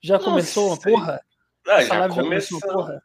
[0.00, 1.20] Já começou uma porra?
[1.66, 2.60] Ah, já começou.
[2.60, 3.02] Já porra?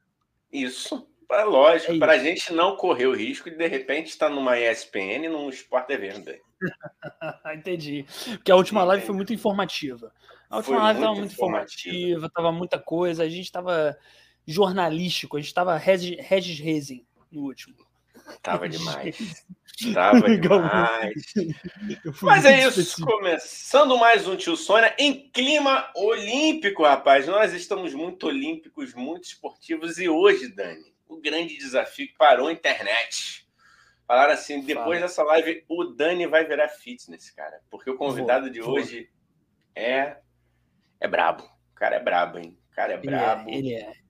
[0.51, 1.07] Isso.
[1.31, 4.59] É lógico, é para a gente não correr o risco de de repente estar numa
[4.59, 6.41] ESPN num Sport TV.
[7.53, 8.05] Entendi.
[8.29, 10.13] Porque a última live foi muito informativa.
[10.49, 13.97] A última foi live estava muito informativa, estava muita coisa, a gente estava
[14.45, 17.75] jornalístico, a gente estava Regis Rezin no último.
[18.41, 19.45] Tava demais.
[19.93, 21.23] Tava demais.
[22.21, 27.27] Mas é isso, começando mais um Tio Sônia em clima olímpico, rapaz.
[27.27, 32.53] Nós estamos muito olímpicos, muito esportivos e hoje, Dani, o grande desafio que parou a
[32.53, 33.45] internet.
[34.07, 35.01] Falaram assim, depois Fala.
[35.01, 37.59] dessa live, o Dani vai virar fitness, cara.
[37.69, 38.75] Porque o convidado vou, de vou.
[38.75, 39.09] hoje
[39.75, 40.17] é
[40.99, 41.43] é brabo.
[41.43, 42.57] O cara é brabo, hein?
[42.71, 43.49] O cara é brabo.
[43.49, 44.04] Ele é, ele é.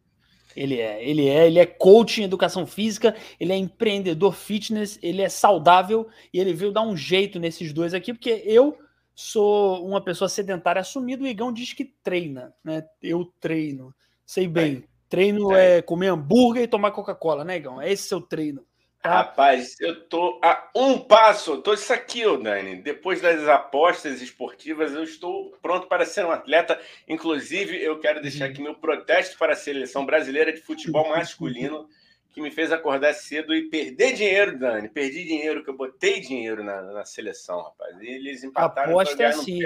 [0.56, 5.22] Ele é, ele é, ele é coach em educação física, ele é empreendedor fitness, ele
[5.22, 8.78] é saudável e ele veio dar um jeito nesses dois aqui, porque eu
[9.14, 12.86] sou uma pessoa sedentária assumida, o Igão diz que treina, né?
[13.02, 13.94] Eu treino.
[14.26, 14.84] Sei bem.
[14.84, 14.96] É.
[15.08, 15.78] Treino é.
[15.78, 17.82] é comer hambúrguer e tomar Coca-Cola, né, Igão?
[17.82, 18.66] É esse seu treino.
[19.10, 22.78] Rapaz, eu tô a um passo, tô isso aqui, ô Dani.
[22.78, 26.80] Depois das apostas esportivas, eu estou pronto para ser um atleta.
[27.08, 31.88] Inclusive, eu quero deixar aqui meu protesto para a seleção brasileira de futebol masculino,
[32.32, 34.90] que me fez acordar cedo e perder dinheiro, Dani.
[34.90, 37.96] Perdi dinheiro, que eu botei dinheiro na, na seleção, rapaz.
[38.02, 38.92] E eles empataram.
[38.92, 39.60] Aposta é assim.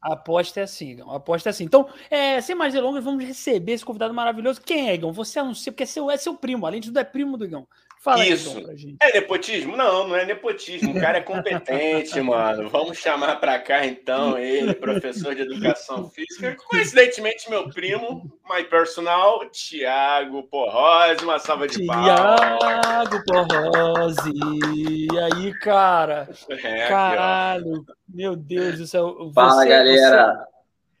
[0.00, 1.10] Aposta é assim, Igão.
[1.10, 1.64] Aposta é assim.
[1.64, 4.60] Então, é, sem mais delongas, vamos receber esse convidado maravilhoso.
[4.62, 5.12] Quem é, Igão?
[5.12, 7.68] Você anuncia, porque é seu, é seu primo, além de tudo, é primo do Igão.
[8.00, 8.56] Fala Isso.
[8.56, 9.76] Aí, então, é nepotismo?
[9.76, 10.96] Não, não é nepotismo.
[10.96, 12.70] O cara é competente, mano.
[12.70, 16.56] Vamos chamar para cá, então, ele, professor de educação física.
[16.66, 21.22] Coincidentemente, meu primo, my personal, Tiago Porrosi.
[21.22, 22.58] Uma salva de palmas.
[22.58, 24.32] Tiago Porrosi.
[24.74, 26.26] E aí, cara?
[26.48, 27.82] É, Caralho.
[27.82, 29.14] Aqui, meu Deus do céu.
[29.14, 30.36] Você, Fala, galera.
[30.36, 30.50] Você...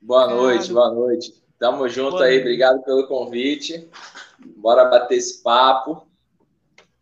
[0.02, 1.32] Boa noite, boa noite.
[1.58, 2.32] Tamo junto boa aí.
[2.32, 2.42] Noite.
[2.42, 3.88] Obrigado pelo convite.
[4.58, 6.09] Bora bater esse papo.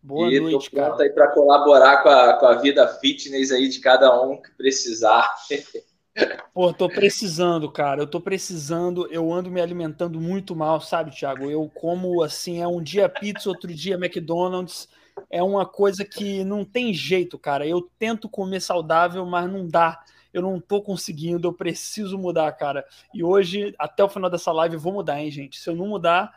[0.09, 1.03] Boa e noite, tô pronto cara.
[1.03, 5.29] aí para colaborar com a, com a vida fitness aí de cada um que precisar.
[6.55, 8.03] Pô, tô precisando, cara.
[8.03, 9.07] Eu tô precisando.
[9.13, 11.51] Eu ando me alimentando muito mal, sabe, Thiago?
[11.51, 14.89] Eu como assim, é um dia pizza, outro dia McDonald's.
[15.31, 17.67] É uma coisa que não tem jeito, cara.
[17.67, 20.03] Eu tento comer saudável, mas não dá.
[20.33, 22.83] Eu não tô conseguindo, eu preciso mudar, cara.
[23.13, 25.59] E hoje, até o final dessa live, eu vou mudar, hein, gente?
[25.59, 26.33] Se eu não mudar,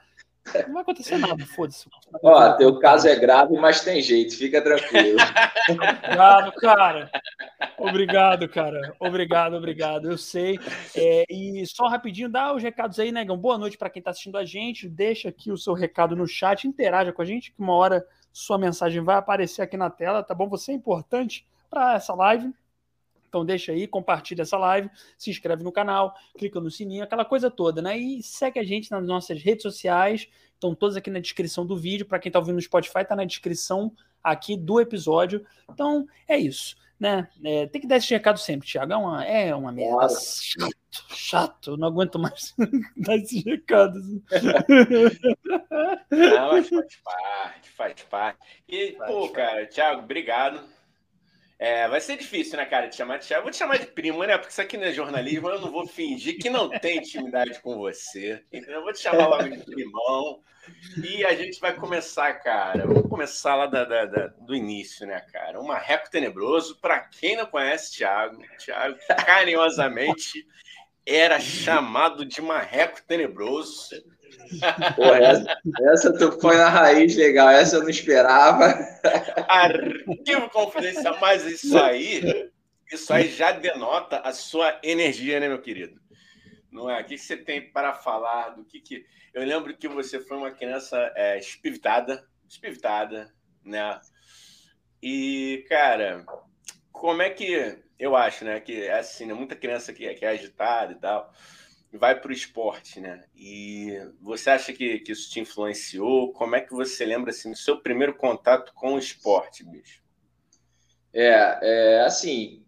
[0.68, 1.88] não vai acontecer nada, foda-se.
[2.24, 5.18] Ó, teu caso é grave, mas tem jeito, fica tranquilo.
[5.70, 7.12] obrigado, cara.
[7.78, 8.96] Obrigado, cara.
[9.00, 10.12] Obrigado, obrigado.
[10.12, 10.60] Eu sei.
[10.96, 13.38] É, e só rapidinho, dá os recados aí, Negão.
[13.38, 14.90] Boa noite para quem está assistindo a gente.
[14.90, 18.58] Deixa aqui o seu recado no chat, interaja com a gente, que uma hora sua
[18.58, 20.48] mensagem vai aparecer aqui na tela, tá bom?
[20.50, 22.54] Você é importante para essa live.
[23.32, 27.50] Então deixa aí, compartilha essa live, se inscreve no canal, clica no sininho, aquela coisa
[27.50, 27.98] toda, né?
[27.98, 32.06] E segue a gente nas nossas redes sociais, estão todas aqui na descrição do vídeo.
[32.06, 35.46] Para quem está ouvindo no Spotify, está na descrição aqui do episódio.
[35.72, 37.30] Então é isso, né?
[37.42, 38.92] É, tem que dar esse recado sempre, Thiago.
[38.92, 39.96] É uma, é uma merda.
[39.96, 40.14] Claro.
[40.14, 42.54] Chato, chato, não aguento mais
[42.98, 44.06] dar esses recados.
[46.12, 48.40] Não, mas faz parte, faz parte.
[48.68, 49.34] E, faz pô, parte.
[49.36, 50.81] cara, Thiago, obrigado
[51.62, 53.44] é, vai ser difícil, né, cara, te chamar de Thiago.
[53.44, 54.36] Vou te chamar de primo, né?
[54.36, 57.78] Porque isso aqui não é jornalismo, eu não vou fingir que não tem intimidade com
[57.78, 58.44] você.
[58.52, 60.42] Então, eu vou te chamar logo de primão.
[61.04, 62.88] E a gente vai começar, cara.
[62.88, 65.62] Vamos começar lá da, da, da, do início, né, cara?
[65.62, 66.80] Um marreco tenebroso.
[66.82, 70.48] Para quem não conhece Thiago, Thiago carinhosamente
[71.06, 74.04] era chamado de marreco tenebroso.
[74.96, 78.66] Porra, essa, essa tu foi na raiz legal, essa eu não esperava.
[79.48, 82.50] Arquivo confidencial, mas isso aí,
[82.92, 86.00] isso aí já denota a sua energia, né, meu querido?
[86.72, 87.02] Não é?
[87.02, 89.06] O que você tem para falar do que que.
[89.34, 94.00] Eu lembro que você foi uma criança é, espivitada, espivitada, né?
[95.02, 96.26] E, cara,
[96.92, 98.60] como é que eu acho, né?
[98.60, 99.34] Que é assim, né?
[99.34, 101.32] muita criança que, que é agitada e tal
[101.98, 103.24] vai para o esporte, né?
[103.36, 106.32] E você acha que, que isso te influenciou?
[106.32, 110.02] Como é que você lembra assim, do seu primeiro contato com o esporte, bicho?
[111.14, 112.64] É, é assim,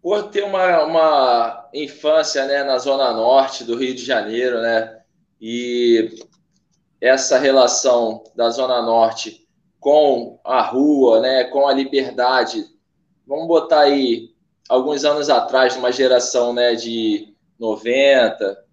[0.00, 5.02] por ter uma, uma infância né, na zona norte do Rio de Janeiro, né?
[5.40, 6.16] E
[7.00, 9.46] essa relação da zona norte
[9.80, 12.64] com a rua, né, com a liberdade,
[13.26, 14.34] vamos botar aí
[14.68, 18.64] alguns anos atrás, uma geração né, de 90,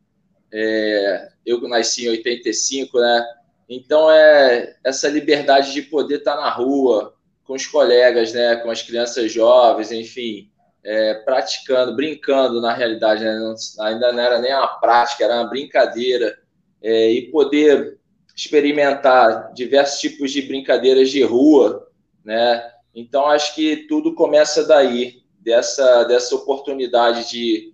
[0.54, 3.25] é, eu nasci em 85, né?
[3.69, 8.57] Então é essa liberdade de poder estar na rua com os colegas, né?
[8.57, 10.51] Com as crianças jovens, enfim,
[10.83, 13.36] é, praticando, brincando na realidade, né?
[13.36, 13.56] não,
[13.86, 16.38] ainda não era nem uma prática, era uma brincadeira,
[16.81, 18.00] é, e poder
[18.36, 21.88] experimentar diversos tipos de brincadeiras de rua,
[22.25, 22.72] né?
[22.94, 27.70] Então acho que tudo começa daí, dessa, dessa oportunidade de,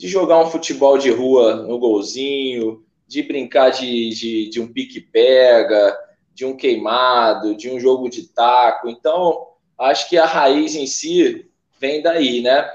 [0.00, 5.94] de jogar um futebol de rua no golzinho, de brincar de, de, de um pique-pega,
[6.32, 8.88] de um queimado, de um jogo de taco.
[8.88, 9.48] Então,
[9.78, 12.66] acho que a raiz em si vem daí, né?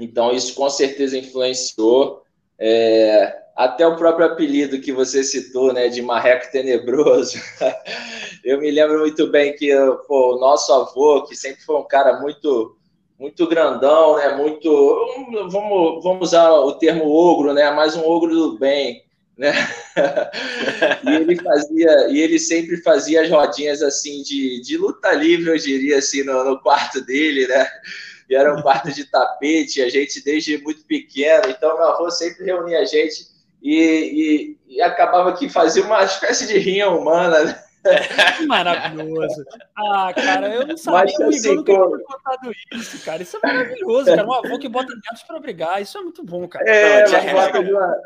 [0.00, 2.22] Então, isso com certeza influenciou.
[2.58, 7.36] É, até o próprio apelido que você citou, né, de marreco tenebroso.
[8.42, 9.70] eu me lembro muito bem que
[10.06, 12.77] pô, o nosso avô, que sempre foi um cara muito
[13.18, 14.70] muito grandão, né, muito
[15.50, 19.04] vamos, vamos usar o termo ogro, né, mais um ogro do bem,
[19.36, 19.52] né?
[21.06, 25.56] e ele fazia, e ele sempre fazia as rodinhas assim de, de luta livre, eu
[25.56, 27.66] diria assim, no, no quarto dele, né?
[28.28, 32.44] E era um quarto de tapete, a gente desde muito pequeno, então meu avô sempre
[32.44, 33.26] reunia a gente
[33.62, 37.64] e, e, e acabava que fazia uma espécie de rinha humana, né?
[38.46, 39.44] Maravilhoso.
[39.76, 43.22] Ah, cara, eu não sabia Mas, assim, o Igor nunca tinha contado isso, cara.
[43.22, 44.26] Isso é maravilhoso, cara.
[44.26, 45.80] Um avô que bota netos para brigar.
[45.80, 46.68] Isso é muito bom, cara.
[46.68, 47.96] É, não, bota de uma,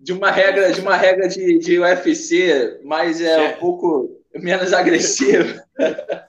[0.00, 5.60] de uma regra, de uma regra de, de UFC, mas é um pouco menos agressivo.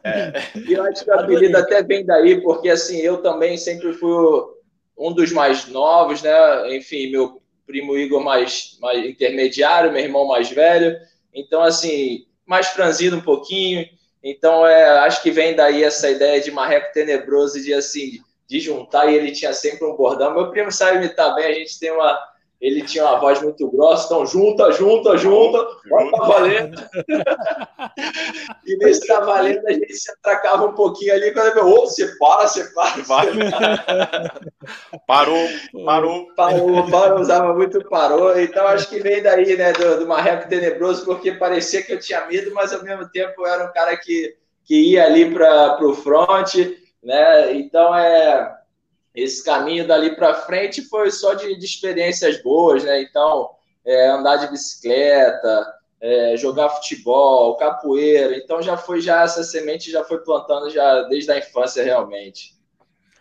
[0.04, 0.34] É.
[0.56, 4.56] E eu acho que o apelido até vem daí, porque assim, eu também sempre fui
[4.98, 6.76] um dos mais novos, né?
[6.76, 10.98] Enfim, meu primo Igor mais, mais intermediário, meu irmão mais velho.
[11.34, 13.88] Então, assim, mais franzido um pouquinho.
[14.24, 19.08] Então, é, acho que vem daí essa ideia de marreco tenebroso, de assim, de juntar,
[19.08, 20.34] e ele tinha sempre um bordão.
[20.34, 22.20] Meu primo sabe imitar bem, a gente tem uma
[22.66, 26.82] ele tinha uma voz muito grossa, então junta, junta, junta, vai tá valendo.
[28.66, 32.08] e nesse tá valendo a gente se atracava um pouquinho ali, quando ele oh, você
[32.18, 33.04] para, você para.
[33.04, 33.28] Vai.
[35.06, 35.48] parou,
[35.86, 36.34] parou.
[36.36, 38.36] Parou, parou, usava muito parou.
[38.40, 42.26] Então acho que vem daí, né, do, do marreco tenebroso, porque parecia que eu tinha
[42.26, 45.94] medo, mas ao mesmo tempo eu era um cara que, que ia ali para o
[45.94, 46.56] front,
[47.04, 47.54] né?
[47.54, 48.65] Então é
[49.16, 53.02] esse caminho dali para frente foi só de, de, experiências boas, né?
[53.02, 53.52] Então,
[53.86, 58.36] é, andar de bicicleta, é, jogar futebol, capoeira.
[58.36, 62.55] Então, já foi já essa semente já foi plantando já desde a infância realmente.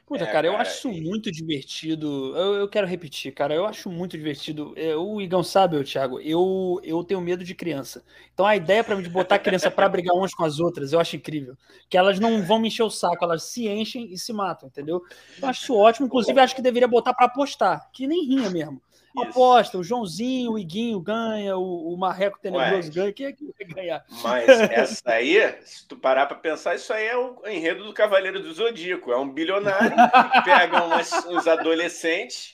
[0.07, 2.37] Puta, é, cara, eu acho isso muito divertido.
[2.37, 4.75] Eu, eu, quero repetir, cara, eu acho muito divertido.
[4.77, 8.05] É, o Igão sabe, eu, Thiago, eu, eu tenho medo de criança.
[8.35, 10.93] Então a ideia para mim de botar a criança para brigar umas com as outras,
[10.93, 11.57] eu acho incrível.
[11.89, 15.03] Que elas não vão me encher o saco, elas se enchem e se matam, entendeu?
[15.41, 16.07] Eu acho isso ótimo.
[16.07, 18.83] Inclusive, acho que deveria botar para apostar, que nem rinha mesmo.
[19.15, 19.29] Isso.
[19.29, 23.13] Aposta, o Joãozinho, o Iguinho ganha, o, o Marreco Tenebroso Ué, ganha.
[23.13, 24.05] Quem é que vai ganhar?
[24.23, 28.43] Mas essa aí, se tu parar para pensar, isso aí é o enredo do Cavaleiro
[28.43, 29.13] do Zodíaco.
[29.13, 29.91] É um bilionário
[30.33, 32.54] que pega umas, uns adolescentes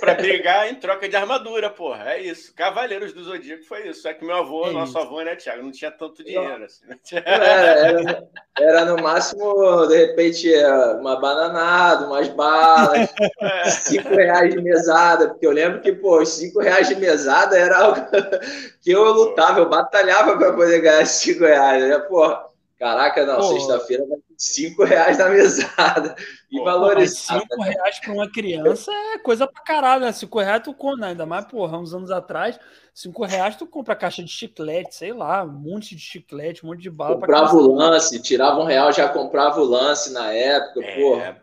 [0.00, 2.12] para brigar em troca de armadura, porra.
[2.12, 2.54] É isso.
[2.54, 4.06] Cavaleiros do Zodíaco foi isso.
[4.06, 6.86] É que meu avô, é nosso avô, né, Thiago, não tinha tanto dinheiro assim.
[6.86, 6.98] Né?
[7.24, 8.28] Era,
[8.58, 10.52] era, no máximo, de repente,
[11.00, 13.70] uma bananada, umas balas, é.
[13.70, 18.00] cinco reais de mesada, porque eu lembro que, pô, cinco reais de mesada era algo
[18.82, 21.82] que eu lutava, eu batalhava para poder ganhar cinco reais.
[21.88, 21.98] Né?
[22.00, 22.53] Porra,
[22.84, 26.14] Caraca, não, sexta-feira vai ter 5 reais na mesada.
[26.52, 27.40] E valorizar.
[27.40, 30.12] 5 reais para uma criança é coisa pra caralho, né?
[30.12, 31.08] 5 reais tu compra, né?
[31.08, 32.60] ainda mais, porra, uns anos atrás,
[32.92, 36.82] 5 reais tu compra caixa de chiclete, sei lá, um monte de chiclete, um monte
[36.82, 37.14] de bala.
[37.14, 41.42] Comprava o lance, tirava um real, já comprava o lance na época, é, porra.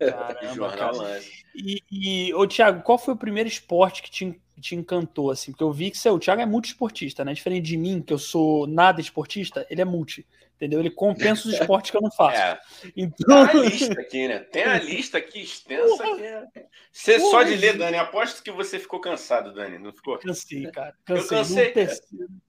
[0.00, 1.30] Caramba, Jornal lance.
[1.54, 5.50] E, e, ô, Thiago, qual foi o primeiro esporte que te te encantou, assim?
[5.50, 7.34] Porque eu vi que seu, o Thiago é multiesportista, né?
[7.34, 10.26] Diferente de mim, que eu sou nada esportista, ele é multi,
[10.62, 10.78] entendeu?
[10.78, 12.38] Ele compensa os esportes que eu não faço.
[12.38, 12.60] É.
[12.96, 13.48] Então...
[13.48, 14.38] Tem a lista aqui, né?
[14.38, 16.04] Tem a lista aqui extensa.
[16.04, 16.16] Porra.
[16.16, 16.44] Que é...
[16.92, 17.30] Você Porra.
[17.30, 20.18] só de ler, Dani, aposto que você ficou cansado, Dani, não ficou?
[20.18, 20.94] Cansei, cara.
[21.04, 21.68] Cansei.
[21.68, 21.88] Eu cansei.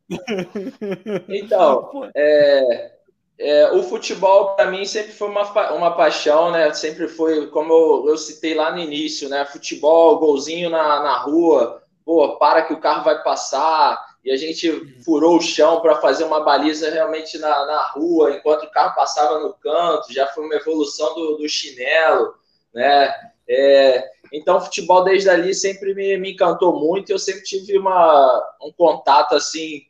[1.27, 2.91] Então, é,
[3.39, 6.71] é, o futebol para mim sempre foi uma, uma paixão, né?
[6.73, 9.43] Sempre foi, como eu, eu citei lá no início, né?
[9.45, 14.71] Futebol, golzinho na, na rua, pô, para que o carro vai passar, e a gente
[15.03, 19.39] furou o chão para fazer uma baliza realmente na, na rua, enquanto o carro passava
[19.39, 22.33] no canto, já foi uma evolução do, do chinelo,
[22.73, 23.13] né?
[23.47, 28.71] É, então, futebol desde ali sempre me, me encantou muito, eu sempre tive uma, um
[28.71, 29.81] contato assim,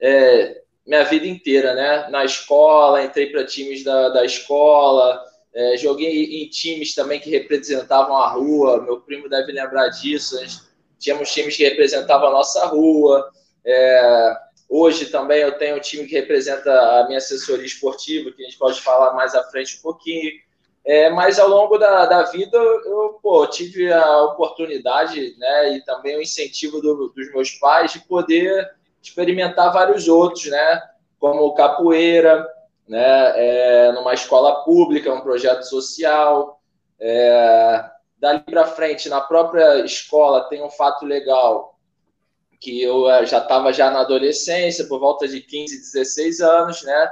[0.00, 2.08] é, minha vida inteira, né?
[2.08, 5.20] Na escola, entrei para times da, da escola,
[5.52, 10.38] é, joguei em times também que representavam a rua, meu primo deve lembrar disso,
[11.00, 13.28] tínhamos times que representavam a nossa rua.
[13.64, 14.36] É,
[14.68, 18.58] hoje também eu tenho um time que representa a minha assessoria esportiva, que a gente
[18.58, 20.32] pode falar mais à frente um pouquinho.
[20.84, 26.16] É, mas ao longo da, da vida eu pô, tive a oportunidade né, e também
[26.16, 28.68] o incentivo do, dos meus pais de poder
[29.00, 30.82] experimentar vários outros, né,
[31.20, 32.48] como capoeira,
[32.88, 36.60] né, é, numa escola pública, um projeto social.
[36.98, 37.84] É,
[38.18, 41.71] dali para frente, na própria escola, tem um fato legal
[42.62, 47.10] que eu é, já estava já na adolescência, por volta de 15, 16 anos, né?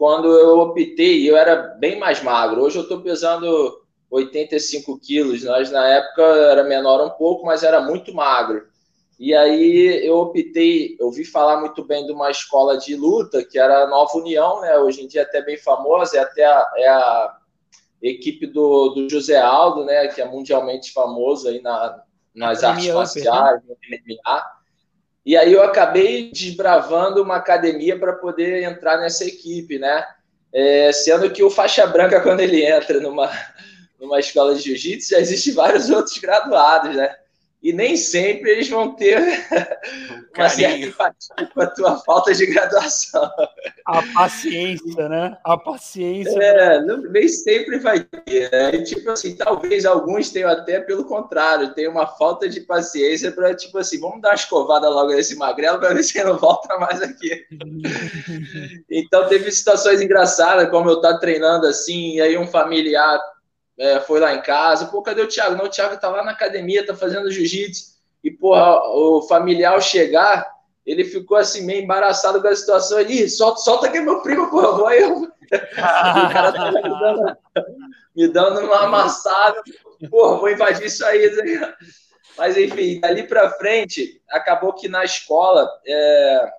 [0.00, 2.62] quando eu optei, eu era bem mais magro.
[2.62, 5.44] Hoje eu estou pesando 85 quilos.
[5.44, 8.66] Nós, na época, era menor um pouco, mas era muito magro.
[9.18, 13.58] E aí eu optei, eu ouvi falar muito bem de uma escola de luta, que
[13.58, 14.78] era a Nova União, né?
[14.78, 17.36] Hoje em dia até bem famosa, é até a, é a
[18.00, 20.08] equipe do, do José Aldo, né?
[20.08, 22.02] Que é mundialmente famoso aí na,
[22.34, 24.59] nas artes marciais, no MMA.
[25.24, 30.04] E aí eu acabei desbravando uma academia para poder entrar nessa equipe, né?
[30.52, 33.30] É, sendo que o faixa branca, quando ele entra numa,
[34.00, 37.14] numa escola de jiu-jitsu, já existem vários outros graduados, né?
[37.62, 39.18] E nem sempre eles vão ter
[40.36, 43.30] uma certa empatia com a tua falta de graduação.
[43.84, 45.36] A paciência, né?
[45.44, 46.42] A paciência.
[46.42, 48.50] É, não, nem sempre vai ter.
[48.50, 48.76] Né?
[48.76, 53.54] E, tipo assim, talvez alguns tenham até pelo contrário, tem uma falta de paciência para,
[53.54, 56.78] tipo assim, vamos dar uma escovada logo nesse magrelo para ver se ele não volta
[56.78, 57.44] mais aqui.
[58.90, 63.20] então, teve situações engraçadas, como eu estar tá treinando assim, e aí um familiar
[63.80, 65.56] é, foi lá em casa, pô, cadê o Thiago?
[65.56, 67.98] Não, o Thiago tá lá na academia, tá fazendo jiu-jitsu.
[68.22, 70.46] E, porra, o familiar chegar,
[70.84, 73.26] ele ficou assim, meio embaraçado com a situação ali.
[73.30, 75.22] Solta, solta aqui meu primo, porra, vou eu.
[75.50, 77.36] o cara tá me dando,
[78.14, 79.62] me dando uma amassada.
[80.10, 81.30] Porra, vou invadir isso aí.
[82.36, 86.52] Mas, enfim, dali pra frente, acabou que na escola, é,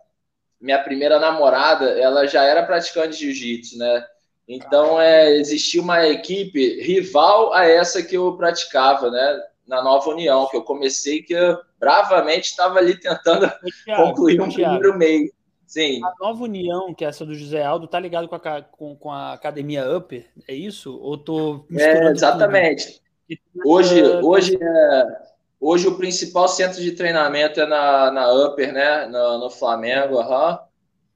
[0.60, 4.08] minha primeira namorada, ela já era praticante de jiu-jitsu, né?
[4.54, 9.42] Então, é, existia uma equipe rival a essa que eu praticava, né?
[9.66, 13.50] Na Nova União, que eu comecei, que eu bravamente estava ali tentando
[13.86, 15.32] Thiago, concluir um Thiago, primeiro meio.
[15.66, 16.02] Sim.
[16.04, 19.10] A Nova União, que é essa do José Aldo, tá ligado com a, com, com
[19.10, 20.26] a Academia Upper?
[20.46, 21.00] É isso?
[21.00, 23.00] Ou tô É, exatamente.
[23.30, 23.70] Tudo?
[23.70, 25.04] Hoje, hoje, é,
[25.62, 29.06] hoje o principal centro de treinamento é na, na Upper, né?
[29.06, 30.60] No, no Flamengo, aham.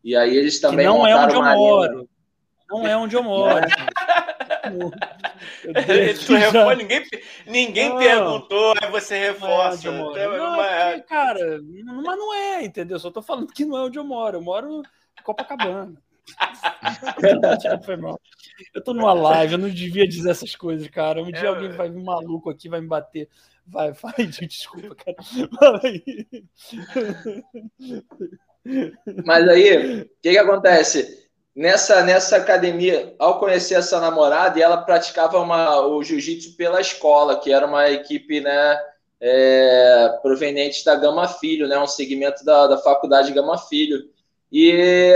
[0.01, 2.07] E aí eles também que não é onde eu moro.
[2.69, 3.65] Não é onde eu moro.
[6.77, 7.03] ninguém
[7.45, 9.91] ninguém perguntou, aí você reforça.
[9.91, 12.97] Não é não, é cara, mas não é, entendeu?
[12.99, 14.37] Só tô falando que não é onde eu moro.
[14.37, 15.95] Eu moro em Copacabana.
[17.85, 18.19] Foi mal.
[18.73, 21.21] Eu tô numa live, eu não devia dizer essas coisas, cara.
[21.21, 23.29] Um dia é, alguém vai vir maluco aqui, vai me bater.
[23.67, 25.17] Vai, vai, desculpa, cara.
[25.83, 26.27] Aí.
[29.23, 31.24] Mas aí, o que, que acontece?
[31.55, 37.39] Nessa, nessa academia, ao conhecer essa namorada, e ela praticava uma, o jiu-jitsu pela escola,
[37.39, 38.77] que era uma equipe né,
[39.21, 44.09] é, proveniente da Gama Filho, né, um segmento da, da faculdade Gama Filho.
[44.51, 45.13] E,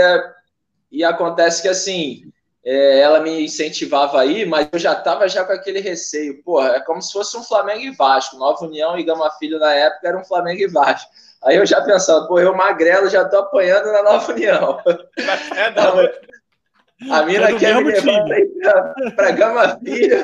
[0.90, 2.30] e acontece que assim,
[2.64, 6.42] é, ela me incentivava aí, mas eu já estava já com aquele receio.
[6.42, 8.36] Porra, é como se fosse um Flamengo e Vasco.
[8.36, 11.10] Nova União e Gama Filho na época era um Flamengo e Vasco.
[11.42, 14.78] Aí eu já pensava, pô, eu magrelo já tô apanhando na Nova União.
[15.56, 15.96] É, não,
[17.08, 20.16] a mina é quer me levar para Gama Filho,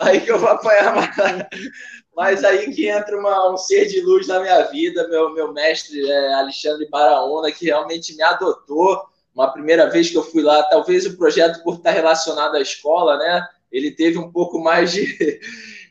[0.00, 1.46] aí que eu vou apanhar mais.
[2.14, 6.08] Mas aí que entra uma, um ser de luz na minha vida, meu, meu mestre
[6.08, 9.02] é Alexandre Baraona, que realmente me adotou.
[9.34, 13.16] Uma primeira vez que eu fui lá, talvez o projeto por estar relacionado à escola,
[13.18, 13.44] né?
[13.72, 15.40] Ele teve um pouco mais de,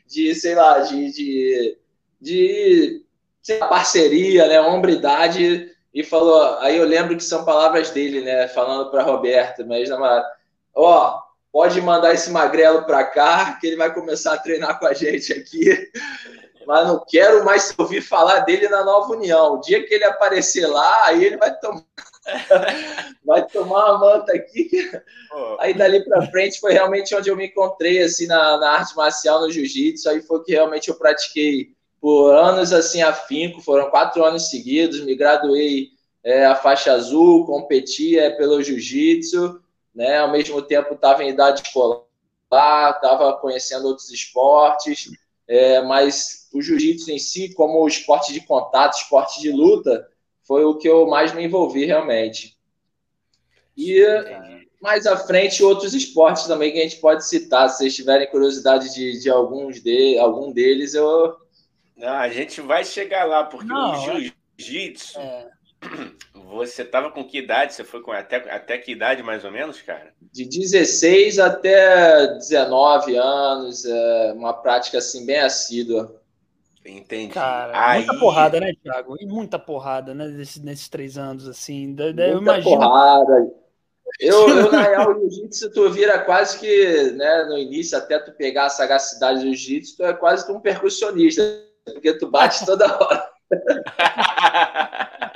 [0.06, 1.78] de sei lá, de, de,
[2.18, 3.04] de
[3.42, 4.60] sei lá, parceria, né?
[4.60, 9.88] Hombridade e falou, aí eu lembro que são palavras dele, né, falando para Roberto, mas
[9.88, 10.26] namorado,
[10.74, 11.22] ó,
[11.52, 15.32] pode mandar esse magrelo para cá, que ele vai começar a treinar com a gente
[15.32, 15.88] aqui,
[16.66, 19.54] mas não quero mais ouvir falar dele na Nova União.
[19.54, 21.84] O dia que ele aparecer lá, aí ele vai tomar
[23.24, 24.90] vai tomar uma manta aqui.
[25.58, 29.42] Aí dali para frente foi realmente onde eu me encontrei assim na, na arte marcial,
[29.42, 30.08] no jiu-jitsu.
[30.08, 31.74] Aí foi que realmente eu pratiquei
[32.04, 35.92] por anos assim afinco, foram quatro anos seguidos, me graduei
[36.22, 39.58] é, a faixa azul, competia pelo jiu-jitsu,
[39.94, 40.18] né?
[40.18, 42.04] Ao mesmo tempo estava em idade escolar,
[42.52, 45.12] estava conhecendo outros esportes,
[45.48, 50.06] é, mas o jiu-jitsu em si, como esporte de contato, esporte de luta,
[50.42, 52.54] foi o que eu mais me envolvi realmente.
[53.74, 54.04] E
[54.78, 57.70] mais à frente, outros esportes também que a gente pode citar.
[57.70, 61.42] Se vocês tiverem curiosidade de, de alguns de, algum deles, eu,
[61.96, 64.20] não, a gente vai chegar lá, porque Não, o
[64.58, 65.18] jiu-jitsu.
[65.18, 65.50] É...
[66.54, 67.74] Você tava com que idade?
[67.74, 70.14] Você foi com até, até que idade, mais ou menos, cara?
[70.34, 76.20] de 16 até 19 anos, é uma prática assim bem assídua.
[76.84, 77.32] Entendi.
[77.32, 78.04] Cara, Aí...
[78.04, 79.16] muita porrada, né, Thiago?
[79.20, 81.94] E muita porrada, né, nesses, nesses três anos, assim.
[81.94, 82.78] Da, da, eu imagino...
[82.78, 83.48] porrada.
[84.18, 88.32] Eu, eu, na real, o jiu-jitsu, tu vira quase que, né, no início, até tu
[88.32, 91.42] pegar a sagacidade do jiu-jitsu, tu é quase que um percussionista,
[91.84, 93.30] porque tu bate toda hora.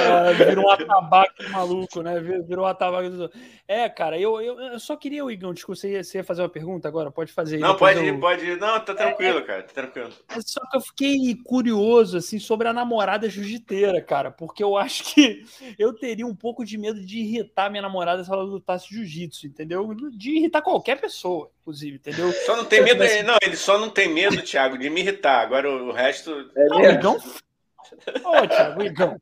[0.00, 2.20] Ah, virou um atabaque maluco, né?
[2.20, 3.10] Virou um atabaque.
[3.10, 3.30] Do...
[3.66, 6.42] É, cara, eu, eu, eu, só queria, o Igão, desculpa, você ia, você ia fazer
[6.42, 7.10] uma pergunta agora?
[7.10, 7.58] Pode fazer.
[7.58, 8.20] Não, pode ir, eu...
[8.20, 8.58] pode ir.
[8.58, 10.12] Não, tá tranquilo, é, cara, tá tranquilo.
[10.28, 15.14] É só que eu fiquei curioso, assim, sobre a namorada jiu-jiteira, cara, porque eu acho
[15.14, 15.44] que
[15.78, 19.94] eu teria um pouco de medo de irritar minha namorada se ela lutasse jiu-jitsu, entendeu?
[20.12, 22.32] De irritar qualquer pessoa, inclusive, entendeu?
[22.44, 25.40] Só não tem medo, não, ele só não tem medo, Thiago, de me irritar.
[25.40, 26.50] Agora o resto.
[26.56, 27.18] É não, Igão
[28.24, 29.20] Ô, Thiago, o Igão.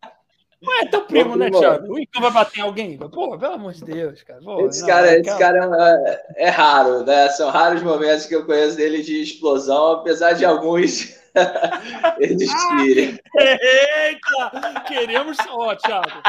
[0.63, 1.93] Não é teu primo, né, Thiago?
[1.93, 2.97] O Igão vai bater em alguém?
[2.97, 4.41] Pô, pelo amor de Deus, cara.
[4.41, 7.29] Pô, esse, não, cara esse cara é, é, raro, né?
[7.31, 11.19] São raros momentos que eu conheço dele de explosão, apesar de alguns
[12.21, 13.19] existirem.
[13.37, 14.81] Eita!
[14.87, 15.37] Queremos.
[15.51, 16.23] Ó, Thiago,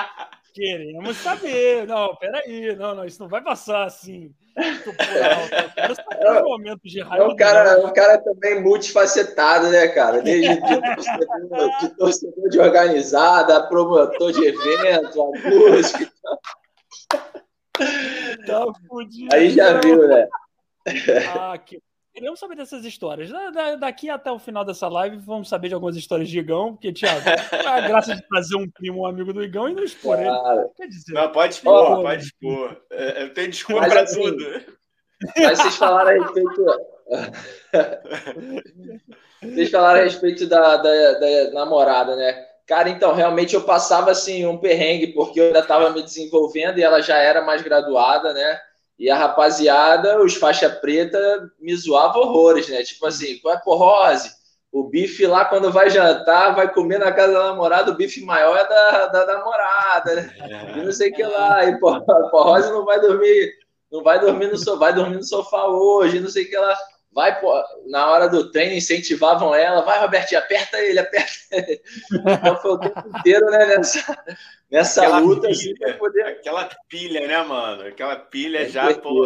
[0.51, 1.85] queremos saber.
[1.85, 2.75] Não, peraí.
[2.75, 4.33] Não, não, isso não vai passar assim.
[4.55, 7.25] É, momento de raiva.
[7.25, 10.21] É um cara, é um cara também multifacetado, né, cara?
[10.21, 10.61] Desde de
[10.95, 16.11] torcedor, de, torcedor de organizada, promotor de evento, a música.
[18.45, 19.35] Tá fudido.
[19.35, 20.27] Aí já viu, né?
[21.35, 21.81] Ah, que
[22.13, 23.31] Queremos saber dessas histórias.
[23.79, 27.21] daqui até o final dessa live, vamos saber de algumas histórias de Igão, porque, Thiago,
[27.67, 30.29] a graça de fazer um primo, um amigo do Igão e não expor ele.
[30.75, 32.81] Quer dizer, não, pode expor, oh, pode expor.
[32.91, 34.45] É, eu tenho desculpa para assim, tudo.
[35.37, 36.65] Mas vocês falaram a respeito.
[39.41, 42.45] vocês falaram a respeito da, da, da namorada, né?
[42.67, 46.83] Cara, então, realmente eu passava assim um perrengue, porque eu ainda estava me desenvolvendo e
[46.83, 48.59] ela já era mais graduada, né?
[48.97, 52.83] E a rapaziada, os faixa preta, me zoavam horrores, né?
[52.83, 54.31] Tipo assim, qual é porrose?
[54.71, 58.57] O bife lá, quando vai jantar, vai comer na casa da namorada, o bife maior
[58.57, 60.33] é da, da, namorada, né?
[60.77, 61.65] E não sei o que lá.
[61.65, 63.53] E porrose não vai dormir,
[63.91, 66.75] não vai dormir no sofá, vai dormir no sofá hoje, não sei o que lá.
[67.11, 67.39] Vai,
[67.85, 71.81] na hora do treino, incentivavam ela, vai, Robertinho, aperta ele, aperta ele.
[72.25, 74.17] Então foi o tempo inteiro, né, nessa,
[74.73, 75.47] nessa aquela luta.
[75.47, 76.25] Pilha, assim, poder...
[76.25, 77.83] Aquela pilha, né, mano?
[77.83, 79.23] Aquela pilha é já, pô.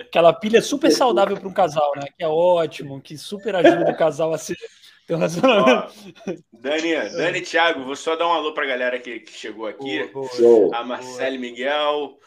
[0.00, 2.06] Aquela pilha super saudável para um casal, né?
[2.16, 4.56] Que é ótimo, que super ajuda o casal a ser.
[6.52, 10.04] Dani, Dani Thiago, vou só dar um alô para a galera que, que chegou aqui.
[10.12, 12.18] Boa, boa, a Marcele Miguel,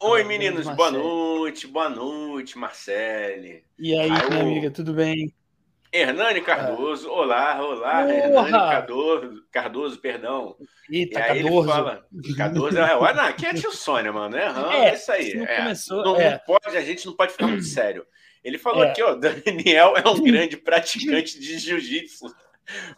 [0.00, 3.62] Oi, meninos, boa noite, boa noite, Marcele.
[3.78, 5.34] E aí, minha amiga, tudo bem?
[5.94, 7.10] Hernani Cardoso, é.
[7.10, 8.12] olá, olá, Porra.
[8.12, 10.56] Hernani Cardoso, Cardoso, perdão.
[10.90, 11.58] Eita, e aí Cardoso.
[11.58, 15.12] ele fala, Cardoso, é, ué, não, aqui é tio Sônia, mano, é, é, é isso
[15.12, 15.34] aí.
[15.34, 15.56] Não, é.
[15.58, 16.32] Começou, não, é.
[16.32, 18.04] não, pode, a gente não pode ficar muito sério.
[18.42, 18.90] Ele falou é.
[18.90, 22.26] aqui, ó, Daniel é um grande praticante de jiu-jitsu,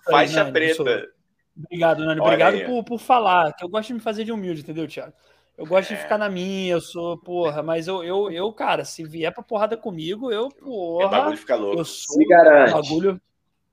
[0.03, 1.09] faixa Nani, preta.
[1.55, 4.89] Obrigado, Nani, obrigado por, por falar, que eu gosto de me fazer de humilde, entendeu,
[4.89, 5.13] Thiago?
[5.57, 5.97] Eu gosto é.
[5.97, 9.43] de ficar na minha, eu sou, porra, mas eu, eu, eu, cara, se vier pra
[9.43, 11.07] porrada comigo, eu, porra.
[11.07, 11.79] O bagulho fica louco.
[11.81, 12.73] Eu sou, se garante.
[12.73, 13.21] O bagulho,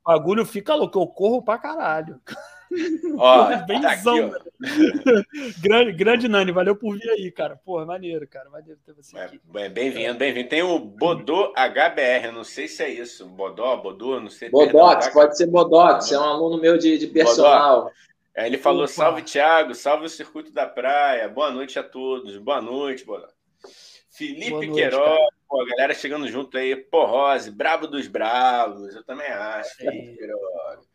[0.06, 2.22] o bagulho fica louco, eu corro pra caralho.
[3.20, 4.40] Ó, Benzão, tá
[5.62, 7.56] grande, grande Nani, valeu por vir aí, cara.
[7.56, 8.50] Porra, maneiro, cara.
[8.50, 9.40] Maneiro ter você aqui.
[9.44, 10.50] Bem-vindo, bem-vindo.
[10.50, 13.28] Tem o Bodô HBR, não sei se é isso.
[13.28, 14.50] Bodó, Bodô, não sei.
[14.50, 15.14] Bodox, tá?
[15.14, 17.84] pode ser Bodox, é um aluno meu de, de personal.
[17.84, 17.92] Bodó.
[18.36, 18.92] Aí ele falou: Opa.
[18.92, 23.28] salve, Thiago, salve o circuito da praia, boa noite a todos, boa noite, boa
[24.10, 29.04] Felipe boa noite, Queiroz, pô, a galera chegando junto aí, Porrose, brabo dos bravos, eu
[29.04, 30.94] também acho, Felipe Queiroz.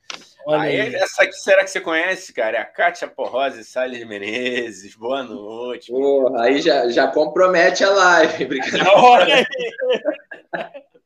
[0.49, 2.57] Aí, aí, essa aqui, será que você conhece, cara?
[2.57, 4.97] É a Kátia Porrose Salles Menezes.
[4.97, 5.91] Boa noite.
[5.91, 8.47] Porra, aí já, já compromete a live.
[8.47, 8.91] Brincadeira.
[8.95, 9.45] Olha aí.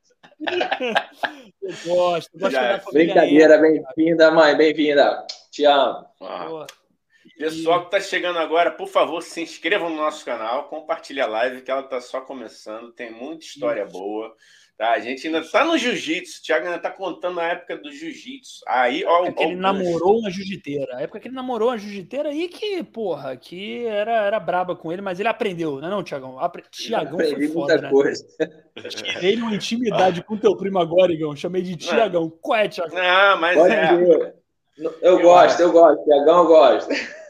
[1.62, 5.24] eu gosto, gosto já, Brincadeira, bem-vinda, mãe, bem-vinda.
[5.50, 6.06] Te amo.
[6.20, 6.66] Ah.
[7.38, 11.62] Pessoal que está chegando agora, por favor, se inscrevam no nosso canal, compartilhe a live,
[11.62, 13.92] que ela está só começando, tem muita história Isso.
[13.92, 14.34] boa.
[14.76, 14.92] Tá?
[14.92, 18.64] A gente ainda está no jiu-jitsu, o Thiago ainda está contando a época do jiu-jitsu.
[18.66, 20.96] Aí, ó, época ó, que ele namorou uma jiu-jiteira.
[20.96, 24.92] A época que ele namorou uma jiu-jiteira aí que, porra, que era, era braba com
[24.92, 26.38] ele, mas ele aprendeu, não é não, Tiagão?
[26.38, 26.64] Apre...
[26.70, 27.90] Tiagão foi foda, né?
[27.90, 28.26] Coisa.
[28.88, 31.36] Tirei uma intimidade com teu primo agora, Igão.
[31.36, 32.30] Chamei de Tiagão.
[32.40, 32.96] Qual é, Tiagão?
[32.96, 33.96] Não, mas Pode é...
[33.96, 34.34] Ver.
[35.02, 36.02] Eu gosto, eu gosto.
[36.04, 37.21] Tiagão, eu gosto.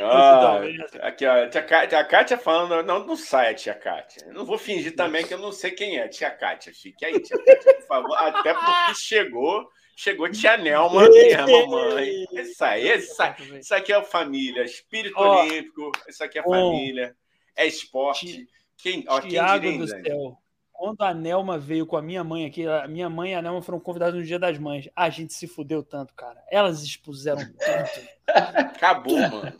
[0.00, 4.26] Oh, aqui, ó, tia, tia Kátia falando, não, não sai a tia Kátia.
[4.32, 6.72] não vou fingir também que eu não sei quem é, tia Kátia.
[6.74, 8.16] Fique aí, tia Kátia, por favor.
[8.16, 12.24] Até porque chegou, chegou tia Nelma, minha mamãe.
[12.32, 17.16] Isso aí, isso, aí, isso aqui é família, espírito oh, olímpico, isso aqui é família.
[17.56, 18.46] é esporte.
[18.76, 20.38] Quem, ó, quem diria, do céu.
[20.78, 23.60] Quando a Nelma veio com a minha mãe aqui, a minha mãe e a Nelma
[23.60, 24.88] foram convidadas no Dia das Mães.
[24.94, 26.40] A gente se fudeu tanto, cara.
[26.48, 28.08] Elas expuseram tanto.
[28.28, 29.52] Acabou, mano.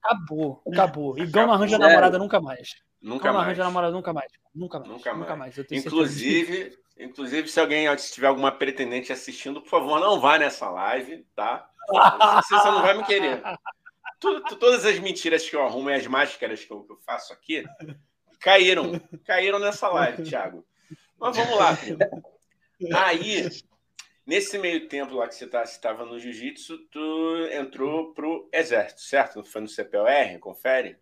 [0.00, 1.18] Acabou, acabou.
[1.18, 1.88] E Gão não arranja Zero.
[1.88, 2.76] namorada nunca mais.
[3.02, 4.30] Nunca Gão não arranja namorada nunca mais.
[4.54, 4.92] Nunca mais.
[4.92, 5.20] Nunca mais.
[5.20, 5.58] Nunca mais.
[5.72, 11.26] inclusive, inclusive, se alguém se tiver alguma pretendente assistindo, por favor, não vá nessa live,
[11.34, 11.68] tá?
[11.88, 13.42] Você, você não vai me querer.
[14.20, 17.32] Tudo, todas as mentiras que eu arrumo e as máscaras que eu, que eu faço
[17.32, 17.64] aqui
[18.40, 18.92] caíram.
[19.24, 20.64] Caíram nessa live, Thiago.
[21.18, 21.98] Mas vamos lá, filho.
[22.94, 23.48] Aí,
[24.30, 29.42] Nesse meio tempo lá que você tá, estava no jiu-jitsu, tu entrou pro exército, certo?
[29.42, 30.38] Foi no CPOR?
[30.38, 30.96] Confere?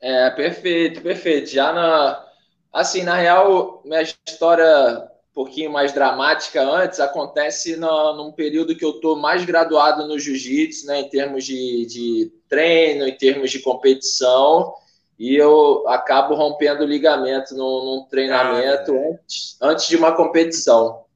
[0.00, 1.48] É, perfeito, perfeito.
[1.48, 2.26] Já na.
[2.72, 8.84] Assim, na real, minha história um pouquinho mais dramática antes acontece no, num período que
[8.84, 13.60] eu tô mais graduado no jiu-jitsu, né, em termos de, de treino, em termos de
[13.60, 14.74] competição,
[15.18, 21.06] e eu acabo rompendo o ligamento num, num treinamento ah, antes, antes de uma competição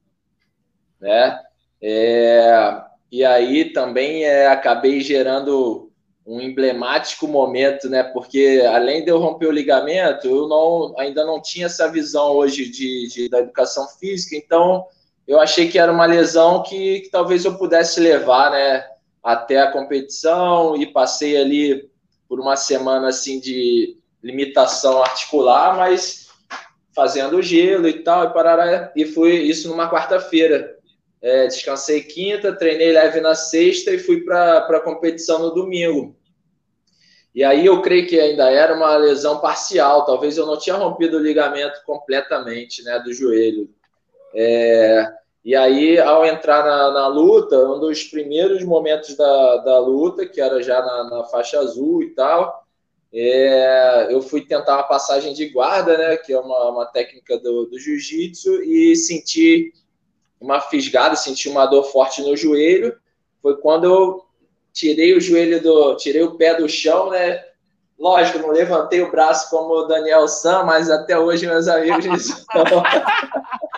[1.01, 1.39] né?
[1.81, 2.79] É,
[3.11, 5.89] e aí também é, acabei gerando
[6.25, 8.03] um emblemático momento, né?
[8.03, 12.69] Porque além de eu romper o ligamento, eu não, ainda não tinha essa visão hoje
[12.69, 14.85] de, de da educação física, então
[15.27, 18.85] eu achei que era uma lesão que, que, talvez eu pudesse levar, né?
[19.23, 21.89] Até a competição e passei ali
[22.31, 26.29] por uma semana assim de limitação articular, mas
[26.95, 30.77] fazendo gelo e tal, e parará, e foi isso numa quarta-feira.
[31.21, 36.15] É, descansei quinta, treinei leve na sexta e fui para a competição no domingo.
[37.35, 41.17] E aí eu creio que ainda era uma lesão parcial, talvez eu não tinha rompido
[41.17, 43.69] o ligamento completamente né, do joelho.
[44.33, 45.05] É,
[45.43, 50.39] e aí, ao entrar na, na, luta, um dos primeiros momentos da, da luta, que
[50.39, 52.63] era já na, na faixa azul e tal,
[53.11, 57.65] é, eu fui tentar uma passagem de guarda, né, que é uma, uma técnica do,
[57.65, 59.73] do jiu-jitsu, e senti
[60.39, 62.95] uma fisgada, senti uma dor forte no joelho.
[63.41, 64.25] Foi quando eu
[64.71, 67.43] tirei o joelho do, tirei o pé do chão, né?
[67.99, 72.45] Lógico, não levantei o braço como o Daniel Sam, mas até hoje meus amigos.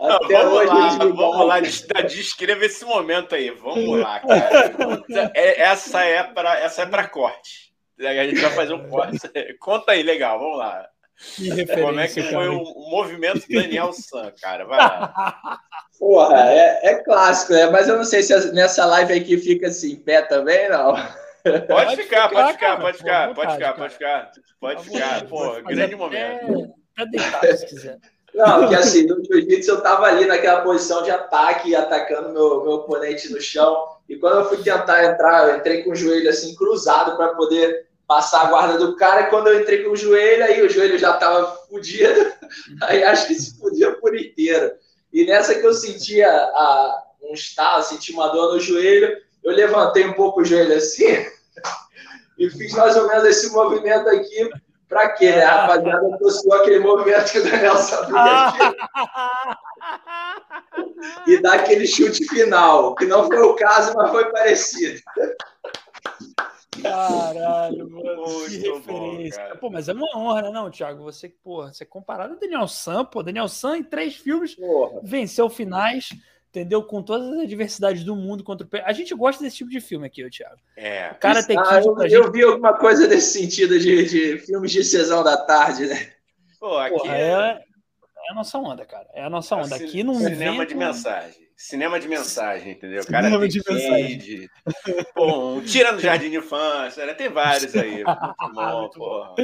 [0.00, 3.50] até hoje lá, vamos lá, descreva esse momento aí.
[3.50, 5.02] Vamos lá, cara.
[5.34, 7.72] É, essa é para essa é para corte.
[7.98, 9.18] A gente vai fazer um corte.
[9.60, 10.38] Conta aí, legal.
[10.38, 10.88] Vamos lá.
[11.80, 14.64] Como é que foi o, o, movimento Daniel San, cara?
[14.64, 15.60] Vai lá.
[15.98, 17.70] Porra, é, é, clássico, né?
[17.70, 20.94] Mas eu não sei se nessa live aqui fica assim, em pé também, não.
[21.44, 25.24] Pode, pode ficar, pode ficar, pode ficar, pode ficar, pode ficar, pode ficar.
[25.26, 26.74] Pô, grande momento.
[26.94, 27.98] Pra deitar, se quiser.
[28.34, 32.72] Não, porque assim, no jiu-jitsu eu tava ali naquela posição de ataque, atacando meu, meu
[32.72, 33.86] oponente no chão.
[34.08, 37.86] E quando eu fui tentar entrar, eu entrei com o joelho assim cruzado para poder
[38.06, 40.98] passar a guarda do cara, e quando eu entrei com o joelho, aí o joelho
[40.98, 42.32] já estava fodido,
[42.82, 44.72] aí acho que se fudia por inteiro.
[45.12, 50.04] E nessa que eu sentia a, um estalo, senti uma dor no joelho, eu levantei
[50.04, 51.06] um pouco o joelho assim
[52.38, 54.50] e fiz mais ou menos esse movimento aqui.
[54.94, 56.14] Pra quê, né, rapaziada?
[56.14, 58.14] Associou aquele movimento que o Daniel sabia
[61.26, 65.00] e dar aquele chute final, que não foi o caso, mas foi parecido.
[66.80, 68.22] Caralho, mano.
[68.22, 69.48] Muito que referência.
[69.54, 71.02] Bom, pô, mas é uma honra, né, não, Thiago?
[71.02, 75.00] Você, pô, você é comparado a Daniel San, pô, Daniel San em três filmes porra.
[75.02, 76.10] venceu finais,
[76.54, 76.84] entendeu?
[76.84, 80.06] Com todas as adversidades do mundo contra o A gente gosta desse tipo de filme
[80.06, 80.60] aqui, o Thiago.
[80.76, 81.10] É.
[81.10, 84.84] O cara tem ah, eu, eu vi alguma coisa desse sentido de, de filmes de
[84.84, 86.12] sessão da tarde, né?
[86.60, 87.30] Pô, aqui Porra, é...
[87.30, 87.73] é...
[88.30, 89.08] a nossa onda, cara.
[89.12, 89.76] É a nossa onda.
[89.76, 91.44] Aqui não Cinema de mensagem.
[91.56, 93.02] Cinema de mensagem, entendeu?
[93.02, 94.50] O cara Cinema de mensagem.
[95.14, 97.14] Pô, um Tira no Jardim de Infância, né?
[97.14, 98.02] Tem vários aí.
[98.42, 99.34] Muito bom, porra.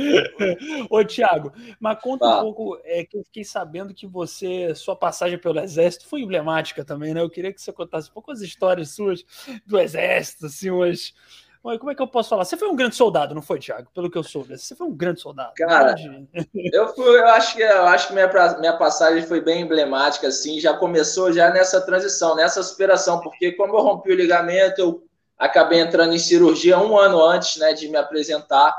[0.90, 5.38] Ô, Thiago, mas conta um pouco, é que eu fiquei sabendo que você, sua passagem
[5.38, 7.20] pelo Exército foi emblemática também, né?
[7.20, 9.24] Eu queria que você contasse um pouco as histórias suas
[9.64, 11.14] do Exército, assim, umas
[11.62, 12.44] como é que eu posso falar?
[12.44, 13.90] Você foi um grande soldado, não foi, Thiago?
[13.94, 14.56] Pelo que eu soube.
[14.56, 15.52] Você foi um grande soldado.
[15.54, 15.94] Cara,
[16.54, 20.58] eu, fui, eu acho que, eu acho que minha, minha passagem foi bem emblemática, assim,
[20.58, 25.04] já começou já nessa transição, nessa superação, porque como eu rompi o ligamento, eu
[25.38, 28.74] acabei entrando em cirurgia um ano antes né, de me apresentar.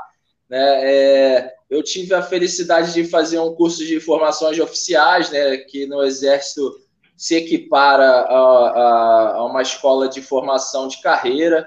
[0.50, 5.86] Né, é, eu tive a felicidade de fazer um curso de formações oficiais, né, que
[5.86, 6.80] no Exército
[7.16, 11.64] se equipara a, a, a uma escola de formação de carreira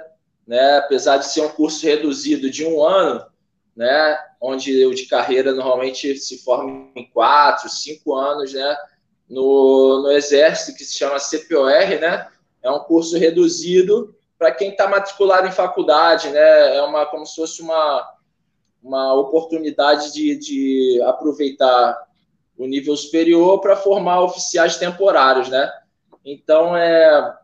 [0.47, 0.77] né?
[0.77, 3.25] Apesar de ser um curso reduzido de um ano,
[3.75, 4.17] né?
[4.39, 8.77] Onde o de carreira normalmente se forma em quatro, cinco anos, né?
[9.29, 12.27] No, no Exército, que se chama CPOR, né?
[12.61, 16.75] É um curso reduzido para quem está matriculado em faculdade, né?
[16.75, 18.15] É uma como se fosse uma
[18.85, 21.97] uma oportunidade de, de aproveitar
[22.55, 25.71] o nível superior para formar oficiais temporários, né?
[26.23, 27.35] Então, é,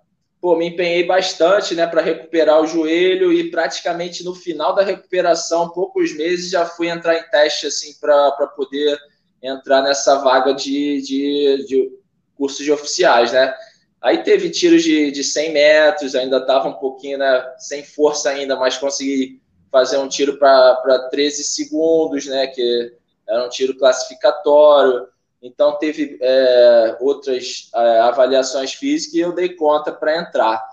[0.42, 5.70] pô, me empenhei bastante, né, para recuperar o joelho e praticamente no final da recuperação,
[5.70, 8.98] poucos meses, já fui entrar em teste, assim, para poder
[9.42, 11.92] entrar nessa vaga de, de, de
[12.36, 13.54] curso de oficiais, né?
[14.02, 18.56] Aí teve tiros de, de 100 metros, ainda estava um pouquinho né, sem força ainda,
[18.56, 19.40] mas consegui
[19.72, 22.48] fazer um tiro para 13 segundos, né?
[22.48, 22.94] Que
[23.30, 25.08] era um tiro classificatório.
[25.42, 30.64] Então teve é, outras é, avaliações físicas e eu dei conta para entrar.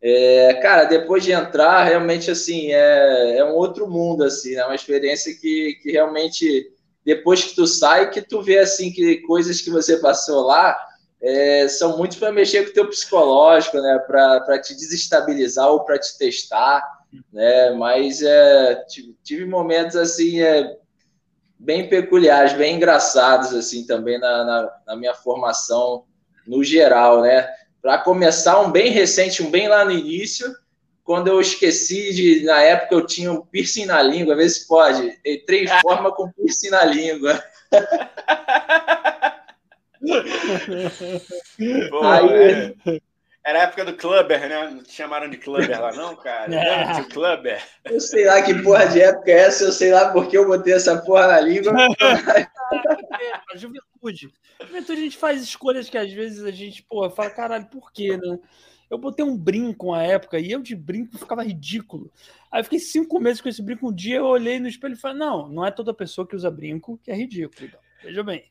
[0.00, 4.74] É, cara, depois de entrar, realmente assim é, é um outro mundo, assim, é uma
[4.74, 6.72] experiência que, que realmente
[7.04, 10.76] depois que tu sai, que tu vê assim que coisas que você passou lá
[11.22, 13.98] é, são muito para mexer com o teu psicológico, né?
[14.06, 16.82] Para te desestabilizar ou para te testar,
[17.32, 17.70] né?
[17.70, 20.76] Mas é, tive, tive, momentos assim é,
[21.62, 26.04] bem peculiares, bem engraçados assim também na, na, na minha formação
[26.46, 27.48] no geral, né?
[27.80, 30.52] Para começar, um bem recente, um bem lá no início,
[31.04, 35.18] quando eu esqueci de, na época eu tinha um piercing na língua, às vezes pode,
[35.24, 37.42] entrei em forma com piercing na língua.
[41.90, 42.74] Pô, Aí...
[42.86, 43.00] é.
[43.44, 44.70] Era a época do Clubber, né?
[44.70, 46.46] Não te chamaram de Clubber lá, não, cara?
[46.54, 47.00] É.
[47.00, 47.62] o Clubber.
[47.84, 50.74] Eu sei lá que porra de época é essa, eu sei lá porque eu botei
[50.74, 51.72] essa porra na língua.
[53.52, 54.32] é, juventude.
[54.60, 58.16] juventude a gente faz escolhas que às vezes a gente, porra, fala, caralho, por quê,
[58.16, 58.38] né?
[58.88, 62.12] Eu botei um brinco na época e eu de brinco ficava ridículo.
[62.50, 63.88] Aí eu fiquei cinco meses com esse brinco.
[63.88, 66.50] Um dia eu olhei no espelho e falei: não, não é toda pessoa que usa
[66.50, 67.68] brinco que é ridículo.
[67.68, 67.80] Então.
[68.02, 68.44] Veja bem.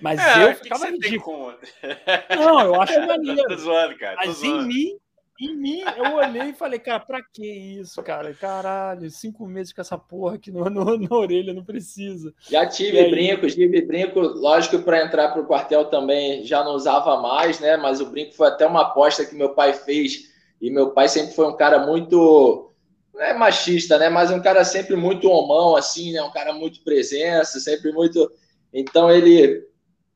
[0.00, 1.54] Mas é, eu ficava ridículo.
[2.36, 3.48] Não, eu acho maneiro.
[3.48, 4.16] Tô zoando, cara.
[4.16, 4.62] Tô Mas zoando.
[4.62, 4.98] em mim,
[5.38, 8.32] em mim, eu olhei e falei, cara, pra que isso, cara?
[8.32, 12.32] Caralho, cinco meses com essa porra aqui no, no na orelha, não precisa.
[12.48, 13.10] Já tive aí...
[13.10, 14.18] brinco, tive brinco.
[14.20, 17.76] Lógico que para entrar pro quartel também já não usava mais, né?
[17.76, 20.34] Mas o brinco foi até uma aposta que meu pai fez.
[20.60, 22.72] E meu pai sempre foi um cara muito.
[23.12, 24.08] Não é machista, né?
[24.08, 26.22] Mas um cara sempre muito homão, assim, né?
[26.22, 28.30] Um cara muito presença, sempre muito
[28.76, 29.66] então ele,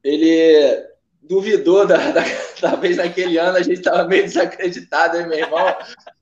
[0.05, 0.87] ele
[1.23, 2.23] duvidou da, da,
[2.61, 5.75] talvez naquele ano a gente estava meio desacreditado, hein, meu irmão?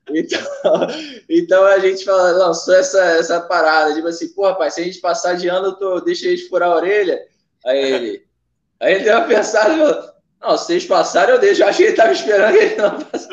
[0.08, 0.40] Então,
[1.28, 5.00] então a gente fala, lançou essa, essa parada, tipo assim, pô, rapaz, se a gente
[5.00, 7.18] passar de ano, tô, deixa eles furar a orelha.
[7.66, 8.24] Aí ele,
[8.80, 11.62] aí ele deu uma pensada e falou, não, se vocês passarem, eu deixo.
[11.62, 13.28] Eu achei que ele estava esperando que ele não passasse.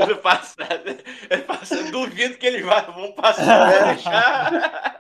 [1.46, 4.95] Passa, duvido que eles vão passar, é.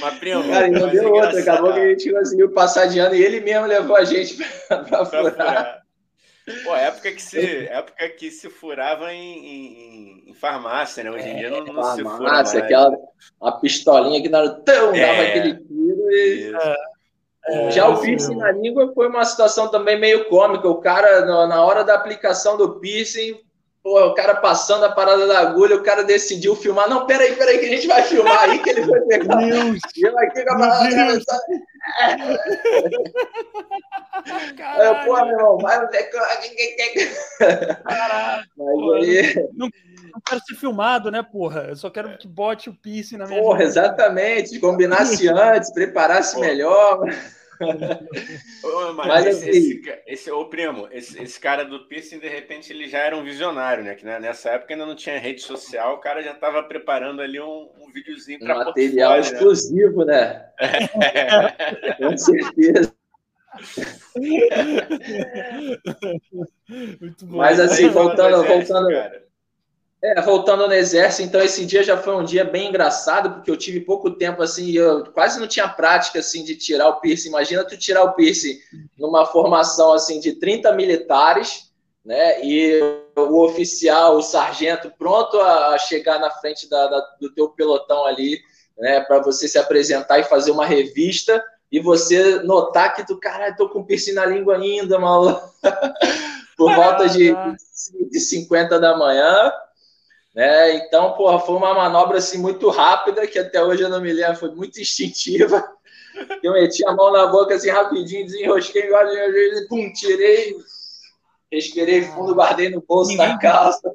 [0.00, 1.40] Mas, primo, cara, não deu outra.
[1.40, 4.36] Acabou que a gente conseguiu passar de ano e ele mesmo levou a gente
[4.68, 5.32] para furar.
[5.32, 5.82] furar.
[6.64, 11.10] Pô, época que se, época que se furava em, em, em farmácia, né?
[11.10, 12.54] Hoje em dia não, não farmácia, se fura mais.
[12.54, 12.96] aquela
[13.42, 16.52] a pistolinha que na tão, é, dava aquele tiro e...
[17.48, 20.66] É, Já o piercing na língua foi uma situação também meio cômica.
[20.68, 23.40] O cara, na hora da aplicação do piercing,
[23.86, 26.90] Pô, o cara passando a parada da agulha, o cara decidiu filmar.
[26.90, 29.36] Não, peraí, peraí, que a gente vai filmar aí que ele vai pegar.
[29.36, 31.20] Deus, e eu aqui com a parada.
[34.82, 35.88] Eu, pô, meu irmão, vai no
[37.84, 38.42] Caralho.
[38.96, 39.48] Aí...
[39.54, 39.70] Não,
[40.12, 41.66] não, quero ser filmado, né, porra?
[41.68, 44.58] Eu só quero que bote o piercing na minha Porra, exatamente.
[44.58, 47.04] Combinasse antes, preparasse melhor.
[48.94, 52.72] Mas, mas esse, assim, esse, esse, ô primo, esse, esse, cara do piercing, de repente,
[52.72, 53.94] ele já era um visionário, né?
[53.94, 57.40] Que né, nessa época ainda não tinha rede social, o cara já estava preparando ali
[57.40, 60.46] um, um videozinho para um material fora, exclusivo, né?
[60.60, 61.96] né?
[61.98, 62.92] Com certeza.
[67.22, 68.88] Mas assim, voltando, voltando,
[70.06, 73.56] é, voltando no exército, então esse dia já foi um dia bem engraçado, porque eu
[73.56, 77.28] tive pouco tempo assim, eu quase não tinha prática assim de tirar o piercing.
[77.28, 78.56] Imagina tu tirar o piercing
[78.96, 81.72] numa formação assim de 30 militares,
[82.04, 82.44] né?
[82.44, 82.80] E
[83.16, 88.38] o oficial, o sargento pronto a chegar na frente da, da do teu pelotão ali,
[88.78, 91.42] né, para você se apresentar e fazer uma revista
[91.72, 95.52] e você notar que tu, caralho, tô com piercing na língua ainda, maluco.
[96.56, 97.34] Por volta de,
[98.10, 99.52] de 50 da manhã,
[100.36, 100.76] né?
[100.76, 104.36] Então, porra, foi uma manobra assim muito rápida, que até hoje eu não me lembro,
[104.36, 105.66] foi muito instintiva.
[106.42, 108.88] Eu meti a mão na boca assim rapidinho, desenrosquei,
[109.68, 110.56] pum, tirei,
[111.52, 113.94] respirei fundo, guardei no bolso da calça.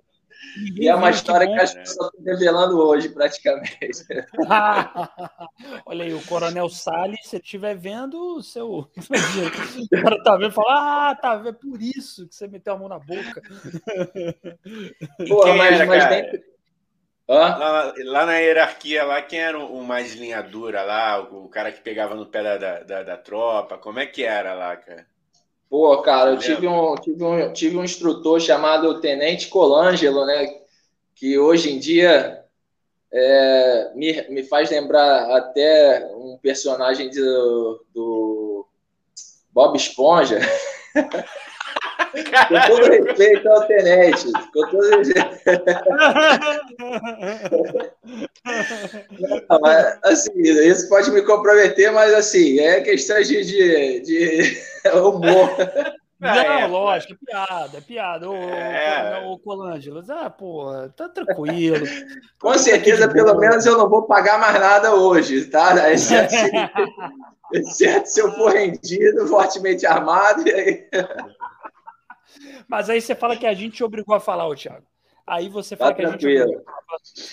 [0.77, 4.05] E é uma história que, que só estou revelando hoje, praticamente.
[5.85, 8.89] Olha aí, o Coronel Salles, se ele estiver vendo, o seu.
[9.91, 12.73] O cara tá vendo e fala: Ah, tá vendo, é por isso que você meteu
[12.73, 13.41] a mão na boca.
[15.27, 16.51] Pô, mas, mas dentro...
[17.31, 21.17] Lá, lá, na hierarquia, lá, quem era o mais linha dura lá?
[21.21, 23.77] O, cara que pegava no pé da, da, da, tropa?
[23.77, 25.07] Como é que era lá, cara?
[25.71, 30.59] Pô, cara, eu tive um, tive, um, tive um instrutor chamado Tenente Colangelo, né?
[31.15, 32.43] Que hoje em dia
[33.09, 38.67] é, me, me faz lembrar até um personagem do, do
[39.53, 40.39] Bob Esponja.
[42.11, 44.31] Com todo respeito ao tenente.
[44.53, 45.89] Com todo respeito.
[49.49, 54.57] Não, mas, assim, isso pode me comprometer, mas assim, é questão de, de, de
[54.93, 55.49] humor.
[56.21, 58.29] Não, é, lógico, é piada, é piada.
[58.29, 59.25] Ô, é.
[59.25, 61.83] ô, Colângelos, ah, pô, tá tranquilo.
[62.39, 65.73] Com certeza, pelo menos eu não vou pagar mais nada hoje, tá?
[65.89, 66.51] Exceto se,
[67.53, 70.47] exceto se eu for rendido, fortemente armado.
[70.47, 70.87] E aí...
[72.71, 74.85] Mas aí você fala que a gente te obrigou a falar, ô Thiago.
[75.27, 76.45] Aí você fala tá que tranquilo.
[76.45, 76.63] a gente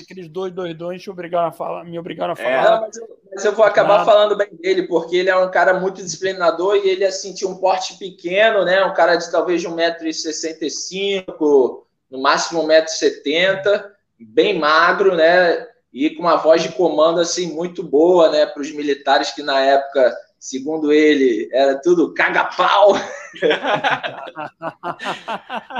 [0.03, 2.51] aqueles dois doidões te obrigaram a falar, me obrigaram a falar.
[2.51, 4.05] É, mas, eu, mas, eu, vou acabar nada.
[4.05, 7.59] falando bem dele, porque ele é um cara muito disciplinador e ele assim, tinha um
[7.59, 8.85] porte pequeno, né?
[8.85, 15.69] Um cara de talvez de 1,65m, no máximo 1,70m, bem magro, né?
[15.93, 18.45] E com uma voz de comando assim muito boa, né?
[18.45, 22.95] Para os militares que na época Segundo ele, era tudo caga-pau.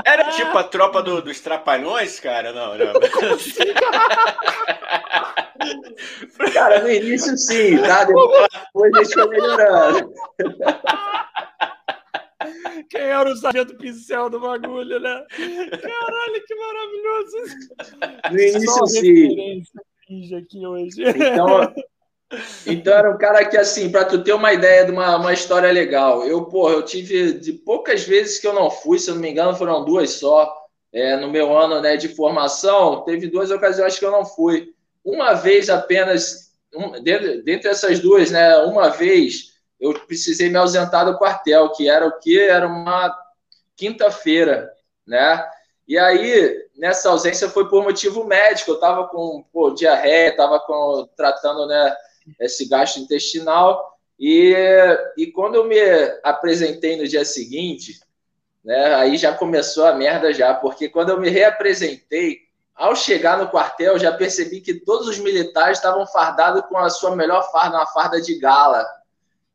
[0.05, 2.51] Era tipo a tropa do, dos trapalhões, cara?
[2.51, 2.91] Não, não.
[6.53, 8.03] cara, no início sim, tá?
[8.03, 10.13] Depois, depois deixou melhorando.
[12.89, 15.25] Quem era o sargento pincel do bagulho, né?
[15.81, 17.37] Caralho, que maravilhoso!
[18.31, 19.61] No início, sim.
[20.35, 21.03] Aqui hoje.
[21.03, 21.71] Então,
[22.65, 25.71] então era um cara que, assim, para tu ter uma ideia de uma, uma história
[25.71, 29.21] legal, eu, porra, eu tive de poucas vezes que eu não fui, se eu não
[29.21, 30.55] me engano, foram duas só.
[30.91, 34.73] É, no meu ano né, de formação, teve duas ocasiões que eu não fui.
[35.03, 41.05] Uma vez apenas, um, dentre, dentre essas duas, né, uma vez eu precisei me ausentar
[41.05, 42.39] do quartel, que era o que?
[42.39, 43.15] Era uma
[43.75, 44.71] quinta-feira,
[45.07, 45.43] né?
[45.87, 50.61] E aí, nessa ausência foi por motivo médico, eu estava com pô, diarreia, estava
[51.15, 51.95] tratando, né,
[52.39, 53.97] esse gasto intestinal.
[54.19, 54.53] E,
[55.17, 55.79] e quando eu me
[56.23, 57.99] apresentei no dia seguinte,
[58.63, 63.49] né, aí já começou a merda já, porque quando eu me reapresentei, ao chegar no
[63.49, 67.85] quartel, já percebi que todos os militares estavam fardados com a sua melhor farda, uma
[67.87, 68.87] farda de gala.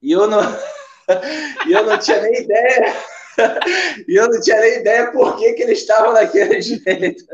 [0.02, 0.40] E eu não,
[1.66, 2.94] e eu não tinha nem ideia.
[4.06, 7.24] e eu não tinha nem ideia por que, que eles estavam daquele jeito.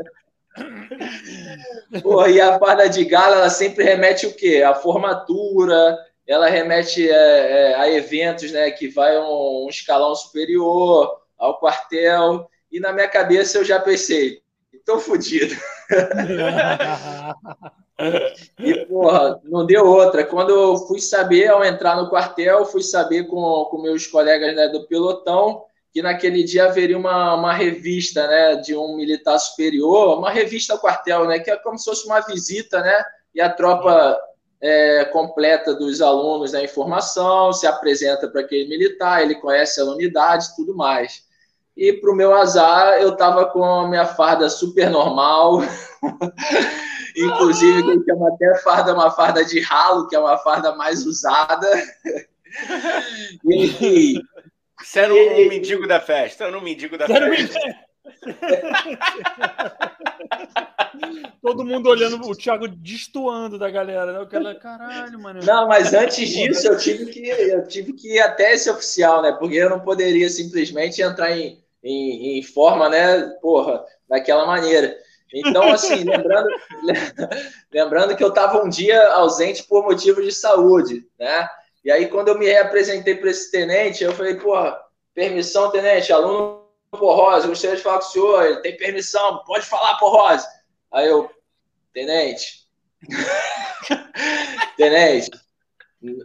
[2.01, 4.63] Porra, e a farda de gala, ela sempre remete o quê?
[4.65, 11.21] A formatura, ela remete é, é, a eventos né, que vai um, um escalão superior
[11.37, 12.49] ao quartel.
[12.71, 14.41] E na minha cabeça eu já pensei,
[14.85, 15.55] tô fodido.
[18.59, 20.25] e, porra, não deu outra.
[20.25, 24.67] Quando eu fui saber, ao entrar no quartel, fui saber com, com meus colegas né,
[24.69, 30.31] do pelotão, que naquele dia haveria uma, uma revista né, de um militar superior, uma
[30.31, 33.03] revista quartel, né, que é como se fosse uma visita, né,
[33.35, 34.17] e a tropa
[34.61, 40.55] é, completa dos alunos da informação, se apresenta para aquele militar, ele conhece a unidade
[40.55, 41.29] tudo mais.
[41.75, 45.61] E para o meu azar, eu estava com a minha farda super normal,
[47.17, 51.67] inclusive que chama até farda, uma farda de ralo, que é uma farda mais usada.
[53.45, 54.21] e,
[54.91, 57.57] você era um, mendigo da festa, era um mendigo da festa.
[61.41, 64.19] Todo mundo olhando o Thiago destoando da galera, né?
[64.19, 65.39] O cara, caralho, mano.
[65.45, 69.31] Não, mas antes disso eu tive que eu tive que ir até esse oficial, né?
[69.39, 73.21] Porque eu não poderia simplesmente entrar em, em, em forma, né?
[73.41, 74.93] Porra, daquela maneira.
[75.33, 76.49] Então, assim, lembrando,
[77.71, 81.47] lembrando que eu estava um dia ausente por motivo de saúde, né?
[81.83, 84.55] E aí, quando eu me reapresentei para esse tenente, eu falei, pô,
[85.13, 89.97] permissão, tenente, aluno Porrose, gostaria de falar com o senhor, ele tem permissão, pode falar,
[89.97, 90.45] Porrose.
[90.91, 91.29] Aí eu,
[91.93, 92.67] tenente,
[94.75, 95.31] tenente,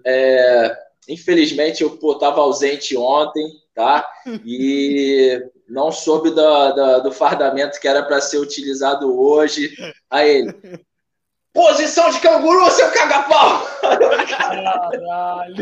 [0.05, 0.77] é,
[1.09, 4.09] infelizmente eu estava ausente ontem, tá?
[4.45, 9.75] E não soube do, do, do fardamento que era para ser utilizado hoje.
[10.11, 10.85] Aí ele,
[11.57, 13.67] Posição de canguru, seu caga-pau!
[14.29, 15.55] Caralho!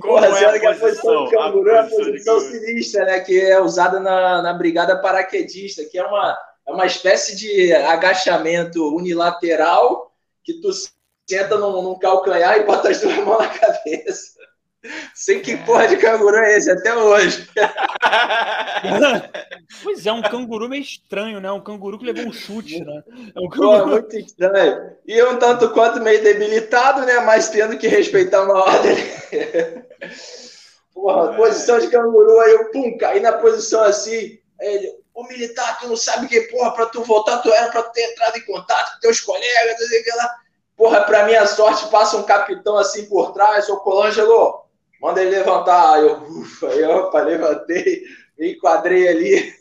[0.00, 3.20] Porra, é a, a posição de canguru é a posição sinistra, né?
[3.20, 8.96] Que é usada na, na brigada paraquedista, que é uma, é uma espécie de agachamento
[8.96, 10.10] unilateral
[10.42, 10.70] que tu
[11.28, 14.33] senta num, num calcanhar e bota as duas mãos na cabeça.
[15.14, 17.48] Sei que porra de canguru é esse até hoje.
[19.82, 21.50] pois é, um canguru meio estranho, né?
[21.50, 23.02] Um canguru que levou um chute, né?
[23.34, 23.78] É um canguru...
[23.78, 24.90] Pô, muito estranho.
[25.06, 27.20] E um tanto quanto meio debilitado, né?
[27.20, 28.96] Mas tendo que respeitar uma ordem.
[30.92, 31.36] Porra, é.
[31.36, 34.38] posição de canguru, aí eu, pum, caí na posição assim.
[34.60, 37.82] Aí ele, o militar, tu não sabe que, porra, pra tu voltar, tu era pra
[37.84, 40.36] ter entrado em contato com teus colegas, não sei o que lá.
[40.76, 44.63] Porra, pra minha sorte, passa um capitão assim por trás, ô Colangelo,
[45.04, 45.94] manda ele levantar.
[45.94, 48.02] Aí eu, ufa, aí, opa, levantei,
[48.38, 49.52] me enquadrei ali.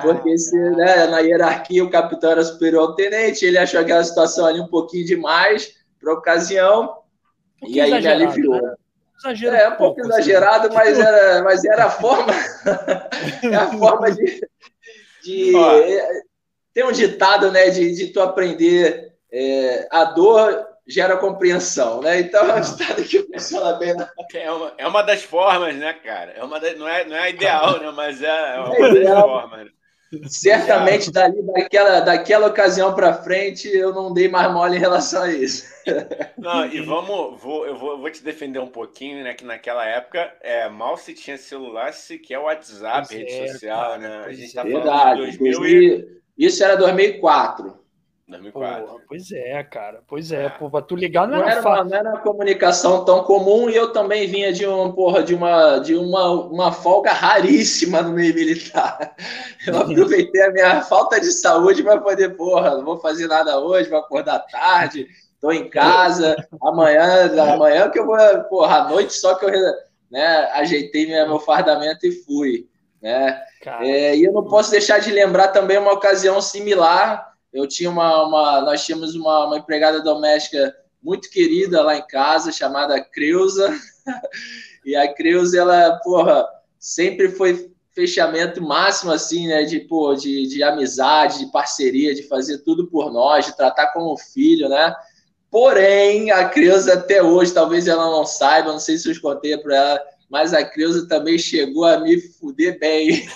[0.00, 4.46] Porque se, né, na hierarquia o capitão era superior ao tenente, ele achou aquela situação
[4.46, 6.98] ali um pouquinho demais para ocasião,
[7.62, 8.62] um e aí ele aliviou.
[8.62, 8.74] Né?
[9.18, 10.20] Exagero é, um pouco, pouco assim.
[10.30, 12.32] exagerado, mas era, mas era a forma,
[13.42, 14.40] é a forma de,
[15.22, 15.52] de
[16.72, 22.20] tem um ditado, né, de, de tu aprender é, a dor gera compreensão, né?
[22.20, 23.94] Então é um que funciona bem.
[23.94, 24.08] Na...
[24.34, 26.32] É, uma, é uma das formas, né, cara?
[26.32, 27.92] É uma da, não, é, não é ideal, né?
[27.94, 29.78] Mas é, é uma é das formas.
[30.26, 35.30] Certamente, dali, daquela, daquela ocasião para frente, eu não dei mais mole em relação a
[35.30, 35.66] isso.
[36.38, 39.34] Não, e vamos, vou, eu vou, vou te defender um pouquinho, né?
[39.34, 43.98] Que naquela época é, mal se tinha celular, sequer WhatsApp, pois rede é, social, cara,
[43.98, 44.24] né?
[44.24, 46.18] A gente tá falando de 2000 e...
[46.38, 47.78] Isso era 2004.
[48.28, 48.86] 2004.
[48.86, 50.02] Porra, pois é, cara.
[50.06, 53.24] Pois é, pô, pra tu ligar não, não era, era Não era uma comunicação tão
[53.24, 58.02] comum e eu também vinha de, um, porra, de, uma, de uma, uma folga raríssima
[58.02, 59.16] no meio militar.
[59.66, 63.90] Eu aproveitei a minha falta de saúde para poder, porra, não vou fazer nada hoje,
[63.90, 65.06] vou acordar tarde,
[65.40, 68.16] tô em casa, amanhã, amanhã que eu vou,
[68.48, 69.50] porra, à noite só que eu
[70.10, 72.66] né, ajeitei meu fardamento e fui.
[73.02, 73.40] Né?
[73.80, 78.26] É, e eu não posso deixar de lembrar também uma ocasião similar eu tinha uma,
[78.26, 83.74] uma nós tínhamos uma, uma, empregada doméstica muito querida lá em casa, chamada Creuza.
[84.84, 86.46] e a Creuza, ela, porra,
[86.78, 92.58] sempre foi fechamento máximo, assim, né, de, pô, de, de amizade, de parceria, de fazer
[92.58, 94.94] tudo por nós, de tratar como filho, né?
[95.50, 99.76] Porém, a Creuza até hoje, talvez ela não saiba, não sei se eu contei para
[99.76, 103.28] ela, mas a Creuza também chegou a me fuder bem.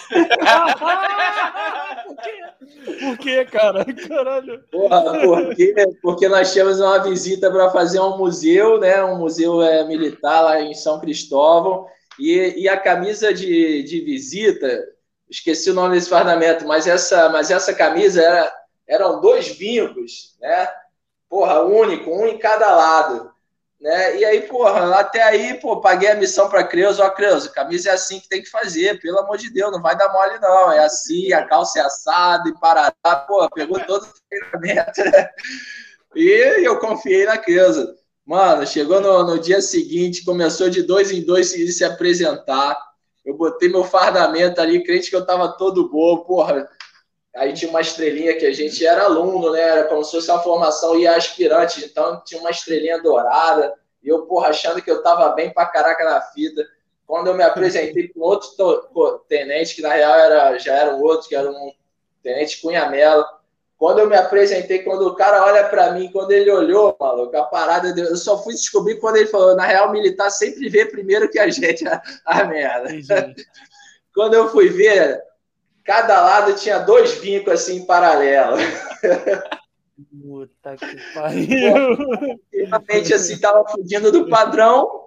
[2.07, 2.99] Por quê?
[3.01, 3.85] Por quê, cara?
[4.09, 4.63] Caralho.
[4.71, 5.75] Porra, por quê?
[6.03, 9.03] Porque nós tínhamos uma visita para fazer um museu, né?
[9.05, 11.87] Um museu é, militar lá em São Cristóvão.
[12.19, 14.85] E, e a camisa de, de visita,
[15.31, 18.53] esqueci o nome desse fardamento, mas essa, mas essa camisa era,
[18.87, 20.69] eram dois vincos, né?
[21.29, 23.32] Porra, único, um em cada lado.
[23.83, 24.21] Né?
[24.21, 27.93] E aí, porra, até aí, pô, paguei a missão para Creuza, ó, Creuza, camisa é
[27.93, 30.79] assim que tem que fazer, pelo amor de Deus, não vai dar mole não, é
[30.85, 35.29] assim, a calça é assada e parará, pô, pegou todo o treinamento, né?
[36.15, 37.93] E eu confiei na Creuza.
[38.25, 42.79] Mano, chegou no, no dia seguinte, começou de dois em dois se, se apresentar,
[43.25, 46.69] eu botei meu fardamento ali, crente que eu tava todo bom, porra,
[47.35, 49.61] Aí tinha uma estrelinha que a gente era aluno, né?
[49.61, 53.75] Era como se fosse uma formação e aspirante, então tinha uma estrelinha dourada.
[54.03, 56.67] E eu, porra, achando que eu tava bem pra caraca na fita.
[57.07, 61.29] Quando eu me apresentei com outro tenente, que na real era, já era um outro,
[61.29, 61.73] que era um
[62.23, 63.25] tenente Cunha Mello.
[63.79, 67.45] Quando eu me apresentei, quando o cara olha para mim, quando ele olhou, maluco, a
[67.45, 71.39] parada, eu só fui descobrir quando ele falou, na real, militar sempre vê primeiro que
[71.39, 72.91] a gente, a, a merda.
[74.15, 75.21] quando eu fui ver,
[75.85, 78.57] cada lado tinha dois vincos assim em paralelo.
[80.23, 81.97] Puta que pariu!
[82.53, 85.03] Realmente assim, tava fugindo do padrão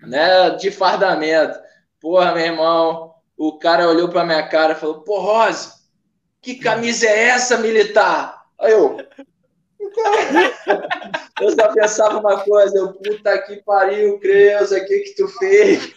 [0.00, 1.58] né, de fardamento.
[2.00, 5.72] Porra, meu irmão, o cara olhou pra minha cara e falou: Pô, Rose,
[6.40, 8.42] que camisa é essa, militar?
[8.60, 8.96] Aí eu.
[11.40, 15.92] Eu só pensava uma coisa, eu, puta que pariu, Creuza, o que que tu fez?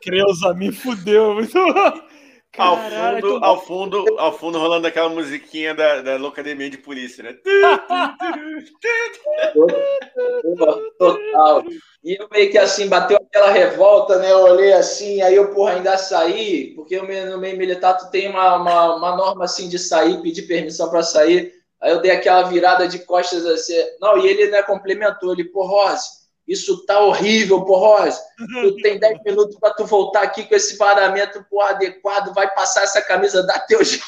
[0.00, 1.34] Creuza, me fudeu.
[1.34, 1.58] Muito
[2.56, 7.36] ao fundo, ao fundo, ao fundo rolando aquela musiquinha da, da Locademia de Polícia, né?
[10.98, 11.64] Total.
[12.04, 14.30] E eu meio que assim, bateu aquela revolta, né?
[14.30, 18.56] Eu olhei assim, aí eu, porra, ainda saí, porque no meio militar tu tem uma,
[18.56, 21.52] uma, uma norma assim de sair, pedir permissão para sair.
[21.80, 23.74] Aí eu dei aquela virada de costas assim.
[24.00, 28.08] Não, e ele né, complementou, ele, pô, Rose, isso tá horrível, porra.
[28.38, 32.84] Tu tem 10 minutos para tu voltar aqui com esse paramento porra, adequado, vai passar
[32.84, 34.04] essa camisa, dá teu jeito.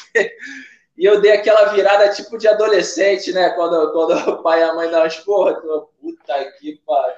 [0.97, 3.49] E eu dei aquela virada tipo de adolescente, né?
[3.51, 7.15] Quando, quando o pai e a mãe dão as porra, tu, puta que pariu.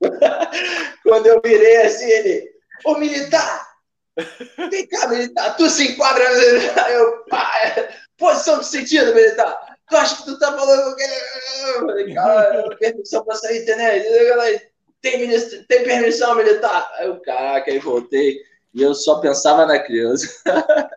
[1.02, 2.50] quando eu virei assim, ele,
[2.84, 3.68] ô militar,
[4.70, 7.50] vem cá, militar, tu se enquadra, eu, pá,
[8.16, 13.24] posição de sentido, militar tu acha que tu tá falando que Eu falei, cara, permissão
[13.24, 14.00] pra sair, né?
[15.00, 15.28] Tem,
[15.68, 16.90] tem permissão militar?
[16.96, 18.38] Aí o caraca, aí voltei.
[18.74, 20.26] E eu só pensava na criança.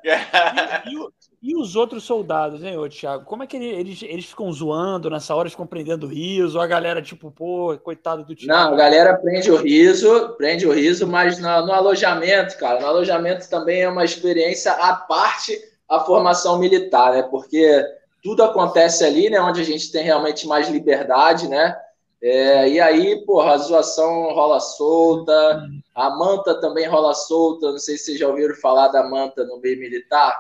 [0.03, 3.25] e, e, e, os outros soldados, hein, ô, Thiago?
[3.25, 6.57] Como é que eles, eles ficam zoando nessa hora, eles ficam prendendo riso?
[6.57, 8.53] Ou a galera, tipo, pô, coitado do Thiago?
[8.53, 12.87] Não, a galera prende o riso, prende o riso, mas no, no alojamento, cara, no
[12.87, 17.23] alojamento também é uma experiência à parte a formação militar, né?
[17.23, 17.83] Porque
[18.25, 19.39] tudo acontece ali, né?
[19.39, 21.77] Onde a gente tem realmente mais liberdade, né?
[22.19, 27.71] É, e aí, porra, a zoação rola solta, a manta também rola solta.
[27.71, 30.35] Não sei se vocês já ouviram falar da manta no meio militar.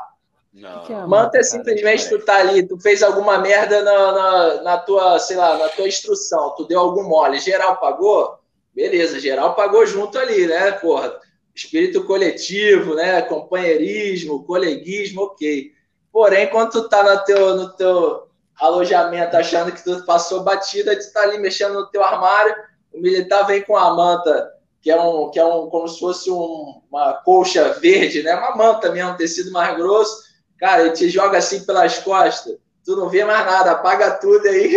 [0.51, 0.79] Não.
[0.79, 4.11] Que que é manta, manta é simplesmente tu tá ali, tu fez alguma merda na,
[4.11, 8.39] na, na, tua, sei lá, na tua instrução, tu deu algum mole, geral pagou?
[8.73, 11.19] Beleza, geral pagou junto ali, né, porra?
[11.53, 15.74] Espírito coletivo, né, companheirismo, coleguismo, ok.
[16.15, 21.11] Porém, quando tu tá no teu, no teu alojamento achando que tu passou batida, tu
[21.11, 22.55] tá ali mexendo no teu armário,
[22.93, 24.49] o militar vem com a manta,
[24.81, 28.33] que é um, que é um como se fosse um, uma colcha verde, né?
[28.33, 30.23] Uma manta mesmo, um tecido mais grosso.
[30.57, 32.55] Cara, ele te joga assim pelas costas,
[32.85, 34.73] tu não vê mais nada, apaga tudo aí.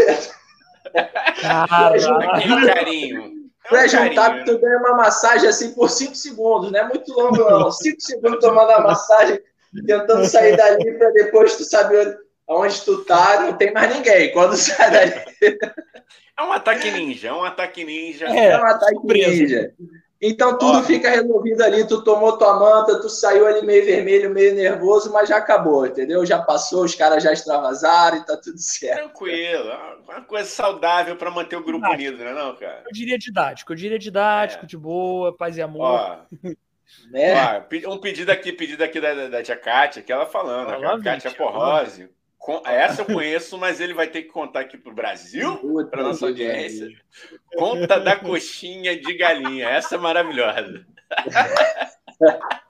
[1.41, 3.39] Caramba, carinho.
[3.69, 7.37] Pra é juntar, tu ganha uma massagem assim por 5 segundos, não é muito longo,
[7.37, 7.71] não.
[7.71, 9.39] 5 segundos tomando a massagem,
[9.87, 14.33] tentando sair dali para depois tu saber onde tu tá, não tem mais ninguém.
[14.33, 15.13] Quando sai dali.
[16.39, 18.27] É um ataque ninja, é um ataque ninja.
[18.27, 19.75] É, é um ataque ninja.
[20.21, 24.31] Então tudo Ó, fica resolvido ali, tu tomou tua manta, tu saiu ali meio vermelho,
[24.35, 26.27] meio nervoso, mas já acabou, entendeu?
[26.27, 28.99] Já passou, os caras já extravasaram e tá tudo certo.
[28.99, 29.71] Tranquilo,
[30.09, 32.83] uma coisa saudável para manter o grupo unido, né, não, cara?
[32.85, 34.67] Eu diria didático, eu diria didático, é.
[34.67, 35.83] de boa, paz e amor.
[35.83, 36.19] Ó,
[37.11, 37.65] né?
[37.87, 41.03] Ó, um pedido aqui, pedido aqui da, da, da tia Kátia, que ela falando, a
[41.03, 42.09] Kátia Porrose.
[42.65, 46.27] Essa eu conheço, mas ele vai ter que contar aqui para o Brasil, para nossa
[46.27, 46.89] audiência.
[47.55, 49.69] Conta da coxinha de galinha.
[49.69, 50.87] Essa é maravilhosa.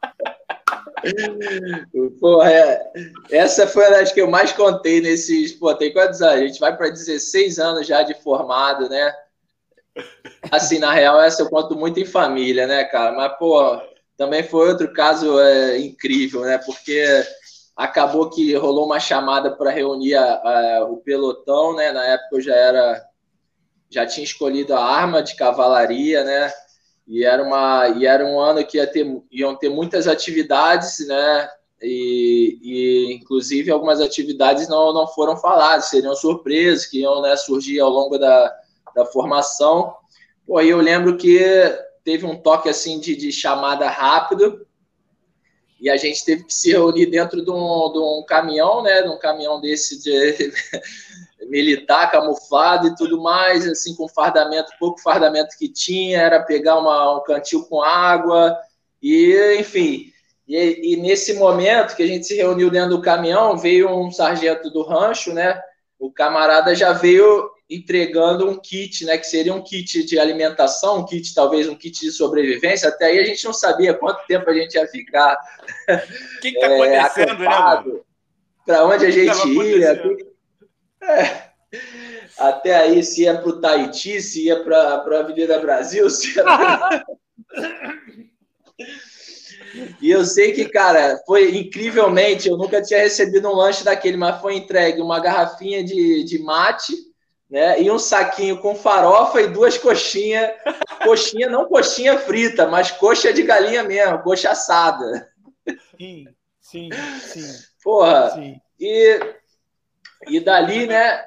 [2.21, 2.91] Porra, é,
[3.31, 5.53] essa foi a das que eu mais contei nesses.
[5.53, 6.43] Pô, tem quantos anos?
[6.43, 9.15] A gente vai para 16 anos já de formado, né?
[10.51, 13.13] Assim, na real, essa eu conto muito em família, né, cara?
[13.13, 13.81] Mas, pô,
[14.19, 16.59] também foi outro caso é, incrível, né?
[16.59, 17.07] Porque
[17.77, 21.93] acabou que rolou uma chamada para reunir a, a, o pelotão, né?
[21.93, 23.05] Na época eu já era
[23.89, 26.53] já tinha escolhido a arma de cavalaria, né?
[27.07, 31.49] E era uma e era um ano que ia ter, iam ter muitas atividades, né?
[31.81, 37.79] E, e inclusive algumas atividades não, não foram faladas, seriam surpresas que iam né, surgir
[37.79, 38.53] ao longo da,
[38.97, 39.95] da formação.
[40.45, 41.41] Pô, eu lembro que
[42.09, 44.67] teve um toque assim de, de chamada rápido.
[45.79, 49.09] E a gente teve que se reunir dentro de um, de um caminhão, né, de
[49.11, 50.51] um caminhão desse de
[51.51, 57.19] militar, camuflado e tudo mais, assim, com fardamento, pouco fardamento que tinha, era pegar uma,
[57.19, 58.57] um cantil com água,
[59.03, 60.11] e, enfim,
[60.49, 64.71] e, e, nesse momento que a gente se reuniu dentro do caminhão, veio um sargento
[64.71, 65.61] do rancho, né,
[65.99, 71.05] o camarada já veio entregando um kit, né, que seria um kit de alimentação, um
[71.05, 72.89] kit talvez um kit de sobrevivência.
[72.89, 75.37] Até aí a gente não sabia quanto tempo a gente ia ficar.
[75.37, 78.01] O que está é, acontecendo, né,
[78.65, 80.03] Para onde a gente ia?
[81.01, 81.49] É.
[82.37, 86.43] Até aí, se ia para o Tahiti, se ia para a Avenida Brasil, se ia
[86.43, 87.05] pra...
[90.01, 94.41] E eu sei que, cara, foi incrivelmente, eu nunca tinha recebido um lanche daquele, mas
[94.41, 96.95] foi entregue uma garrafinha de, de mate,
[97.51, 97.81] né?
[97.81, 100.51] E um saquinho com farofa e duas coxinhas.
[101.03, 105.31] Coxinha, não coxinha frita, mas coxa de galinha mesmo, coxa assada.
[105.97, 106.27] Sim,
[106.61, 106.91] sim,
[107.21, 107.65] sim.
[107.83, 108.31] Porra.
[108.31, 108.61] Sim.
[108.79, 109.21] E,
[110.29, 111.25] e dali, né?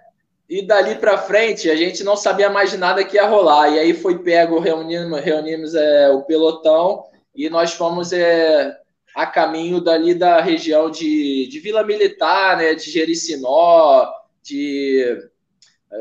[0.48, 3.70] E dali para frente, a gente não sabia mais nada que ia rolar.
[3.70, 8.78] E aí foi pego, reunimos, reunimos é, o pelotão e nós fomos é,
[9.16, 12.76] a caminho dali da região de, de Vila Militar, né?
[12.76, 14.12] De Jericinó,
[14.44, 15.31] de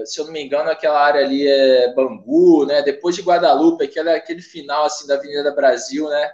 [0.05, 2.82] se eu não me engano, aquela área ali é Bangu, né?
[2.82, 6.30] Depois de Guadalupe, aquele, aquele final assim da Avenida Brasil, né?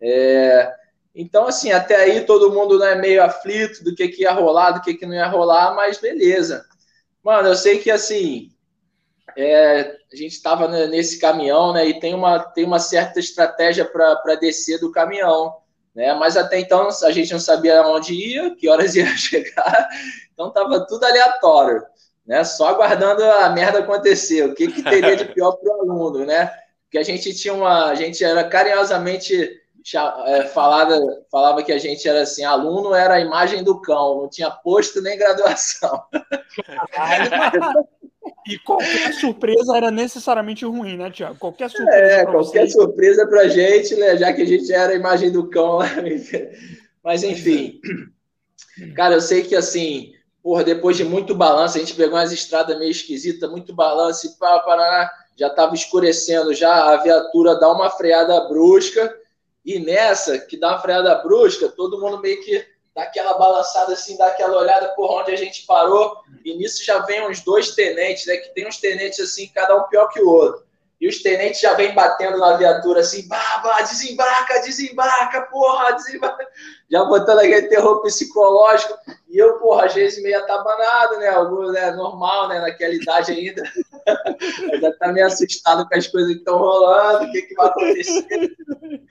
[0.00, 0.72] É,
[1.14, 4.80] então, assim, até aí todo mundo né, meio aflito do que, que ia rolar, do
[4.82, 6.66] que, que não ia rolar, mas beleza.
[7.22, 8.50] Mano, eu sei que assim
[9.36, 11.86] é, a gente estava nesse caminhão, né?
[11.86, 15.56] E tem uma, tem uma certa estratégia para descer do caminhão,
[15.94, 16.12] né?
[16.14, 19.88] Mas até então a gente não sabia onde ia, que horas ia chegar,
[20.32, 21.82] então tava tudo aleatório
[22.26, 22.44] né?
[22.44, 24.44] Só aguardando a merda acontecer.
[24.44, 26.50] O que, que teria de pior para o aluno, né?
[26.84, 27.86] Porque a gente tinha uma.
[27.86, 29.60] A gente era carinhosamente
[30.26, 30.98] é, falava,
[31.30, 35.00] falava que a gente era assim, aluno era a imagem do cão, não tinha posto
[35.00, 36.02] nem graduação.
[38.48, 41.38] e qualquer surpresa era necessariamente ruim, né, Tiago?
[41.38, 41.98] Qualquer surpresa.
[41.98, 42.72] É, qualquer você...
[42.72, 44.16] surpresa pra gente, né?
[44.16, 45.86] Já que a gente era a imagem do cão lá.
[47.04, 47.80] Mas enfim.
[48.96, 50.15] Cara, eu sei que assim,
[50.46, 54.30] porra, depois de muito balanço, a gente pegou umas estradas meio esquisitas, muito balanço e
[54.38, 59.12] pá, Paraná, já estava escurecendo, já a viatura dá uma freada brusca
[59.64, 64.16] e nessa, que dá uma freada brusca, todo mundo meio que dá aquela balançada assim,
[64.16, 66.16] dá aquela olhada por onde a gente parou.
[66.44, 68.36] E nisso já vem uns dois tenentes, né?
[68.36, 70.64] Que tem uns tenentes assim, cada um pior que o outro.
[70.98, 76.48] E os tenentes já vêm batendo na viatura assim, baba, desembarca, desembarca, porra, desembarca.
[76.90, 78.96] Já botando aquele terror psicológico.
[79.28, 81.28] E eu, porra, às vezes meio atabanado, né?
[81.28, 82.60] Algo né, normal, né?
[82.60, 83.62] Naquela idade ainda.
[84.72, 88.56] ainda tá meio assustado com as coisas que estão rolando, o que, que vai acontecer.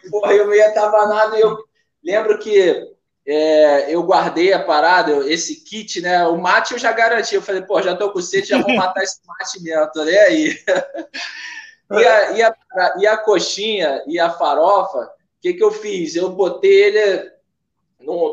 [0.09, 1.57] Porra, eu meio atabanado e eu
[2.03, 2.95] lembro que
[3.27, 6.25] é, eu guardei a parada, esse kit, né?
[6.25, 7.35] O mate eu já garanti.
[7.35, 10.17] Eu falei, pô, já tô com sede, já vou matar esse mate mesmo, tô nem
[10.17, 10.59] aí.
[11.91, 12.55] e, a, e, a,
[12.99, 16.15] e a coxinha e a farofa, o que, que eu fiz?
[16.15, 17.35] Eu botei ele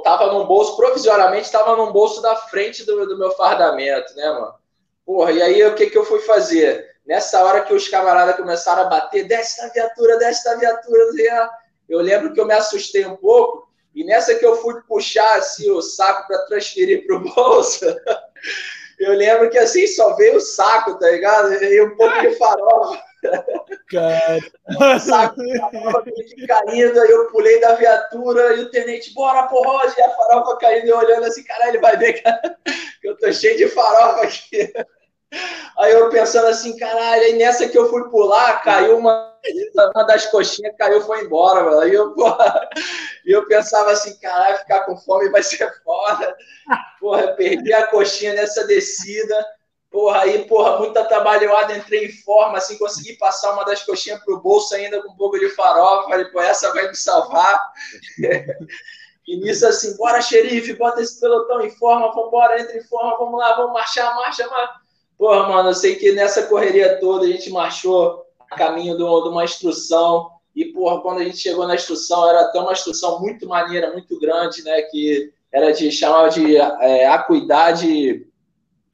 [0.02, 4.54] tava num bolso, provisoriamente estava num bolso da frente do, do, meu fardamento, né, mano?
[5.04, 6.92] Porra, e aí o que, que eu fui fazer?
[7.06, 11.50] Nessa hora que os camaradas começaram a bater, desce da viatura, desce da viatura,
[11.88, 15.70] eu lembro que eu me assustei um pouco, e nessa que eu fui puxar assim,
[15.70, 17.84] o saco para transferir para o bolso,
[18.98, 21.52] eu lembro que assim só veio o saco, tá ligado?
[21.52, 23.02] E um pouco de farofa.
[23.90, 24.38] Cara.
[24.68, 30.56] O caindo, aí eu pulei da viatura e o tenente, bora porra, e a farofa
[30.56, 34.72] caindo e olhando assim, caralho, ele vai ver que eu tô cheio de farofa aqui.
[35.78, 39.34] Aí eu pensando assim, caralho, aí nessa que eu fui pular, caiu uma,
[39.94, 41.80] uma das coxinhas, caiu foi embora, mano.
[41.80, 42.68] Aí eu, porra,
[43.24, 46.36] eu pensava assim, caralho, ficar com fome vai ser foda.
[47.00, 49.46] Porra, eu perdi a coxinha nessa descida.
[49.92, 54.40] Porra, aí, porra, muita trabalhada, entrei em forma, assim, consegui passar uma das coxinhas pro
[54.40, 56.08] bolso ainda com um pouco de farofa.
[56.08, 57.60] Falei, pô, essa vai me salvar.
[59.24, 63.38] E nisso, assim, bora, xerife, bota esse pelotão em forma, vambora, entra em forma, vamos
[63.38, 64.74] lá, vamos marchar, marcha, marcha.
[65.16, 69.44] Porra, mano, eu sei que nessa correria toda a gente marchou a caminho de uma
[69.44, 70.28] instrução.
[70.56, 74.18] E, porra, quando a gente chegou na instrução, era até uma instrução muito maneira, muito
[74.18, 74.82] grande, né?
[74.82, 78.26] Que era de chamar de é, acuidade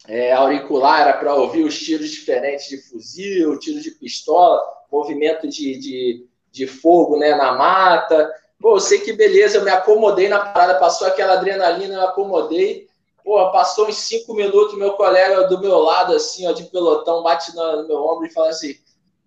[0.07, 5.79] é, auricular, era para ouvir os tiros diferentes de fuzil, tiro de pistola, movimento de,
[5.79, 8.33] de, de fogo né, na mata.
[8.61, 12.89] Pô, eu sei que beleza, eu me acomodei na parada, passou aquela adrenalina, eu acomodei.
[13.25, 17.55] Porra, passou uns cinco minutos, meu colega do meu lado, assim, ó, de pelotão, bate
[17.55, 18.75] no, meu ombro e fala assim: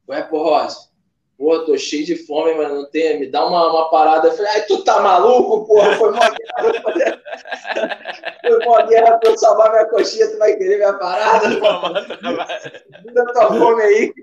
[0.10, 0.90] Ué, pô, Rosa,
[1.42, 4.28] pô, tô cheio de fome, mas não tem, me dá uma, uma parada.
[4.28, 5.96] Eu falei, ai, tu tá maluco, porra?
[5.96, 7.22] Foi mó guerra.
[8.42, 11.50] Foi mó guerra pra eu salvar minha coxinha, tu vai querer minha parada?
[11.60, 14.14] Pô, tua fome aí.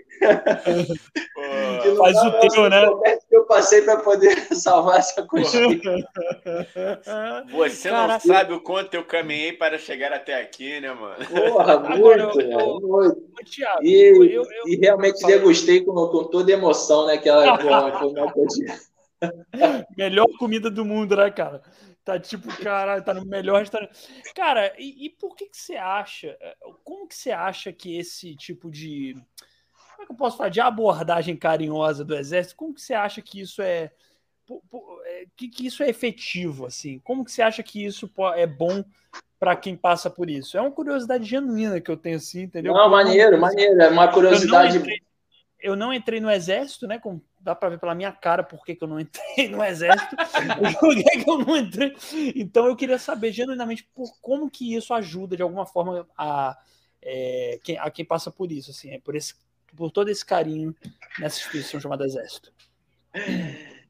[1.97, 2.87] Faz o teu, né?
[3.29, 5.69] que eu passei para poder salvar essa coxinha.
[7.53, 8.13] Você Caraca.
[8.13, 11.25] não sabe o quanto eu caminhei para chegar até aqui, né, mano?
[11.27, 13.29] Porra, muito, eu, eu, muito.
[13.45, 17.15] Thiago, e, eu, e realmente degustei com, com toda emoção, né?
[17.15, 17.57] Aquela
[18.33, 18.79] coxinha.
[19.97, 21.63] Melhor comida do mundo, né, cara?
[22.05, 23.93] Tá tipo, cara, tá no melhor restaurante.
[24.35, 26.37] Cara, e, e por que que você acha?
[26.83, 29.15] Como que você acha que esse tipo de
[29.99, 32.55] como é que eu posso falar de abordagem carinhosa do exército?
[32.55, 33.91] Como que você acha que isso é,
[35.05, 37.01] é que, que isso é efetivo assim?
[37.01, 38.85] Como que você acha que isso é bom
[39.41, 40.57] para quem passa por isso?
[40.57, 42.73] É uma curiosidade genuína que eu tenho assim, entendeu?
[42.73, 44.77] Não, maneiro, não, maneiro, é uma curiosidade.
[44.77, 45.03] Eu não, entrei,
[45.61, 47.01] eu não entrei no exército, né?
[47.01, 50.15] Como dá para ver pela minha cara por que, que eu não entrei no exército.
[50.79, 51.97] por que, que eu não entrei?
[52.37, 56.57] Então eu queria saber genuinamente por como que isso ajuda de alguma forma a,
[57.03, 59.35] é, quem, a quem passa por isso, assim, é por esse
[59.77, 60.75] por todo esse carinho
[61.19, 62.53] nessa instituição chamada Exército?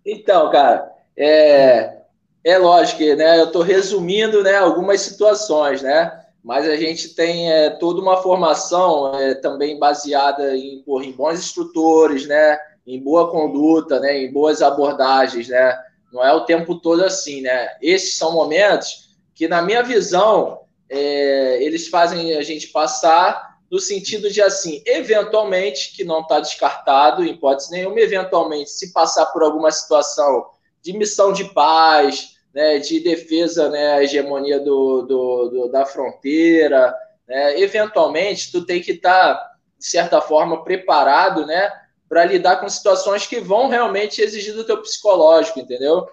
[0.04, 1.98] Então, cara, é,
[2.44, 6.24] é lógico né, eu estou resumindo né, algumas situações, né?
[6.42, 11.40] Mas a gente tem é, toda uma formação é, também baseada em, por, em bons
[11.40, 12.58] instrutores, né?
[12.86, 14.16] Em boa conduta, né?
[14.22, 15.76] Em boas abordagens, né?
[16.12, 17.68] Não é o tempo todo assim, né?
[17.82, 24.30] Esses são momentos que, na minha visão, é, eles fazem a gente passar no sentido
[24.30, 29.70] de assim, eventualmente, que não está descartado, em hipótese nenhuma, eventualmente, se passar por alguma
[29.70, 30.46] situação
[30.82, 36.94] de missão de paz, né, de defesa, né, a hegemonia do, do, do da fronteira,
[37.26, 41.70] né, eventualmente, tu tem que estar, tá, de certa forma, preparado, né,
[42.08, 46.08] para lidar com situações que vão realmente exigir do teu psicológico, entendeu?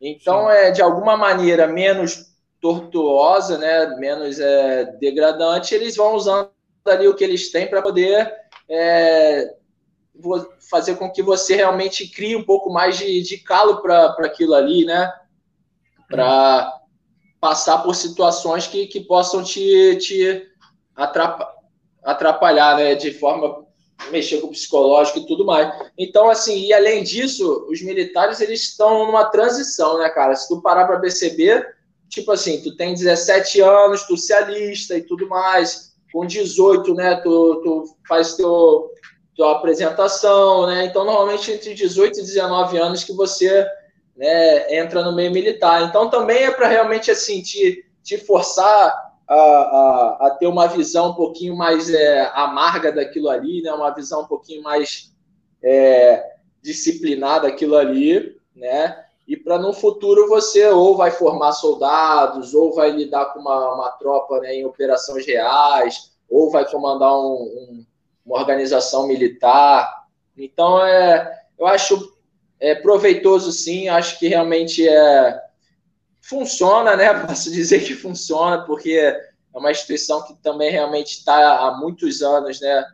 [0.00, 2.32] Então, é de alguma maneira menos
[2.62, 6.53] tortuosa, né, menos é, degradante, eles vão usando
[6.90, 8.32] ali o que eles têm para poder
[8.68, 9.54] é,
[10.70, 14.84] fazer com que você realmente crie um pouco mais de, de calo para aquilo ali,
[14.84, 15.12] né?
[16.08, 16.80] Para
[17.40, 20.46] passar por situações que, que possam te, te
[22.02, 22.94] atrapalhar, né?
[22.94, 23.64] De forma
[24.10, 25.72] mexer com o psicológico e tudo mais.
[25.98, 30.34] Então, assim, e além disso, os militares eles estão numa transição, né, cara?
[30.34, 31.66] Se tu parar para perceber,
[32.08, 37.16] tipo assim, tu tem 17 anos, tu se alista e tudo mais, com 18, né,
[37.16, 38.88] tu, tu faz teu,
[39.34, 40.84] tua apresentação, né?
[40.84, 43.66] Então, normalmente entre 18 e 19 anos que você
[44.16, 45.82] né, entra no meio militar.
[45.82, 48.94] Então, também é para realmente assim te, te forçar
[49.26, 53.72] a, a, a, ter uma visão um pouquinho mais é, amarga daquilo ali, né?
[53.72, 55.12] Uma visão um pouquinho mais
[55.64, 56.24] é,
[56.62, 59.03] disciplinada daquilo ali, né?
[59.26, 63.90] E para no futuro você ou vai formar soldados, ou vai lidar com uma, uma
[63.92, 67.86] tropa né, em operações reais, ou vai comandar um, um
[68.24, 70.06] uma organização militar.
[70.36, 72.14] Então, é, eu acho
[72.58, 73.88] é, proveitoso, sim.
[73.88, 75.40] Acho que realmente é,
[76.22, 77.12] funciona, né?
[77.26, 82.60] Posso dizer que funciona, porque é uma instituição que também realmente está há muitos anos,
[82.60, 82.84] né?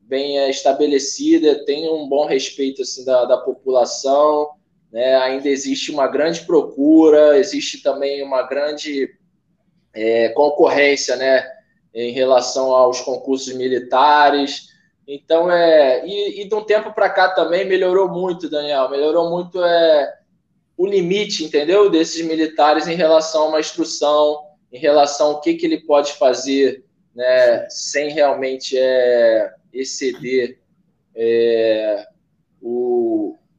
[0.00, 4.50] Bem é, estabelecida, tem um bom respeito assim da, da população,
[4.96, 5.14] né?
[5.16, 9.14] Ainda existe uma grande procura, existe também uma grande
[9.92, 11.46] é, concorrência, né?
[11.92, 14.68] Em relação aos concursos militares.
[15.06, 16.02] Então, é.
[16.06, 18.88] E, e de um tempo para cá também melhorou muito, Daniel.
[18.88, 20.14] Melhorou muito é,
[20.78, 21.90] o limite, entendeu?
[21.90, 26.86] Desses militares em relação a uma instrução, em relação ao que, que ele pode fazer,
[27.14, 27.68] né?
[27.68, 30.58] Sem realmente é, exceder
[31.14, 32.06] é,
[32.62, 33.05] o,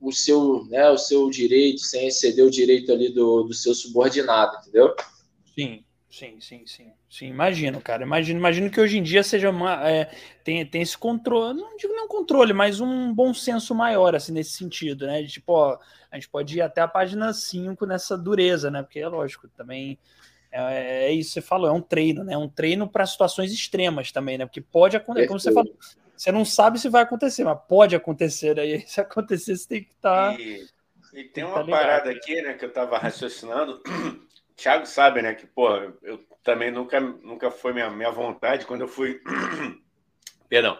[0.08, 4.58] o, seu, né, o seu direito, sem exceder o direito ali do, do seu subordinado,
[4.58, 4.96] entendeu?
[5.54, 5.84] Sim.
[6.10, 6.92] Sim, sim, sim.
[7.08, 8.02] Sim, imagino, cara.
[8.02, 10.10] Imagino, imagino que hoje em dia seja uma, é,
[10.44, 14.54] tem, tem esse controle, não digo nem controle, mas um bom senso maior, assim, nesse
[14.54, 15.22] sentido, né?
[15.22, 15.78] De, tipo, ó,
[16.10, 18.82] a gente pode ir até a página 5 nessa dureza, né?
[18.82, 20.00] Porque é lógico, também
[20.52, 22.36] é, é isso que você falou, é um treino, né?
[22.36, 24.46] Um treino para situações extremas também, né?
[24.46, 25.78] Porque pode acontecer, como você falou,
[26.18, 28.60] você não sabe se vai acontecer, mas pode acontecer.
[28.60, 30.34] Aí, se acontecer, você tem que estar.
[30.34, 30.68] Tá, e,
[31.14, 33.82] e tem uma tá parada aqui, né, que eu estava raciocinando.
[34.58, 35.70] Thiago sabe, né, que, pô,
[36.02, 39.22] eu também nunca, nunca foi minha, minha vontade quando eu fui.
[40.50, 40.80] Perdão.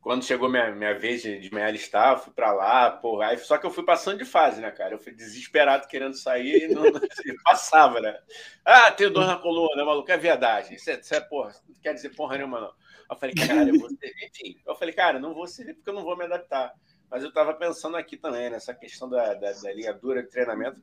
[0.00, 3.36] Quando chegou minha, minha vez de, de me alistar, eu fui para lá, pô, aí,
[3.38, 4.94] só que eu fui passando de fase, né, cara?
[4.94, 7.00] Eu fui desesperado querendo sair e não, não
[7.42, 8.16] passava, né?
[8.64, 10.76] Ah, tenho dor na coluna, maluco, é verdade.
[10.76, 12.72] Isso é, isso é porra, não quer dizer porra nenhuma, não.
[13.10, 15.94] Eu falei, cara, eu vou ser, enfim, eu falei, cara, não vou ser porque eu
[15.94, 16.74] não vou me adaptar.
[17.10, 20.82] Mas eu estava pensando aqui também, nessa questão da, da, da linha dura de treinamento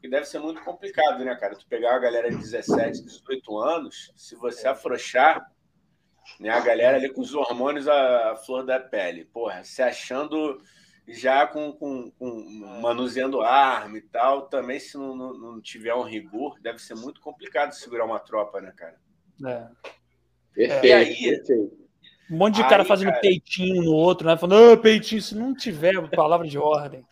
[0.00, 1.56] que deve ser muito complicado, né, cara?
[1.56, 5.50] Tu pegar uma galera de 17, 18 anos, se você afrouxar,
[6.38, 10.60] né, a galera ali com os hormônios à flor da pele, porra, se achando
[11.08, 16.02] já com, com, com manuseando arma e tal, também se não, não, não, tiver um
[16.02, 18.98] rigor, deve ser muito complicado segurar uma tropa, né, cara?
[19.46, 19.68] É.
[20.54, 21.42] Perfeito, e aí,
[22.30, 23.20] um monte de aí, cara fazendo cara...
[23.20, 24.36] peitinho no outro, né?
[24.36, 27.04] Falando, oh, peitinho, se não tiver palavra de ordem.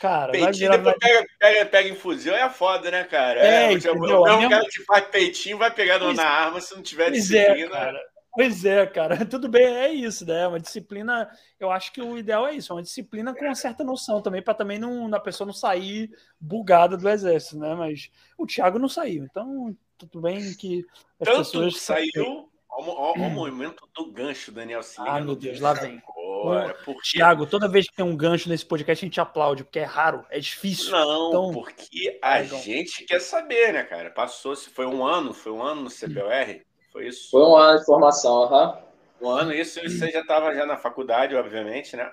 [0.00, 3.40] Cara, peitinho, vai virar, pega, pega, pega em fuzil, é foda, né, cara?
[3.40, 3.94] É, é entendeu?
[3.94, 7.10] o mesmo cara que faz peitinho vai pegar pois, na arma se não tiver é,
[7.10, 7.76] disciplina.
[7.76, 9.14] É, Pois é, cara.
[9.26, 10.46] Tudo bem, é isso, né?
[10.46, 14.22] Uma disciplina, eu acho que o ideal é isso, uma disciplina com uma certa noção
[14.22, 16.10] também, para também não, a pessoa não sair
[16.40, 17.74] bugada do exército, né?
[17.74, 20.84] Mas o Thiago não saiu, então tudo bem que
[21.20, 21.76] as Tanto pessoas.
[21.76, 24.80] saiu Olha o movimento do gancho, Daniel.
[24.98, 26.02] ah, meu Deus, lá vem.
[26.08, 27.02] Agora, porque...
[27.02, 30.24] Tiago, toda vez que tem um gancho nesse podcast, a gente aplaude, porque é raro,
[30.30, 30.90] é difícil.
[30.90, 31.52] Não, então...
[31.52, 32.58] porque a então...
[32.58, 34.10] gente quer saber, né, cara?
[34.10, 36.62] Passou, se foi um ano, foi um ano no CPR?
[36.90, 37.30] Foi isso?
[37.30, 38.78] Foi um ano de formação, aham.
[39.20, 39.28] Uhum.
[39.28, 42.10] Um ano, isso você já estava já na faculdade, obviamente, né?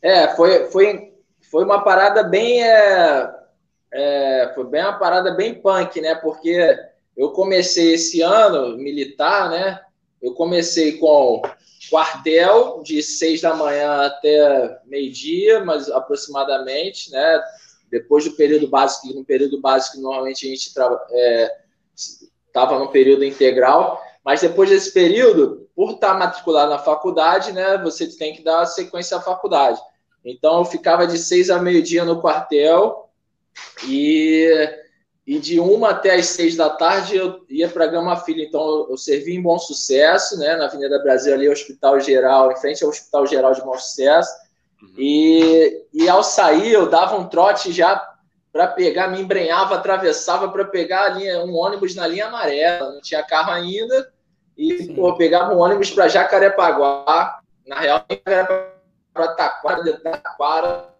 [0.00, 1.14] É, foi, foi,
[1.50, 2.62] foi uma parada bem.
[2.62, 3.34] É,
[3.92, 6.14] é, foi bem uma parada bem punk, né?
[6.14, 6.78] Porque
[7.16, 9.80] eu comecei esse ano militar, né?
[10.20, 11.42] Eu comecei com
[11.90, 17.42] quartel de seis da manhã até meio-dia, mas aproximadamente, né?
[17.90, 21.56] Depois do período básico, no período básico normalmente a gente estava é,
[22.54, 27.78] no período integral, mas depois desse período, por estar matriculado na faculdade, né?
[27.78, 29.80] Você tem que dar sequência à faculdade.
[30.24, 33.08] Então eu ficava de seis a meio-dia no quartel
[33.86, 34.50] e
[35.26, 38.42] e de uma até as seis da tarde eu ia para Gama Filho.
[38.42, 42.84] Então eu servi em Bom Sucesso, né, na Avenida Brasil, ali, Hospital Geral, em frente
[42.84, 44.30] ao Hospital Geral de Bom Sucesso.
[44.80, 44.94] Uhum.
[44.96, 48.00] E, e ao sair eu dava um trote já
[48.52, 52.92] para pegar, me embrenhava, atravessava para pegar linha, um ônibus na linha amarela.
[52.92, 54.12] Não tinha carro ainda.
[54.56, 57.40] E pô, pegava um ônibus para Jacarepaguá.
[57.66, 58.06] Na real,
[59.12, 60.95] para Taquara, Taquara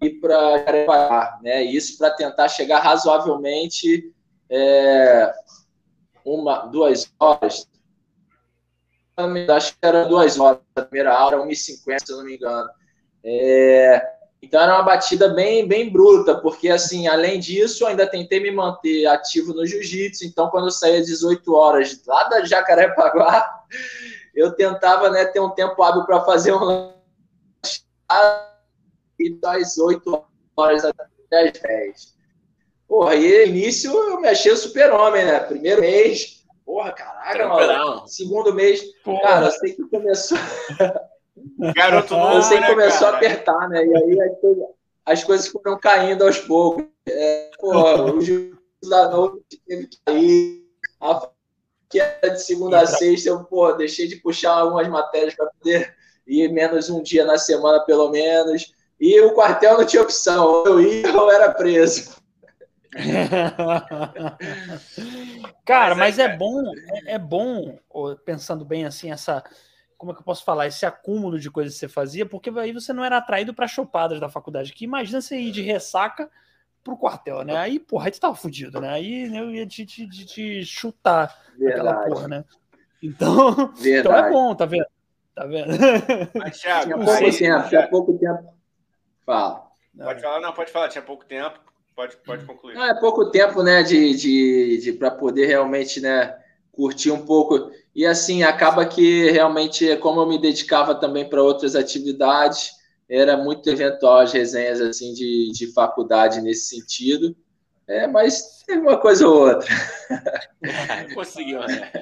[0.00, 1.62] e para Jacarepaguá, né?
[1.62, 4.12] Isso para tentar chegar razoavelmente
[4.50, 5.32] é,
[6.24, 7.68] uma, duas horas.
[9.50, 12.68] Acho que era duas horas a primeira aula, 1h50, se eu não me engano.
[13.24, 18.52] É, então era uma batida bem, bem bruta, porque assim, além disso, ainda tentei me
[18.52, 20.24] manter ativo no jiu-jitsu.
[20.24, 23.64] Então, quando eu saía às 18 horas lá da Jacarepaguá,
[24.34, 26.92] eu tentava né, ter um tempo hábil para fazer um
[29.18, 30.24] e das 8
[30.56, 32.18] horas até as 10.
[32.86, 35.40] Porra, aí no início eu me achei super-homem, né?
[35.40, 38.08] Primeiro mês, porra, caraca, mano.
[38.08, 39.22] Segundo mês, porra.
[39.22, 40.38] cara, eu sei que começou.
[41.76, 43.12] Garoto novo, eu sei que né, começou cara?
[43.12, 43.86] a apertar, né?
[43.86, 44.64] E aí as coisas,
[45.04, 46.84] as coisas foram caindo aos poucos.
[47.06, 48.56] É, porra, o juiz
[48.88, 50.66] da noite teve que cair.
[51.00, 51.30] A
[51.88, 55.94] que era de segunda a sexta, eu pô, deixei de puxar algumas matérias para poder
[56.26, 58.74] ir menos um dia na semana, pelo menos.
[59.00, 62.18] E o quartel não tinha opção, ou eu ia ou era preso.
[65.64, 66.60] Cara, mas é bom,
[67.06, 67.78] é, é bom,
[68.24, 69.44] pensando bem assim, essa.
[69.96, 70.66] Como é que eu posso falar?
[70.66, 74.20] Esse acúmulo de coisas que você fazia, porque aí você não era atraído para chopadas
[74.20, 74.72] da faculdade.
[74.72, 76.30] Que imagina você ir de ressaca
[76.82, 77.56] pro quartel, né?
[77.56, 78.90] Aí, porra, aí tu tava fudido, né?
[78.90, 81.88] Aí eu ia te, te, te, te chutar Verdade.
[81.88, 82.44] aquela porra, né?
[83.02, 84.86] Então, então é bom, tá vendo?
[85.34, 85.68] Tá vendo?
[86.34, 88.57] Mas, Thiago, tinha pouco aí, tempo, tinha pouco tempo.
[89.28, 89.68] Fala.
[89.94, 91.60] Pode falar, não, pode falar, tinha pouco tempo.
[91.94, 92.74] Pode, pode concluir.
[92.74, 96.34] Não, é pouco tempo, né, de, de, de para poder realmente, né,
[96.72, 97.70] curtir um pouco.
[97.94, 102.70] E assim, acaba que realmente, como eu me dedicava também para outras atividades,
[103.06, 107.36] era muito eventual as resenhas assim de, de faculdade nesse sentido.
[107.86, 109.68] É, mas teve uma coisa ou outra.
[111.14, 111.92] Conseguiu, né?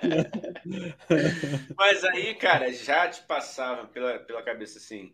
[1.76, 5.12] mas aí, cara, já te passava pela, pela cabeça assim,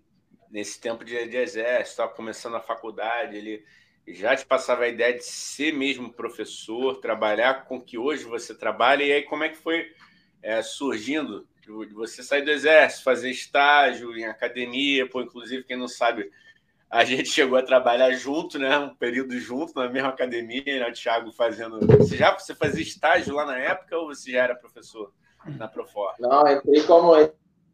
[0.51, 3.65] nesse tempo de, de exército, estava começando a faculdade, ele
[4.07, 9.05] já te passava a ideia de ser mesmo professor, trabalhar com que hoje você trabalha,
[9.05, 9.93] e aí como é que foi
[10.43, 15.87] é, surgindo de você sair do exército, fazer estágio em academia, pô, inclusive, quem não
[15.87, 16.31] sabe,
[16.91, 18.77] a gente chegou a trabalhar junto, né?
[18.77, 20.89] Um período junto na mesma academia, né?
[20.89, 21.79] O Thiago fazendo.
[21.99, 25.13] Você já você fazia estágio lá na época ou você já era professor
[25.47, 26.15] na Profor?
[26.19, 27.15] Não, entrei como,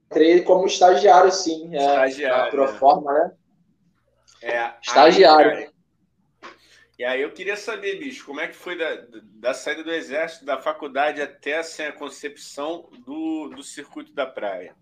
[0.07, 1.75] entrei como estagiário, sim.
[1.75, 2.45] É, estagiário.
[2.45, 3.33] Na Proforma, né?
[4.43, 5.57] É, estagiário.
[5.57, 5.69] Aí,
[6.99, 9.05] e aí eu queria saber, bicho, como é que foi da,
[9.35, 14.75] da saída do exército, da faculdade até assim, a concepção do, do circuito da praia?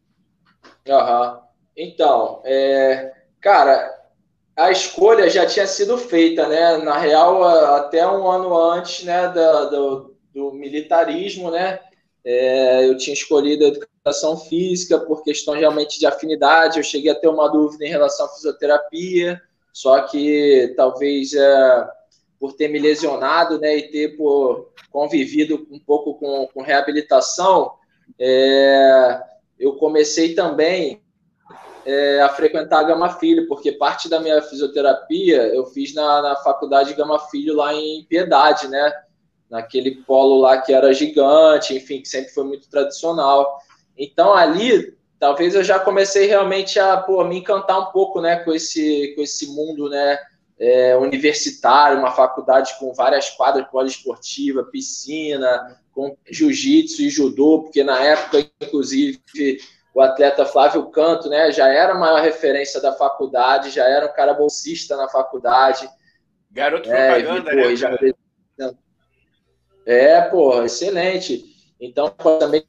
[0.87, 1.41] Uhum.
[1.77, 3.93] Então, é, cara,
[4.57, 6.77] a escolha já tinha sido feita, né?
[6.79, 11.81] Na real, até um ano antes, né, do, do, do militarismo, né?
[12.25, 16.79] É, eu tinha escolhido a educação física por questão realmente de afinidade.
[16.79, 19.41] Eu cheguei a ter uma dúvida em relação à fisioterapia,
[19.73, 21.89] só que talvez é,
[22.39, 27.73] por ter me lesionado, né, e ter por, convivido um pouco com, com reabilitação,
[28.19, 29.23] é,
[29.59, 31.03] eu comecei também
[31.87, 36.37] é, a frequentar a Gama Filho, porque parte da minha fisioterapia eu fiz na, na
[36.37, 38.93] faculdade Gama Filho lá em Piedade, né,
[39.49, 43.59] naquele polo lá que era gigante, enfim, que sempre foi muito tradicional.
[43.97, 48.53] Então ali, talvez eu já comecei realmente a pô, me encantar um pouco, né, com
[48.53, 50.19] esse, com esse mundo, né,
[50.59, 58.01] é, universitário, uma faculdade com várias quadras poliesportiva, piscina, com jiu-jitsu e judô, porque na
[58.01, 59.21] época, inclusive,
[59.95, 64.13] o atleta Flávio Canto né, já era a maior referência da faculdade, já era um
[64.13, 65.89] cara bolsista na faculdade.
[66.51, 67.77] Garoto é, propaganda, e, pô, né?
[67.77, 68.75] Já...
[69.87, 71.45] É, pô, excelente.
[71.81, 72.65] Então, também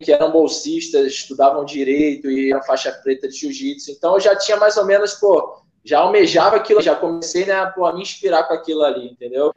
[0.00, 3.90] que eram bolsistas, estudavam direito e eram faixa preta de jiu-jitsu.
[3.90, 7.84] Então, eu já tinha mais ou menos, pô, já almejava aquilo, já comecei né, pô,
[7.84, 9.52] a me inspirar com aquilo ali, entendeu?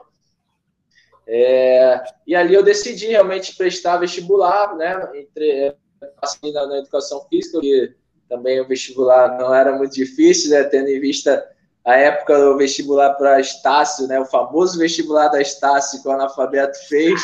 [1.25, 5.09] É, e ali eu decidi realmente prestar vestibular, né?
[5.13, 5.75] Entre,
[6.21, 7.93] passei na, na, educação física, que
[8.29, 10.63] também o vestibular não era muito difícil, né?
[10.63, 11.45] Tendo em vista
[11.83, 14.19] a época do vestibular para Estácio, né?
[14.19, 17.21] O famoso vestibular da Estácio que o analfabeto fez.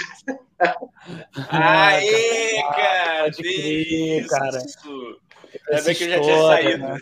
[1.50, 3.24] Aê, cara!
[3.24, 4.60] Pode crer, cara.
[5.70, 6.84] Ainda bem que eu já tinha saído.
[6.84, 6.98] Né?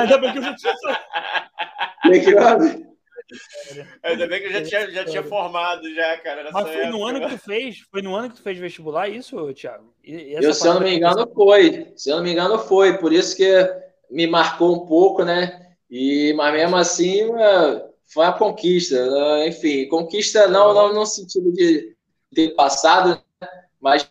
[0.00, 0.98] Ainda bem que eu já tinha saído.
[4.02, 6.48] Ainda bem que eu já tinha, já tinha formado, já, cara.
[6.52, 6.90] Mas foi época.
[6.90, 7.78] no ano que tu fez?
[7.90, 9.92] Foi no ano que tu fez vestibular isso, Thiago?
[10.04, 11.92] eu, se eu não me engano, foi.
[11.96, 12.98] Se eu não me engano, foi.
[12.98, 13.50] Por isso que
[14.10, 15.74] me marcou um pouco, né?
[15.90, 19.10] E, mas mesmo assim, é, foi uma conquista.
[19.10, 19.48] Né?
[19.48, 21.95] Enfim, conquista não, não no sentido de
[22.34, 23.48] ter passado, né?
[23.80, 24.08] mas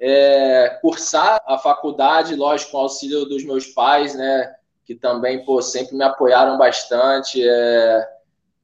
[0.00, 4.54] é, cursar a faculdade, lógico, com auxílio dos meus pais, né?
[4.84, 8.08] Que também, pô, sempre me apoiaram bastante é,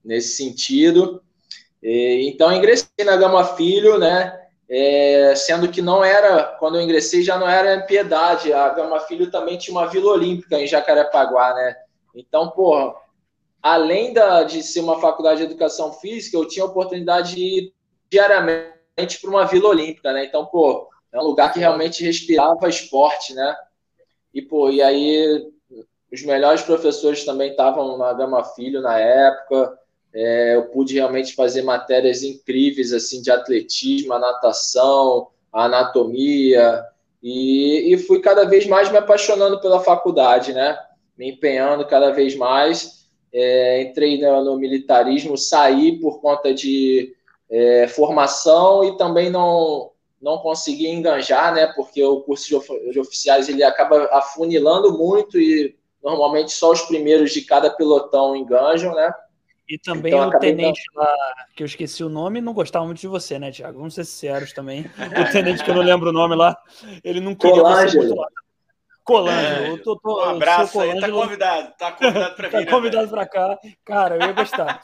[0.05, 1.23] nesse sentido.
[1.83, 4.39] E, então, ingressei na Gama Filho, né?
[4.69, 8.53] É, sendo que não era, quando eu ingressei, já não era em Piedade.
[8.53, 11.77] A Gama Filho também tinha uma Vila Olímpica em Jacarepaguá, né?
[12.15, 12.95] Então, porra,
[13.63, 17.75] além da, de ser uma faculdade de educação física, eu tinha a oportunidade de ir
[18.11, 20.25] diariamente para uma Vila Olímpica, né?
[20.25, 23.57] Então, pô, é um lugar que realmente respirava esporte, né?
[24.33, 25.47] E, pô, e aí
[26.13, 29.79] os melhores professores também estavam na Gama Filho na época.
[30.13, 36.85] É, eu pude realmente fazer matérias incríveis, assim, de atletismo, natação, anatomia,
[37.23, 40.79] e, e fui cada vez mais me apaixonando pela faculdade, né?
[41.17, 43.00] Me empenhando cada vez mais.
[43.33, 47.15] É, entrei no, no, militarismo, saí por conta de
[47.49, 51.67] é, formação e também não não consegui enganjar, né?
[51.75, 57.33] Porque o curso de, de oficiais ele acaba afunilando muito e normalmente só os primeiros
[57.33, 59.11] de cada pelotão enganjam, né?
[59.71, 61.17] E também então, o tenente lá,
[61.55, 63.79] que eu esqueci o nome, não gostava muito de você, né, Tiago?
[63.79, 64.81] Vamos ser sinceros também.
[64.99, 66.59] O tenente que eu não lembro o nome lá,
[67.05, 68.09] ele não queria Colangelo.
[68.09, 68.40] você
[69.11, 69.77] Colangelo.
[69.77, 71.73] É, tô, tô, um abraço aí, tá convidado.
[71.79, 72.65] Tá convidado para tá vir.
[72.67, 73.59] tá convidado né, para cá.
[73.85, 74.81] Cara, eu ia gostar.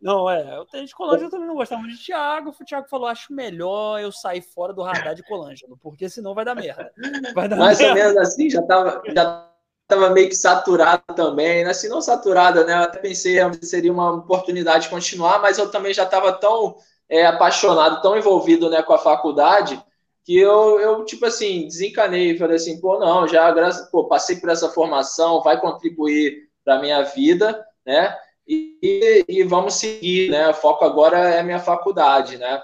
[0.00, 0.58] Não, é.
[0.60, 2.50] O tenente Colangelo também não gostava muito de Thiago.
[2.50, 6.44] O Thiago falou: acho melhor eu sair fora do radar de Colangelo, porque senão vai
[6.44, 6.92] dar merda.
[7.34, 7.94] Vai dar Mais merda.
[7.94, 9.48] ou menos assim, já tava, já
[9.82, 11.72] estava meio que saturado também, né?
[11.72, 12.74] Se não saturada, né?
[12.74, 16.76] Eu até pensei que seria uma oportunidade de continuar, mas eu também já estava tão
[17.08, 19.82] é, apaixonado, tão envolvido né, com a faculdade,
[20.28, 22.36] que eu, eu, tipo assim, desencanei.
[22.36, 23.50] Falei assim, pô, não, já
[23.90, 28.14] pô, passei por essa formação, vai contribuir para a minha vida, né?
[28.46, 30.50] E, e, vamos seguir, né?
[30.50, 32.62] O foco agora é a minha faculdade, né?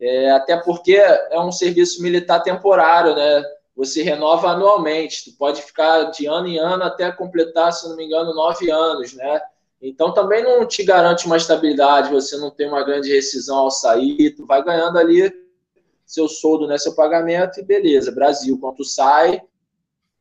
[0.00, 3.44] É, até porque é um serviço militar temporário, né?
[3.76, 8.06] você renova anualmente, tu pode ficar de ano em ano até completar, se não me
[8.06, 9.40] engano, nove anos, né?
[9.80, 14.34] Então também não te garante uma estabilidade, você não tem uma grande rescisão ao sair,
[14.36, 15.32] tu vai ganhando ali
[16.06, 18.12] seu soldo, né, seu pagamento e beleza.
[18.12, 19.40] Brasil, quando tu sai,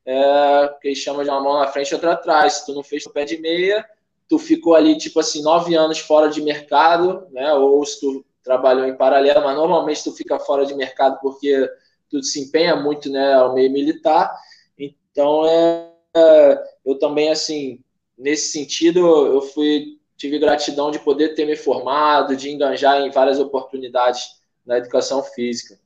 [0.06, 2.54] é, que chama de uma mão na frente e outra atrás.
[2.54, 3.86] Se tu não fez o pé de meia,
[4.28, 7.54] tu ficou ali, tipo assim, nove anos fora de mercado, né?
[7.54, 11.70] Ou se tu trabalhou em paralelo, mas normalmente tu fica fora de mercado porque
[12.10, 14.36] tudo se empenha muito né, ao meio militar.
[14.78, 17.80] Então, é, é, eu também, assim,
[18.18, 23.40] nesse sentido, eu fui tive gratidão de poder ter me formado, de enganjar em várias
[23.40, 24.24] oportunidades
[24.66, 25.80] na educação física.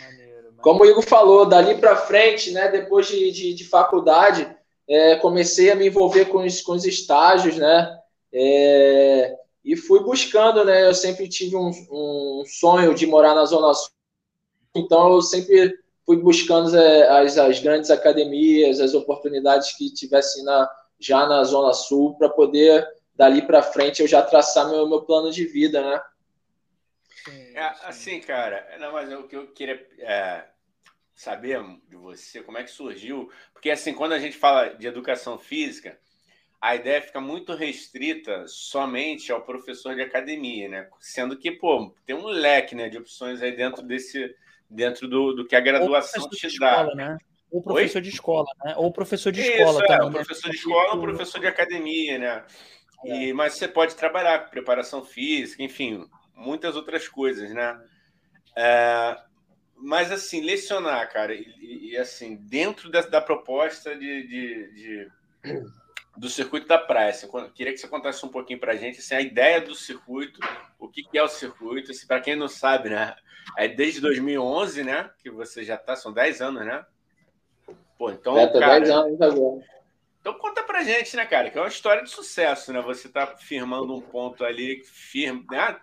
[0.00, 0.56] Maneiro, maneiro.
[0.62, 4.54] Como o Igor falou, dali para frente, né, depois de, de, de faculdade,
[4.88, 7.98] é, comecei a me envolver com os, com os estágios, né,
[8.32, 13.72] é, e fui buscando, né, eu sempre tive um, um sonho de morar na Zona
[13.72, 13.94] Sul,
[14.74, 20.68] então, eu sempre fui buscando é, as, as grandes academias, as oportunidades que tivessem na,
[20.98, 25.30] já na Zona Sul, para poder, dali para frente, eu já traçar meu, meu plano
[25.30, 26.00] de vida, né?
[27.30, 30.44] É, assim, cara, não, mas o que eu queria é,
[31.14, 35.38] saber de você, como é que surgiu, porque assim, quando a gente fala de educação
[35.38, 35.98] física,
[36.60, 40.88] a ideia fica muito restrita somente ao professor de academia, né?
[40.98, 44.34] Sendo que, pô, tem um leque né, de opções aí dentro desse,
[44.68, 46.72] dentro do, do que a graduação te dá.
[46.72, 47.18] Escola, né?
[47.50, 48.02] Ou professor Oi?
[48.02, 48.74] de escola, né?
[48.78, 50.06] Ou professor de Isso, escola é, também.
[50.06, 50.12] Né?
[50.14, 52.44] professor de escola ou professor de academia, né?
[53.04, 53.16] É.
[53.16, 57.80] E, mas você pode trabalhar com preparação física, enfim, muitas outras coisas, né?
[58.56, 59.16] É,
[59.76, 65.10] mas assim, lecionar, cara, e, e assim, dentro da, da proposta de, de, de,
[66.16, 69.14] do circuito da praia, assim, queria que você contasse um pouquinho para a gente assim,
[69.14, 70.40] a ideia do circuito,
[70.78, 73.16] o que, que é o circuito, assim, para quem não sabe, né?
[73.56, 75.10] É desde 2011, né?
[75.22, 76.84] Que você já tá, são 10 anos, né?
[77.98, 78.38] Pô, então.
[78.38, 79.64] É, cara, 10 anos agora.
[80.20, 81.50] Então conta pra gente, né, cara?
[81.50, 82.80] Que é uma história de sucesso, né?
[82.80, 85.78] Você tá firmando um ponto ali, firme, né?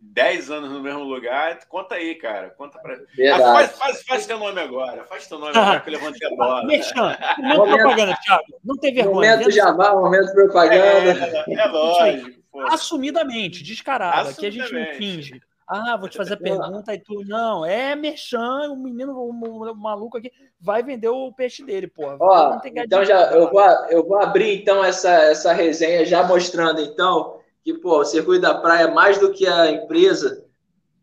[0.00, 1.58] 10 anos no mesmo lugar.
[1.68, 2.50] Conta aí, cara.
[2.50, 2.94] Conta pra.
[2.94, 5.04] Ah, faz, faz, faz teu nome agora.
[5.04, 6.64] Faz teu nome agora que eu levantei a bola.
[6.64, 8.44] Mexan, momento propaganda, Thiago.
[8.64, 9.32] Não tem vergonha.
[9.32, 11.44] Momento jabá, momento propaganda.
[11.46, 12.30] É, é lógico.
[12.50, 12.62] Pô.
[12.62, 14.30] Assumidamente, descarado.
[14.30, 15.40] Aqui a gente não finge.
[15.68, 19.72] Ah, vou te fazer a pergunta e tu, não, é merchan, o menino, o, o,
[19.72, 20.30] o, maluco aqui
[20.60, 22.16] vai vender o peixe dele, porra.
[22.20, 23.60] Ó, então já, eu vou,
[23.90, 27.35] eu vou abrir então essa, essa resenha já mostrando então
[27.66, 30.46] que, pô, o Circuito da Praia mais do que a empresa,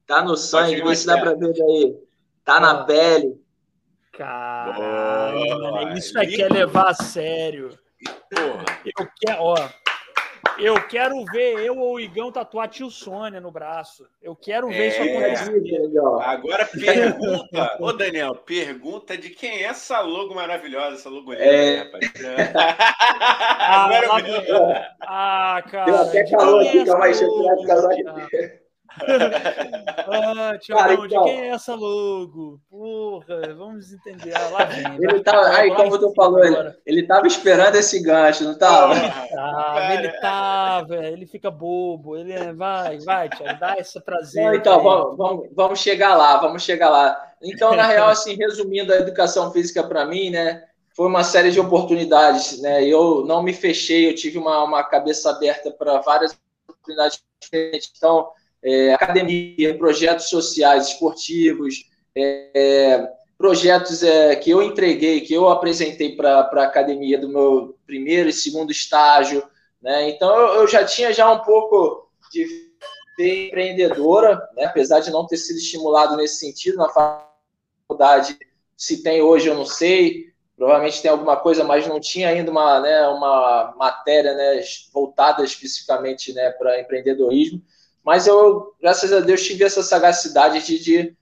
[0.07, 1.93] tá no sangue, vê se dá pra ver aí,
[2.45, 3.37] tá na pele.
[4.13, 7.77] Caralho, isso aqui é levar a sério.
[8.33, 8.63] Porra.
[8.97, 9.69] Eu quero, ó,
[10.57, 14.07] eu quero ver eu ou o Igão tatuar tio Sônia no braço.
[14.21, 15.99] Eu quero ver é, isso acontecer.
[16.21, 21.77] Agora pergunta, ô Daniel, pergunta de quem é essa logo maravilhosa, essa logo linda, é...
[21.79, 22.13] rapaz.
[23.59, 24.65] ah, agora eu...
[25.01, 25.85] ah, cara.
[25.85, 28.62] Deu até calor aqui, calma aí, deixa eu tirar o calor aqui
[29.01, 32.59] ah, Tiagão, então, de quem é essa logo?
[32.69, 34.33] Porra, vamos entender.
[34.35, 34.83] Ah, lá vem.
[34.99, 38.93] Ele tava, aí, como tu falou, ele, ele tava esperando esse gancho, não tava?
[38.93, 42.15] Ele tava, ele tava, ele fica bobo.
[42.15, 44.45] Ele é, vai, vai, Tiago, dá esse prazer.
[44.45, 47.33] Não, então, vamos, vamos, vamos chegar lá, vamos chegar lá.
[47.41, 50.63] Então, na real, assim, resumindo a educação física para mim, né?
[50.95, 52.83] Foi uma série de oportunidades, né?
[52.85, 56.37] Eu não me fechei, eu tive uma, uma cabeça aberta para várias
[56.67, 57.91] oportunidades diferentes.
[57.97, 58.29] Então,
[58.63, 66.39] é, academia, projetos sociais, esportivos, é, projetos é, que eu entreguei, que eu apresentei para
[66.39, 69.43] a academia do meu primeiro e segundo estágio.
[69.81, 70.09] Né?
[70.09, 72.47] Então, eu, eu já tinha já um pouco de
[73.15, 74.65] ser empreendedora, né?
[74.65, 78.37] apesar de não ter sido estimulado nesse sentido na faculdade.
[78.77, 80.31] Se tem hoje, eu não sei.
[80.55, 86.31] Provavelmente tem alguma coisa, mas não tinha ainda uma, né, uma matéria né, voltada especificamente
[86.31, 87.61] né, para empreendedorismo.
[88.03, 91.17] Mas eu, graças a Deus, tive essa sagacidade de, de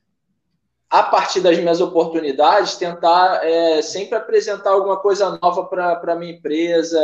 [0.90, 6.34] a partir das minhas oportunidades, tentar é, sempre apresentar alguma coisa nova para a minha
[6.34, 7.00] empresa,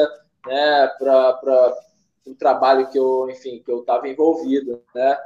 [0.46, 1.74] né, para
[2.26, 5.18] o trabalho que eu, enfim, que eu estava envolvido, né.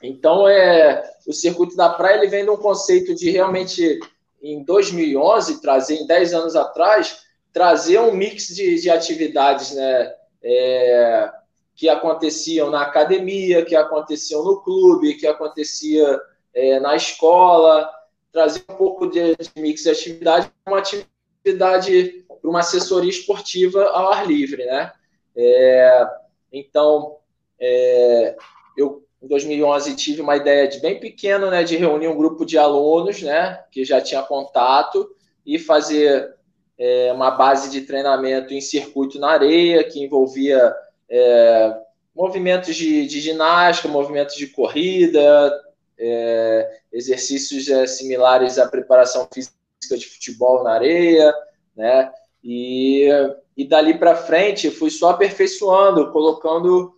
[0.00, 3.98] Então, é, o circuito da praia ele vem de um conceito de realmente,
[4.40, 11.32] em 2011, trazer, em 10 anos atrás, trazer um mix de, de atividades, né, é,
[11.74, 16.20] que aconteciam na academia, que aconteciam no clube, que acontecia
[16.54, 17.90] é, na escola,
[18.32, 24.26] trazer um pouco de, mix de atividade, uma atividade para uma assessoria esportiva ao ar
[24.26, 24.92] livre, né?
[25.36, 26.06] É,
[26.52, 27.16] então,
[27.58, 28.36] é,
[28.76, 32.58] eu em 2011 tive uma ideia de bem pequena, né, de reunir um grupo de
[32.58, 35.08] alunos, né, que já tinha contato
[35.46, 36.34] e fazer
[36.78, 40.74] é, uma base de treinamento em circuito na areia que envolvia
[41.08, 41.76] é,
[42.14, 45.52] movimentos de, de, ginástica, movimentos de corrida,
[45.98, 49.54] é, exercícios é, similares à preparação física
[49.90, 51.34] de futebol na areia,
[51.76, 52.12] né?
[52.42, 53.08] E,
[53.56, 56.94] e dali para frente fui só aperfeiçoando, colocando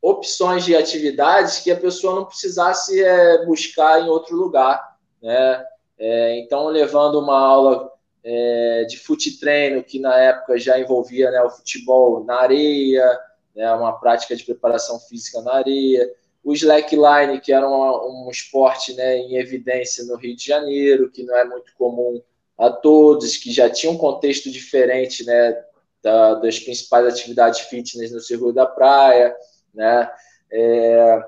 [0.00, 5.64] opções de atividades que a pessoa não precisasse é, buscar em outro lugar, né?
[5.98, 7.92] É, então, levando uma aula
[8.22, 13.18] é, de fute treino, que na época já envolvia né, o futebol na areia,
[13.54, 16.10] né, uma prática de preparação física na areia,
[16.42, 21.22] o slackline, que era um, um esporte né, em evidência no Rio de Janeiro, que
[21.22, 22.22] não é muito comum
[22.56, 25.62] a todos, que já tinha um contexto diferente né,
[26.02, 29.34] da, das principais atividades fitness no Circuito da Praia,
[29.74, 30.10] né,
[30.50, 31.22] é,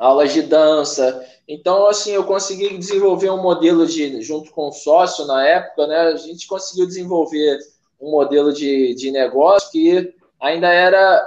[0.00, 1.24] aulas de dança.
[1.46, 5.96] Então, assim, eu consegui desenvolver um modelo de, junto com o sócio na época, né,
[5.98, 7.58] a gente conseguiu desenvolver
[8.00, 11.22] um modelo de, de negócio que ainda era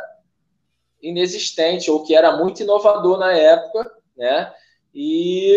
[1.00, 4.52] inexistente ou que era muito inovador na época, né?
[4.96, 5.54] E,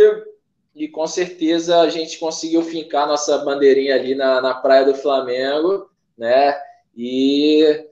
[0.75, 5.89] e com certeza a gente conseguiu fincar nossa bandeirinha ali na, na Praia do Flamengo,
[6.19, 6.55] né?
[6.95, 7.87] E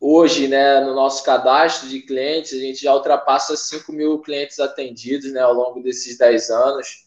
[0.00, 5.30] hoje, né, no nosso cadastro de clientes, a gente já ultrapassa 5 mil clientes atendidos,
[5.30, 7.06] né, ao longo desses 10 anos.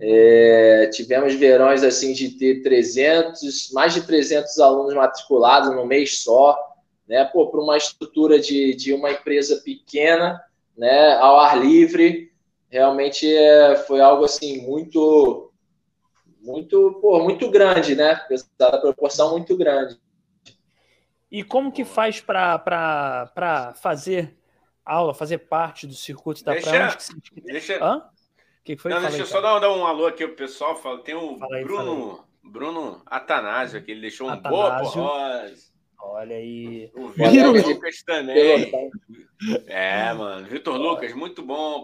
[0.00, 6.58] É, tivemos verões, assim, de ter 300, mais de 300 alunos matriculados no mês só,
[7.06, 10.42] né, pô, para uma estrutura de, de uma empresa pequena,
[10.76, 12.32] né, ao ar livre,
[12.68, 15.52] realmente é, foi algo assim muito,
[16.40, 20.00] muito, pô, muito grande, né, apesar da proporção muito grande.
[21.32, 24.36] E como que faz para fazer
[24.84, 26.96] aula, fazer parte do circuito da deixa, praia?
[27.34, 28.04] Que deixa, Hã?
[28.62, 28.92] Que foi?
[28.92, 30.76] Não, deixa eu só dar, dar, um alô aqui o pessoal.
[30.76, 34.94] Fala, tem o aí, Bruno, Bruno Atanásio, que ele deixou um Atanásio.
[34.94, 35.52] boa porra.
[36.02, 36.92] Olha aí.
[36.94, 38.70] O Vitor Lucas também.
[39.66, 40.46] É, mano.
[40.46, 41.82] Vitor Lucas, muito bom,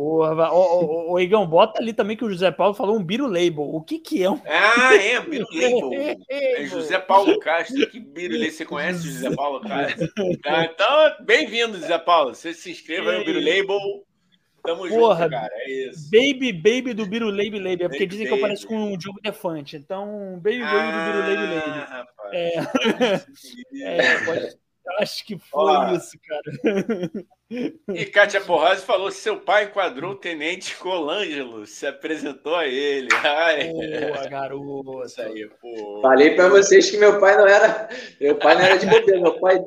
[0.00, 0.52] porra.
[0.52, 3.62] Ô, ô, Igão, bota ali também que o José Paulo falou um Biro Label.
[3.62, 4.40] O que que é um.
[4.46, 6.18] Ah, é, Biro Label.
[6.30, 7.86] É José Paulo Castro.
[7.88, 8.50] Que Biro Label?
[8.50, 10.08] Você conhece o José Paulo Castro?
[10.46, 12.34] Ah, então, bem-vindo, José Paulo.
[12.34, 13.78] Você se inscreva no Biro Label.
[14.62, 15.52] Tamo Porra, junto, cara.
[15.52, 16.10] É isso.
[16.10, 17.84] Baby, baby do Baby Baby.
[17.84, 19.76] É porque Baby, dizem que eu pareço com um Diogo Defante.
[19.76, 21.80] Então, Baby, baby do Biru Baby Baby.
[21.80, 22.34] Ah, rapaz.
[22.34, 22.56] É,
[23.84, 24.56] é, pode-
[24.98, 25.92] acho que foi Ó.
[25.92, 27.10] isso, cara.
[27.92, 33.08] E Kátia Borrasi falou: seu pai enquadrou o tenente Colângelo, se apresentou a ele.
[33.12, 35.02] Ai, Boa, garoto.
[35.04, 35.98] isso aí, pô.
[36.00, 37.88] Falei pra vocês que meu pai não era.
[38.20, 39.20] Meu pai não era de bobeira.
[39.20, 39.58] Meu pai,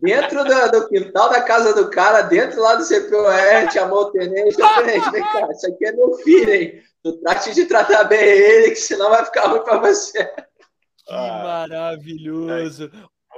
[0.00, 4.62] dentro do, do quintal da casa do cara, dentro lá do CPOR, chamou o tenente.
[4.62, 6.82] Ô, tenente, vem cá, isso aqui é meu filho, hein?
[7.02, 10.24] Tu trate de tratar bem ele, que senão vai ficar ruim pra você.
[10.24, 11.42] Que Ah.
[11.68, 12.90] maravilhoso.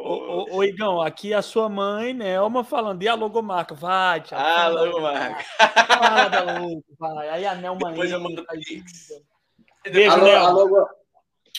[0.09, 0.55] Ô, Pô.
[0.55, 3.75] ô, ô, Igão, aqui a sua mãe, Nelma, falando, e a logomarca?
[3.75, 4.43] Vai, Thiago.
[4.43, 5.45] Ah, fala, logo, Marco.
[5.99, 7.29] fala vai.
[7.29, 8.47] Aí a Nelma Depois eu mando.
[9.85, 10.89] Beijo, A, lo- a, logo,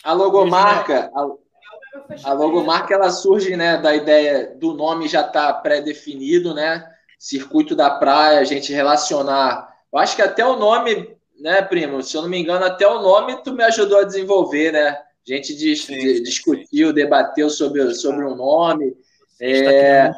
[0.03, 6.55] a logomarca, a, a logomarca ela surge né, da ideia do nome já estar pré-definido,
[6.55, 6.91] né?
[7.19, 9.71] Circuito da praia, a gente relacionar.
[9.93, 12.01] Eu acho que até o nome, né, primo?
[12.01, 14.99] Se eu não me engano, até o nome tu me ajudou a desenvolver, né?
[15.29, 18.95] A gente dis- Sim, sim, discutiu, debateu sobre, sobre um nome.
[19.37, 19.79] Você está É.
[19.79, 20.15] criando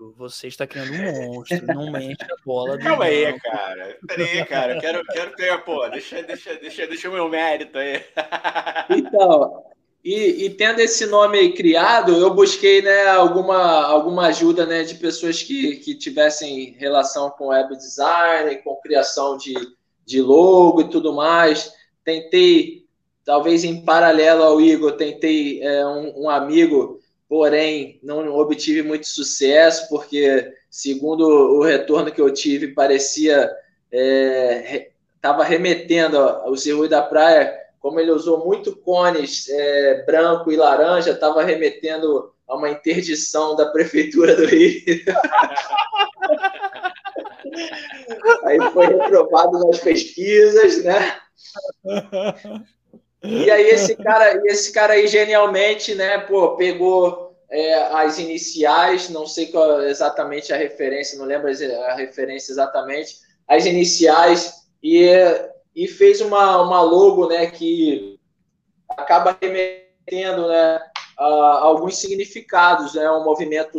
[0.00, 0.28] um monstro.
[0.30, 1.66] Você está criando um monstro.
[1.66, 3.98] Não mente a bola do Calma aí, cara.
[4.06, 4.74] Pera aí, cara.
[4.74, 8.02] Eu quero, quero ter, pô, deixa, deixa, deixa, deixa o meu mérito aí.
[8.90, 9.64] Então,
[10.02, 15.42] e, e tendo esse nome criado, eu busquei né, alguma, alguma ajuda né, de pessoas
[15.42, 19.52] que, que tivessem relação com web design, com criação de,
[20.06, 21.70] de logo e tudo mais.
[22.04, 22.77] Tentei,
[23.28, 26.98] talvez em paralelo ao Igor, tentei é, um, um amigo,
[27.28, 33.54] porém não obtive muito sucesso, porque segundo o retorno que eu tive, parecia
[35.14, 41.10] estava remetendo ao circuito da praia como ele usou muito cones é, branco e laranja,
[41.10, 44.82] estava remetendo a uma interdição da prefeitura do Rio.
[48.44, 51.18] aí foi reprovado nas pesquisas, né?
[53.22, 59.26] E aí esse cara, esse cara aí genialmente, né, pô, pegou é, as iniciais, não
[59.26, 63.16] sei qual exatamente a referência, não lembro a referência exatamente,
[63.48, 65.08] as iniciais e
[65.78, 68.18] e fez uma, uma logo né, que
[68.90, 70.80] acaba remetendo né,
[71.16, 71.24] a
[71.60, 73.78] alguns significados, né, um movimento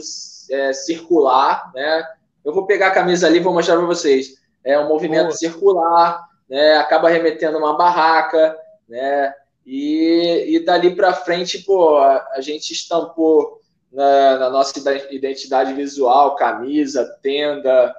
[0.49, 1.69] é, circular.
[1.75, 2.07] Né?
[2.45, 4.35] Eu vou pegar a camisa ali e vou mostrar para vocês.
[4.63, 8.57] É um movimento circular, né, acaba remetendo uma barraca,
[8.89, 9.33] né,
[9.65, 13.61] e, e dali para frente pô, a, a, gente estampou
[13.91, 14.73] na, na nossa
[15.11, 17.95] identidade visual, camisa, tenda,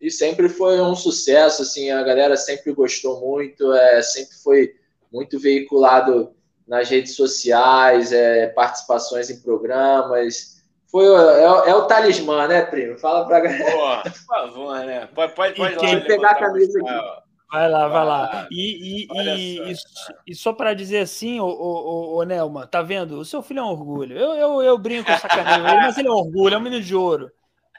[0.00, 4.74] e sempre foi um sucesso, assim, a galera sempre gostou muito, é, sempre foi
[5.12, 6.32] muito veiculado
[6.66, 10.62] nas redes sociais, é, participações em programas.
[10.90, 12.98] Foi, é, é, o talismã, né, primo?
[12.98, 13.72] Fala pra galera.
[13.72, 15.08] Pô, por favor, né?
[15.14, 17.27] Pode, pode, pode e quem pegar a camisa aqui.
[17.50, 18.48] Vai lá, vai lá.
[18.50, 20.12] E, e, e, só.
[20.26, 23.18] e só para dizer assim, ô, ô, ô, Nelma, tá vendo?
[23.18, 24.16] O seu filho é um orgulho.
[24.18, 26.94] Eu, eu, eu brinco com sacaneio, mas ele é um orgulho, é um menino de
[26.94, 27.30] ouro.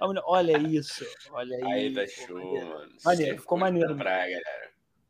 [0.02, 1.74] Olha isso, olha aí.
[1.74, 2.92] Aí tá show, mano.
[3.04, 3.96] Maneiro, ficou maneiro.
[3.96, 4.40] Praia.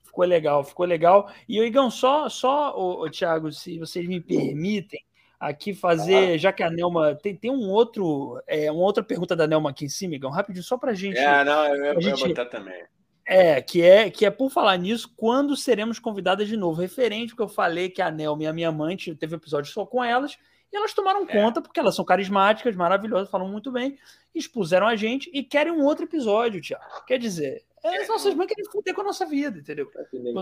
[0.03, 1.31] Ficou legal, ficou legal.
[1.47, 4.99] E o Igão, só, só o, Thiago, se vocês me permitem,
[5.39, 6.37] aqui fazer, ah.
[6.37, 9.85] já que a Nelma tem, tem um outro, é, uma outra pergunta da Nelma aqui
[9.85, 11.17] em cima, Igão, rapidinho, só pra gente.
[11.17, 12.83] É, não, eu, gente, vou botar também.
[13.31, 17.41] É, que é que é por falar nisso, quando seremos convidadas de novo, referente que
[17.41, 20.35] eu falei que a Nelma e a minha mãe teve episódio só com elas.
[20.73, 21.31] E elas tomaram é.
[21.31, 23.97] conta, porque elas são carismáticas, maravilhosas, falam muito bem,
[24.33, 27.05] expuseram a gente e querem um outro episódio, Tiago.
[27.05, 29.91] Quer dizer, as nossas mães querem fuder com a nossa vida, entendeu?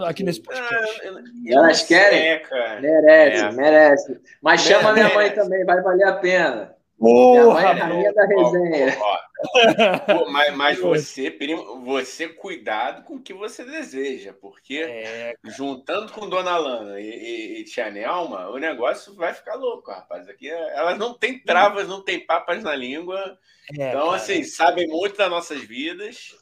[0.05, 1.01] Aqui nesse podcast.
[1.45, 2.19] Elas querem?
[2.19, 3.51] É, merece, é.
[3.51, 4.21] merece.
[4.41, 6.76] Mas chama minha mãe também, vai valer a pena.
[6.97, 8.97] Porra, é da resenha.
[8.99, 9.27] Ó, ó.
[9.99, 16.11] Pô, mas, mas você, primo, você cuidado com o que você deseja, porque é, juntando
[16.11, 20.27] com Dona Lana e, e, e Tia Nelma, o negócio vai ficar louco, rapaz.
[20.27, 23.37] Aqui elas não têm travas, não têm papas na língua.
[23.77, 24.15] É, então, cara.
[24.15, 26.35] assim, sabem muito das nossas vidas.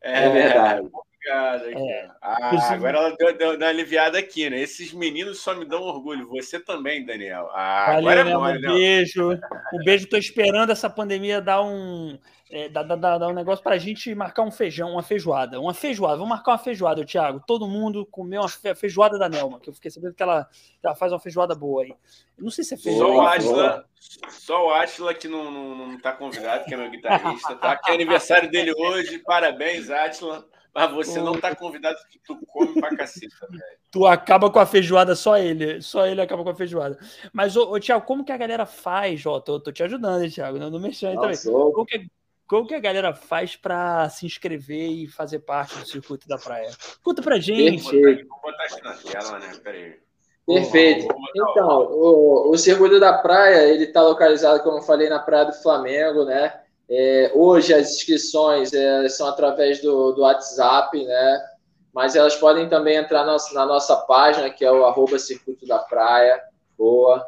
[0.00, 0.88] É, é verdade.
[1.28, 1.64] Obrigado.
[1.64, 2.10] É.
[2.22, 4.60] Ah, agora ela deu, deu, deu, uma aliviada aqui, né?
[4.60, 6.28] Esses meninos só me dão orgulho.
[6.28, 7.50] Você também, Daniel.
[7.52, 9.32] Ah, Valeu, agora é mole, um beijo.
[9.72, 10.08] Um beijo.
[10.08, 12.18] Tô esperando essa pandemia dar um,
[12.50, 15.60] é, dar, dar, dar um negócio pra gente marcar um feijão, uma feijoada.
[15.60, 16.16] Uma feijoada.
[16.16, 17.42] Vamos marcar uma feijoada, Thiago.
[17.46, 20.48] Todo mundo comer uma feijoada da Nelma, que eu fiquei sabendo que ela,
[20.82, 21.90] ela faz uma feijoada boa aí.
[21.90, 23.12] Eu não sei se é feijoada.
[23.12, 23.84] Só o Atila,
[24.30, 27.76] só o Atila que não, não, não tá convidado, que é meu guitarrista, tá?
[27.76, 29.18] Que é aniversário dele hoje.
[29.18, 30.46] Parabéns, Atila.
[30.78, 33.62] Mas você não tá convidado porque tu come pra caceta, velho.
[33.90, 35.82] Tu acaba com a feijoada, só ele.
[35.82, 36.96] Só ele acaba com a feijoada.
[37.32, 39.40] Mas, ô, ô Tiago, como que a galera faz, ó?
[39.40, 40.56] Tô, tô te ajudando, hein, Tiago?
[40.56, 41.72] Não, não mexendo aí também.
[41.72, 42.06] Como que,
[42.46, 46.70] como que a galera faz para se inscrever e fazer parte do circuito da praia?
[47.02, 47.90] Conta pra gente.
[47.90, 48.28] Perfeito.
[48.28, 49.52] Vou botar aqui na tela, né?
[49.64, 50.08] Peraí.
[50.46, 51.14] Perfeito.
[51.34, 55.52] Então, o, o Circuito da Praia, ele está localizado, como eu falei, na Praia do
[55.52, 56.58] Flamengo, né?
[56.90, 61.46] É, hoje as inscrições é, são através do, do WhatsApp, né?
[61.92, 65.78] Mas elas podem também entrar na, na nossa página, que é o arroba Circuito da
[65.78, 66.40] Praia.
[66.76, 67.26] Boa.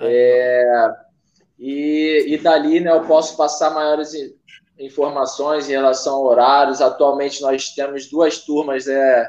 [0.00, 0.90] É,
[1.58, 4.12] e, e dali né, eu posso passar maiores
[4.78, 6.80] informações em relação a horários.
[6.80, 9.28] Atualmente nós temos duas turmas é,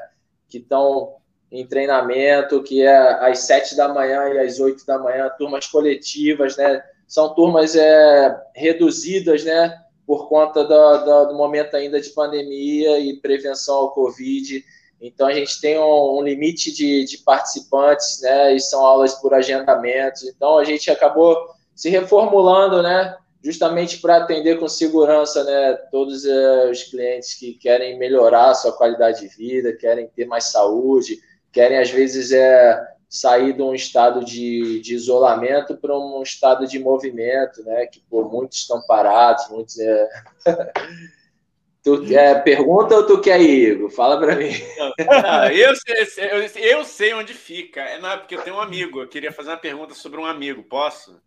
[0.50, 1.16] que estão
[1.52, 6.56] em treinamento, que é às sete da manhã e às oito da manhã, turmas coletivas,
[6.56, 6.82] né?
[7.12, 9.78] São turmas é, reduzidas, né?
[10.08, 14.64] Por conta do, momento ainda de pandemia e prevenção ao Covid.
[15.02, 18.56] Então, a gente tem um, um limite de, de participantes, né?
[18.56, 20.22] E são aulas por agendamento.
[20.26, 21.36] Então, a gente acabou
[21.76, 23.14] se reformulando, né?
[23.44, 28.72] justamente para atender com segurança né, todos uh, os clientes que querem melhorar a sua
[28.72, 31.20] qualidade de vida, querem ter mais saúde,
[31.52, 32.80] querem, às vezes, é,
[33.12, 37.86] sair de um estado de, de isolamento para um estado de movimento, né?
[37.88, 39.78] Que por muitos estão parados, muitos.
[39.78, 40.10] É...
[41.84, 43.90] tu, é, pergunta ou tu quer ir, Igor?
[43.90, 44.54] Fala para mim.
[44.98, 47.82] Não, eu, sei, eu, eu, sei onde fica.
[47.82, 49.02] É, não, porque eu tenho um amigo.
[49.02, 50.64] Eu queria fazer uma pergunta sobre um amigo.
[50.64, 51.22] Posso?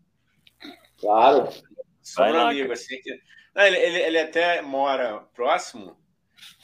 [0.99, 1.51] Claro.
[2.03, 2.99] Sobre um amigo, assim.
[3.03, 3.11] Que...
[3.55, 5.99] Não, ele, ele, ele até mora próximo.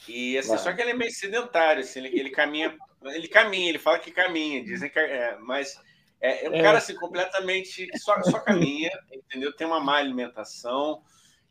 [0.07, 3.79] E assim, só que ele é meio sedentário, assim, ele, ele caminha ele caminha, ele
[3.79, 5.79] fala que caminha, dizem que é, mas
[6.19, 6.61] é, é um é.
[6.61, 9.51] cara assim, completamente só, só caminha, entendeu?
[9.53, 11.01] Tem uma má alimentação.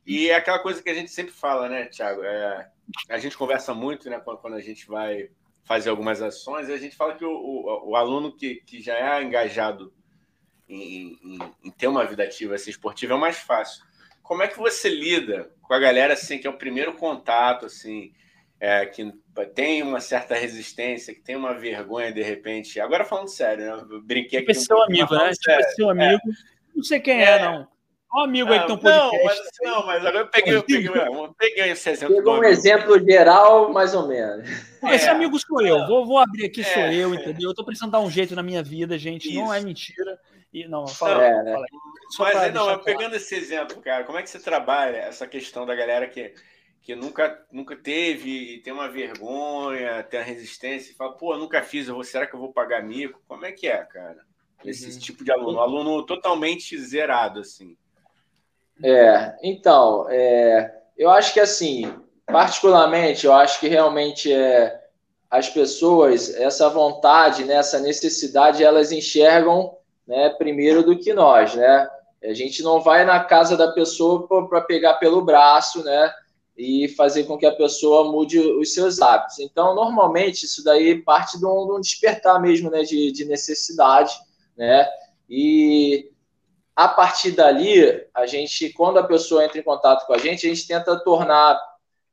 [0.07, 2.23] E é aquela coisa que a gente sempre fala, né, Thiago?
[2.23, 2.71] É,
[3.09, 5.29] a gente conversa muito, né, quando, quando, a gente vai
[5.65, 9.23] fazer algumas ações, a gente fala que o, o, o aluno que, que já é
[9.23, 9.93] engajado
[10.69, 13.85] em, em, em, ter uma vida ativa assim, esportiva é mais fácil.
[14.23, 18.13] Como é que você lida com a galera assim que é o primeiro contato assim?
[18.61, 19.11] É, que
[19.55, 22.79] tem uma certa resistência, que tem uma vergonha de repente.
[22.79, 23.87] Agora falando sério, né?
[23.91, 24.53] Eu brinquei aqui.
[24.53, 25.31] Tipo seu amigo, né?
[25.33, 25.93] Tipo seu é.
[25.93, 26.23] amigo.
[26.77, 27.67] Não sei quem é, é não.
[28.13, 29.13] Olha um amigo aí que tem um podcast.
[29.13, 32.17] Não, mas, não, mas agora eu peguei, eu peguei, eu peguei esse exemplo.
[32.17, 34.49] Pegou um exemplo geral, mais ou menos.
[34.91, 35.11] Esse é.
[35.11, 35.87] amigo sou eu.
[35.87, 36.95] Vou, vou abrir aqui, sou é.
[36.95, 37.51] eu, entendeu?
[37.51, 39.29] Eu tô precisando dar um jeito na minha vida, gente.
[39.29, 39.39] Isso.
[39.39, 40.19] Não é mentira.
[40.53, 41.55] E, não, fala, é, né?
[42.17, 45.77] fala Mas, não, pegando esse exemplo, cara, como é que você trabalha essa questão da
[45.77, 46.35] galera que
[46.83, 51.63] que nunca, nunca teve e tem uma vergonha, tem uma resistência e fala, pô, nunca
[51.63, 53.21] fiz, eu vou, será que eu vou pagar mico?
[53.29, 54.19] Como é que é, cara?
[54.65, 54.99] Esse uhum.
[54.99, 57.77] tipo de aluno, aluno totalmente zerado, assim.
[58.83, 61.93] É, então, é, eu acho que assim,
[62.27, 64.81] particularmente, eu acho que realmente é,
[65.31, 69.77] as pessoas, essa vontade, né, essa necessidade, elas enxergam
[70.07, 71.89] né, primeiro do que nós, né?
[72.23, 76.13] A gente não vai na casa da pessoa para pegar pelo braço, né?
[76.57, 79.39] E fazer com que a pessoa mude os seus hábitos.
[79.39, 84.13] Então, normalmente, isso daí parte de um, de um despertar mesmo né, de, de, necessidade,
[84.57, 84.87] né?
[85.29, 86.11] E
[86.77, 90.49] a partir dali, a gente, quando a pessoa entra em contato com a gente, a
[90.51, 91.59] gente tenta tornar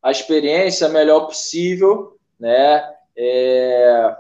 [0.02, 2.94] a experiência melhor possível, né?
[3.18, 4.16] É,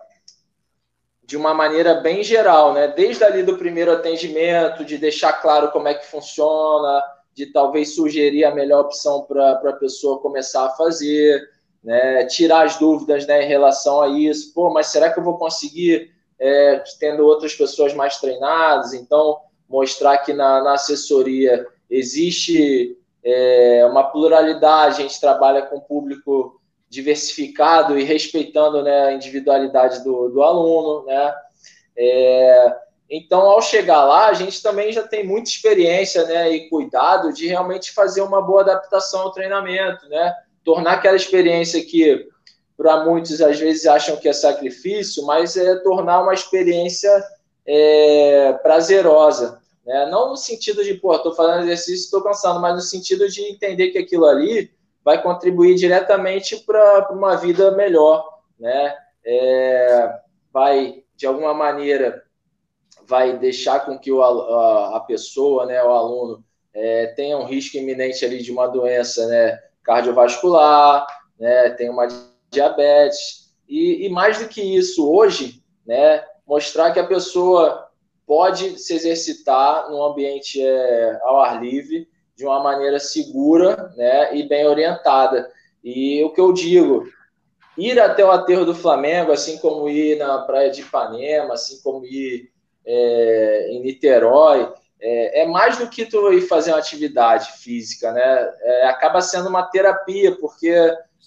[1.24, 2.88] de uma maneira bem geral, né?
[2.88, 7.04] Desde ali do primeiro atendimento, de deixar claro como é que funciona,
[7.38, 11.48] de talvez sugerir a melhor opção para a pessoa começar a fazer,
[11.84, 12.26] né?
[12.26, 14.52] tirar as dúvidas né, em relação a isso.
[14.56, 18.96] Pô, mas será que eu vou conseguir é, tendo outras pessoas mais treinadas?
[18.96, 19.38] Então,
[19.70, 26.60] mostrar que na, na assessoria existe é, uma pluralidade, a gente trabalha com público
[26.90, 31.36] diversificado e respeitando né, a individualidade do, do aluno, né?
[31.96, 32.76] É,
[33.10, 37.48] então, ao chegar lá, a gente também já tem muita experiência né, e cuidado de
[37.48, 40.34] realmente fazer uma boa adaptação ao treinamento, né?
[40.64, 42.28] Tornar aquela experiência que,
[42.76, 47.10] para muitos, às vezes acham que é sacrifício, mas é tornar uma experiência
[47.66, 49.62] é, prazerosa.
[49.86, 50.06] Né?
[50.12, 53.92] Não no sentido de, pô, estou fazendo exercício estou cansando, mas no sentido de entender
[53.92, 54.70] que aquilo ali
[55.02, 58.94] vai contribuir diretamente para uma vida melhor, né?
[59.26, 60.20] É,
[60.52, 62.27] vai, de alguma maneira,
[63.08, 66.44] vai deixar com que o, a, a pessoa, né, o aluno,
[66.74, 71.08] é, tenha um risco iminente ali de uma doença né, cardiovascular,
[71.40, 72.08] né, tem uma
[72.52, 73.54] diabetes.
[73.68, 77.88] E, e, mais do que isso, hoje, né, mostrar que a pessoa
[78.26, 84.48] pode se exercitar num ambiente é, ao ar livre, de uma maneira segura né, e
[84.48, 85.50] bem orientada.
[85.84, 87.06] E o que eu digo,
[87.78, 92.06] ir até o aterro do Flamengo, assim como ir na praia de Ipanema, assim como
[92.06, 92.52] ir
[92.88, 98.54] é, em Niterói, é, é, mais do que tu ir fazer uma atividade física, né?
[98.62, 100.74] É, acaba sendo uma terapia, porque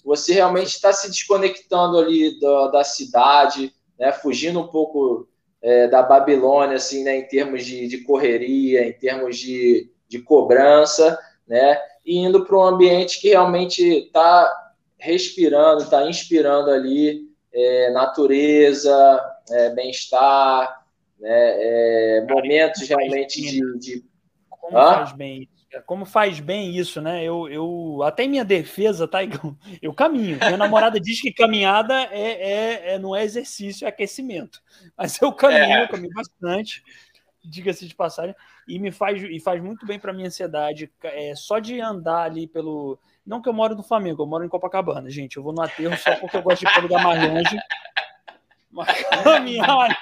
[0.03, 4.11] você realmente está se desconectando ali da, da cidade, né?
[4.11, 5.27] Fugindo um pouco
[5.61, 7.15] é, da Babilônia, assim, né?
[7.15, 11.17] Em termos de, de correria, em termos de, de cobrança,
[11.47, 11.79] né?
[12.03, 14.51] E indo para um ambiente que realmente está
[14.97, 17.21] respirando, está inspirando ali
[17.53, 20.80] é, natureza, é, bem-estar,
[21.21, 21.29] né?
[21.29, 24.05] É, momentos realmente de, de...
[24.49, 24.93] Como Hã?
[24.95, 25.61] faz bem isso?
[25.85, 27.23] Como faz bem isso, né?
[27.23, 29.19] Eu, eu até em minha defesa, tá?
[29.81, 30.37] Eu caminho.
[30.37, 34.61] Minha namorada diz que caminhada é, é, é não é exercício, é aquecimento.
[34.97, 35.83] Mas eu caminho, é.
[35.83, 36.83] eu caminho bastante,
[37.41, 38.35] diga-se de passagem,
[38.67, 40.91] e me faz e faz muito bem para minha ansiedade.
[41.03, 44.49] É só de andar ali pelo não que eu moro no Flamengo, eu moro em
[44.49, 45.37] Copacabana, gente.
[45.37, 47.57] Eu vou no aterro só porque eu gosto de pegar mais longe.
[48.71, 49.97] Mas caminhar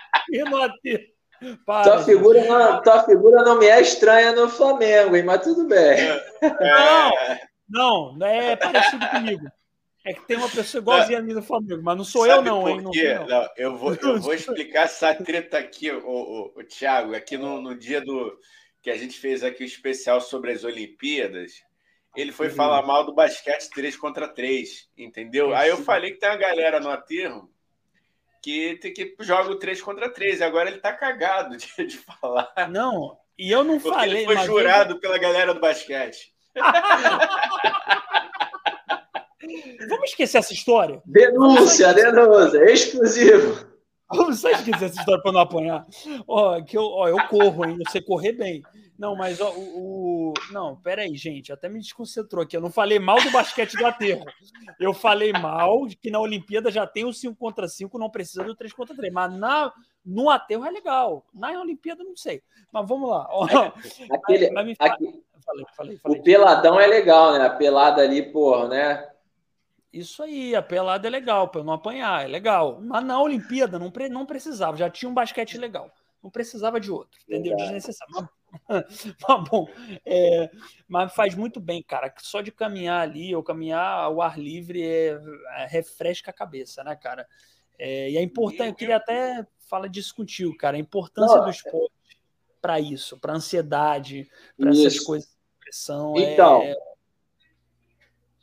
[0.83, 1.19] e.
[1.65, 5.23] Para, tua, figura não, tua figura não me é estranha no Flamengo, hein?
[5.23, 5.97] mas tudo bem.
[7.69, 9.47] Não, não, é parecido comigo.
[10.05, 12.55] É que tem uma pessoa igualzinha a mim no Flamengo, mas não sou Sabe eu,
[12.55, 12.81] não, hein?
[12.81, 13.27] Não, não.
[13.27, 17.61] não, eu, vou, eu vou explicar essa treta aqui, o, o, o Thiago, aqui no,
[17.61, 18.35] no dia do
[18.81, 21.53] que a gente fez aqui o especial sobre as Olimpíadas.
[22.15, 25.53] Ele foi falar mal do basquete 3 contra 3, entendeu?
[25.53, 27.49] Aí eu falei que tem uma galera no aterro
[28.41, 30.41] que, que joga o 3 contra 3.
[30.41, 32.51] Agora ele tá cagado de, de falar.
[32.69, 34.23] Não, e eu não falei.
[34.23, 34.99] Ele foi jurado eu...
[34.99, 36.33] pela galera do basquete.
[39.87, 41.01] Vamos esquecer essa história?
[41.05, 43.67] Denúncia, denúncia, exclusivo.
[44.11, 45.85] Vamos só esquecer essa história para não apanhar.
[46.27, 48.63] Ó, que eu, ó, eu corro ainda, você correr bem.
[48.99, 50.33] Não, mas ó, o, o.
[50.51, 52.57] Não, peraí, gente, até me desconcentrou aqui.
[52.57, 54.25] Eu não falei mal do basquete do aterro.
[54.77, 58.43] Eu falei mal de que na Olimpíada já tem o 5 contra 5, não precisa
[58.43, 59.13] do 3 contra 3.
[59.13, 59.71] Mas na,
[60.05, 61.25] no aterro é legal.
[61.33, 62.43] Na Olimpíada, não sei.
[62.73, 63.25] Mas vamos lá.
[63.31, 63.45] Ó,
[64.11, 67.45] Aquele, mas, aqui, falei, falei, falei, o peladão é legal, né?
[67.45, 69.09] A pelada ali, porra, né?
[69.93, 72.81] Isso aí, a pelada é legal, para eu não apanhar, é legal.
[72.81, 75.89] Mas na Olimpíada não, não precisava, já tinha um basquete legal.
[76.21, 77.55] Não precisava de outro, entendeu?
[77.55, 78.29] Desnecessário.
[78.67, 79.15] Mas
[79.49, 79.67] bom,
[80.05, 80.49] é,
[80.87, 82.13] mas faz muito bem, cara.
[82.19, 85.19] Só de caminhar ali ou caminhar ao ar livre é,
[85.57, 87.27] é, refresca a cabeça, né, cara?
[87.77, 90.77] É, e é importante, eu queria até falar disso contigo, cara.
[90.77, 91.93] A importância Não, do esporte
[92.61, 96.13] para isso, para ansiedade, para essas coisas de pressão.
[96.17, 96.61] É então.
[96.63, 96.75] É...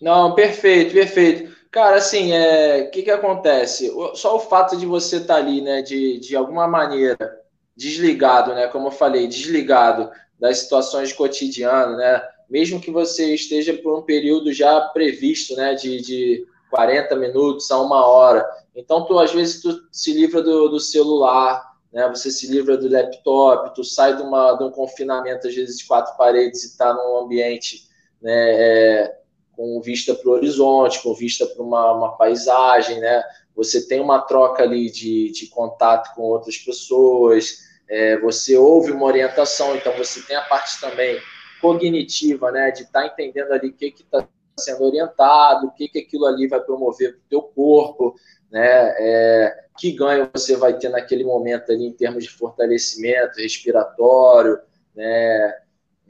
[0.01, 1.57] Não, perfeito, perfeito.
[1.71, 3.93] Cara, assim, o é, que, que acontece?
[4.15, 7.46] Só o fato de você estar tá ali, né, de, de alguma maneira
[7.77, 8.67] desligado, né?
[8.69, 12.23] Como eu falei, desligado das situações de cotidiano, né?
[12.49, 15.75] Mesmo que você esteja por um período já previsto, né?
[15.75, 18.49] De, de 40 minutos a uma hora.
[18.75, 22.09] Então, tu, às vezes, tu se livra do, do celular, né?
[22.09, 25.87] Você se livra do laptop, tu sai de, uma, de um confinamento, às vezes, de
[25.87, 27.89] quatro paredes e está num ambiente,
[28.23, 28.33] né?
[28.33, 29.17] É,
[29.57, 33.23] com vista para o horizonte, com vista para uma, uma paisagem, né?
[33.55, 39.07] Você tem uma troca ali de, de contato com outras pessoas, é, você ouve uma
[39.07, 41.21] orientação, então você tem a parte também
[41.61, 44.27] cognitiva, né, de estar tá entendendo ali o que está
[44.59, 48.15] sendo orientado, o que, que aquilo ali vai promover para o teu corpo,
[48.51, 54.59] né, é, que ganho você vai ter naquele momento ali em termos de fortalecimento respiratório,
[54.95, 55.55] né,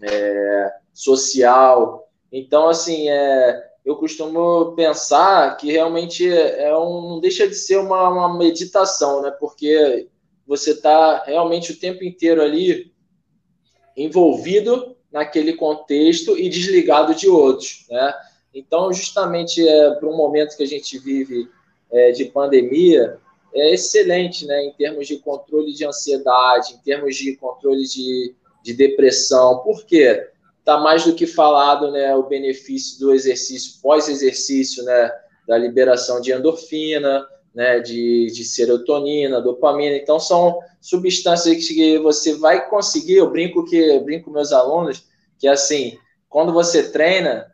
[0.03, 2.09] é, social.
[2.31, 8.09] Então, assim, é, eu costumo pensar que realmente é um, não deixa de ser uma,
[8.09, 10.09] uma meditação, né, porque
[10.47, 12.93] você está realmente o tempo inteiro ali
[13.97, 18.15] envolvido naquele contexto e desligado de outros, né?
[18.55, 21.49] Então, justamente é, para um momento que a gente vive
[21.91, 23.19] é, de pandemia,
[23.55, 24.65] é excelente, né?
[24.65, 29.59] Em termos de controle de ansiedade, em termos de controle de, de depressão.
[29.59, 30.29] Por quê?
[30.59, 32.15] Está mais do que falado, né?
[32.15, 35.11] O benefício do exercício, pós-exercício, né?
[35.47, 37.27] Da liberação de endorfina,
[37.57, 39.97] né, de, de serotonina, dopamina.
[39.97, 43.17] Então, são substâncias que você vai conseguir.
[43.17, 45.07] Eu brinco que eu brinco com meus alunos
[45.39, 47.51] que assim, quando você treina,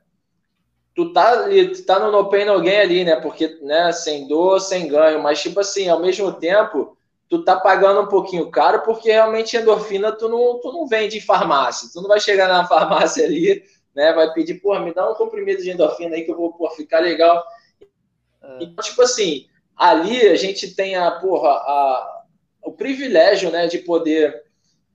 [0.92, 3.14] tu tá tu tá no no pain no gain ali, né?
[3.14, 6.96] Porque, né, sem dor, sem ganho, mas tipo assim, ao mesmo tempo,
[7.28, 11.20] tu tá pagando um pouquinho caro porque realmente endorfina tu não, tu não vende em
[11.20, 11.88] farmácia.
[11.92, 13.62] Tu não vai chegar na farmácia ali,
[13.94, 16.68] né, vai pedir, pô, me dá um comprimido de endorfina aí que eu vou, pô,
[16.70, 17.44] ficar legal.
[18.42, 18.64] É.
[18.64, 19.46] Então, tipo assim,
[19.76, 22.22] ali a gente tem a, porra, a,
[22.62, 24.42] o privilégio né, de poder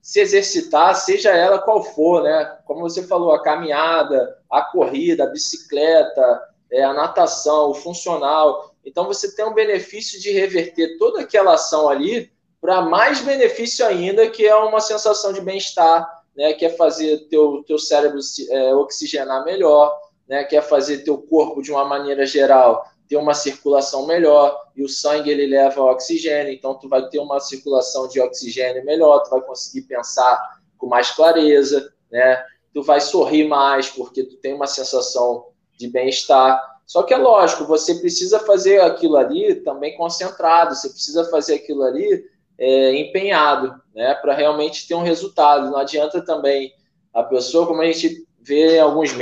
[0.08, 2.58] se exercitar, seja ela qual for, né?
[2.66, 6.42] Como você falou, a caminhada, a corrida, a bicicleta,
[6.72, 8.74] é, a natação, o funcional.
[8.86, 12.32] Então você tem um benefício de reverter toda aquela ação ali
[12.62, 16.54] para mais benefício ainda, que é uma sensação de bem-estar, né?
[16.54, 19.94] Quer fazer teu, teu cérebro é, oxigenar melhor,
[20.26, 20.46] né?
[20.46, 25.30] Quer fazer teu corpo de uma maneira geral ter uma circulação melhor e o sangue
[25.30, 29.88] ele leva oxigênio, então tu vai ter uma circulação de oxigênio melhor, tu vai conseguir
[29.88, 32.44] pensar com mais clareza, né?
[32.74, 35.48] Tu vai sorrir mais porque tu tem uma sensação
[35.78, 36.62] de bem-estar.
[36.86, 41.84] Só que é lógico, você precisa fazer aquilo ali também concentrado, você precisa fazer aquilo
[41.84, 42.24] ali
[42.58, 45.70] é, empenhado, né, para realmente ter um resultado.
[45.70, 46.74] Não adianta também
[47.14, 49.14] a pessoa, como a gente vê em alguns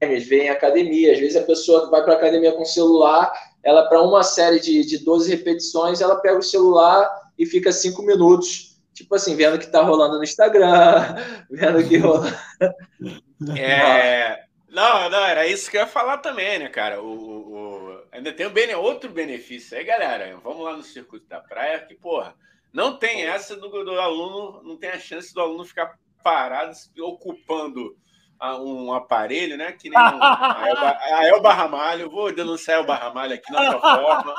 [0.00, 3.32] memes, vê em academia, às vezes a pessoa vai para a academia com o celular,
[3.62, 7.08] ela para uma série de, de 12 repetições, ela pega o celular
[7.38, 11.16] e fica cinco minutos, tipo assim, vendo o que está rolando no Instagram,
[11.50, 12.26] vendo o que rola.
[13.54, 17.02] É, não, não, era isso que eu ia falar também, né, cara?
[17.02, 20.38] O, o, ainda tem um bene, outro benefício aí, galera.
[20.42, 22.34] Vamos lá no circuito da praia, que, porra,
[22.72, 27.94] não tem essa do, do aluno, não tem a chance do aluno ficar parado ocupando
[28.42, 29.72] um aparelho, né?
[29.72, 32.10] Que nem um, a Elba Ramalho.
[32.10, 34.34] Vou denunciar o Barramalho aqui na outra forma.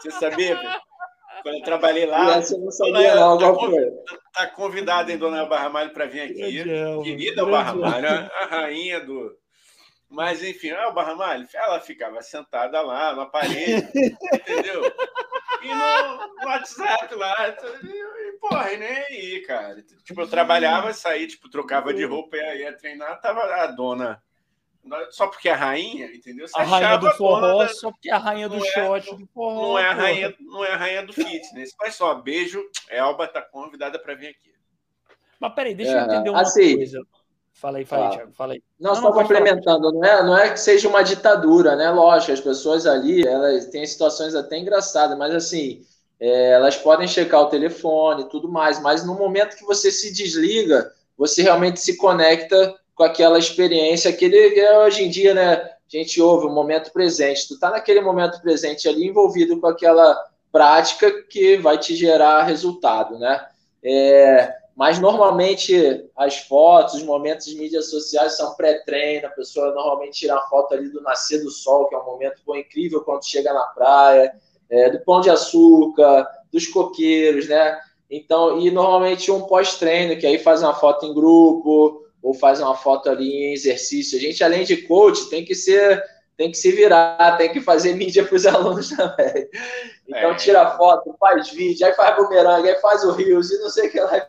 [0.00, 0.58] Você sabia?
[1.42, 2.36] Quando eu trabalhei lá.
[2.36, 6.64] Essa eu não sabia, não, tá, convidado, tá convidada, hein, dona Barramalho, para vir aqui.
[7.02, 9.36] Querida Barramalho, a rainha do.
[10.08, 13.78] Mas, enfim, a Barramalho, ela ficava sentada lá no aparelho,
[14.34, 14.92] entendeu?
[15.62, 17.56] E no WhatsApp lá.
[18.42, 19.82] E, porra, nem aí, cara.
[20.04, 24.22] Tipo, eu trabalhava, saía, tipo, trocava de roupa e ia treinar, tava a dona
[25.10, 26.46] só porque é a rainha, entendeu?
[26.48, 27.68] Você a rainha do forró, da...
[27.68, 29.68] só porque é a rainha do é, shot do forró.
[29.68, 31.72] Não é a rainha, não é a rainha do fitness.
[31.78, 32.62] Mas só, beijo.
[32.88, 34.52] Elba tá convidada para vir aqui.
[35.38, 37.00] Mas peraí, deixa é, eu entender uma assim, coisa.
[37.52, 38.62] Fala aí, fala aí, Thiago, fala aí.
[38.80, 41.90] Não, não só complementando, não é, não é que seja uma ditadura, né?
[41.90, 45.84] Lógico, as pessoas ali, elas têm situações até engraçadas, mas assim,
[46.22, 50.12] é, elas podem checar o telefone e tudo mais, mas no momento que você se
[50.12, 55.54] desliga, você realmente se conecta com aquela experiência, aquele é, hoje em dia, né?
[55.54, 57.48] A gente ouve o momento presente.
[57.48, 60.16] Tu tá naquele momento presente ali envolvido com aquela
[60.52, 63.44] prática que vai te gerar resultado, né?
[63.84, 70.20] É, mas normalmente as fotos, os momentos de mídias sociais são pré-treino, a pessoa normalmente
[70.20, 73.28] tira a foto ali do nascer do sol, que é um momento bom, incrível quando
[73.28, 74.32] chega na praia,
[74.72, 77.78] é, do pão de açúcar, dos coqueiros, né?
[78.10, 82.74] Então, e normalmente um pós-treino, que aí faz uma foto em grupo, ou faz uma
[82.74, 84.18] foto ali em exercício.
[84.18, 86.02] A gente, além de coach, tem que ser
[86.34, 89.48] tem que se virar, tem que fazer mídia para os alunos também.
[90.08, 90.34] Então, é.
[90.34, 93.92] tira foto, faz vídeo, aí faz bumerangue, aí faz o rios e não sei o
[93.92, 94.26] que lá.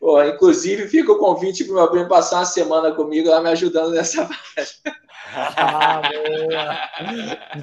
[0.00, 3.48] Pô, inclusive, fica o convite para o meu primo passar uma semana comigo lá me
[3.50, 4.82] ajudando nessa parte.
[5.34, 6.00] Ah,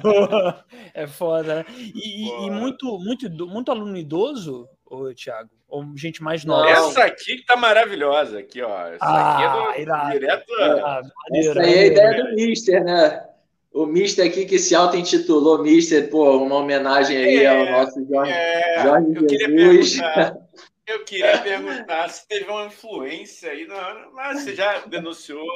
[0.02, 0.64] boa.
[0.92, 1.64] É foda, né?
[1.76, 6.68] E, e, muito, muito, muito aluno idoso, ô, Thiago, ou gente mais nova?
[6.70, 8.86] Essa aqui que tá maravilhosa, aqui, ó.
[8.88, 10.12] Essa ah, aqui é do, irado.
[10.12, 10.52] direto.
[10.60, 11.00] Ah,
[11.32, 13.24] essa aí é a ideia do Mister, né?
[13.72, 18.30] O Mister aqui que se auto-intitulou Mister, pô, uma homenagem aí é, ao nosso Jorge,
[18.32, 20.00] é, Jorge eu Jesus.
[20.00, 20.44] Queria
[20.86, 25.46] eu queria perguntar se teve uma influência aí, não, mas você já denunciou.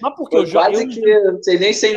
[0.00, 0.66] Mas porque eu já.
[0.66, 0.88] Quase eu...
[0.88, 1.94] que não sei nem se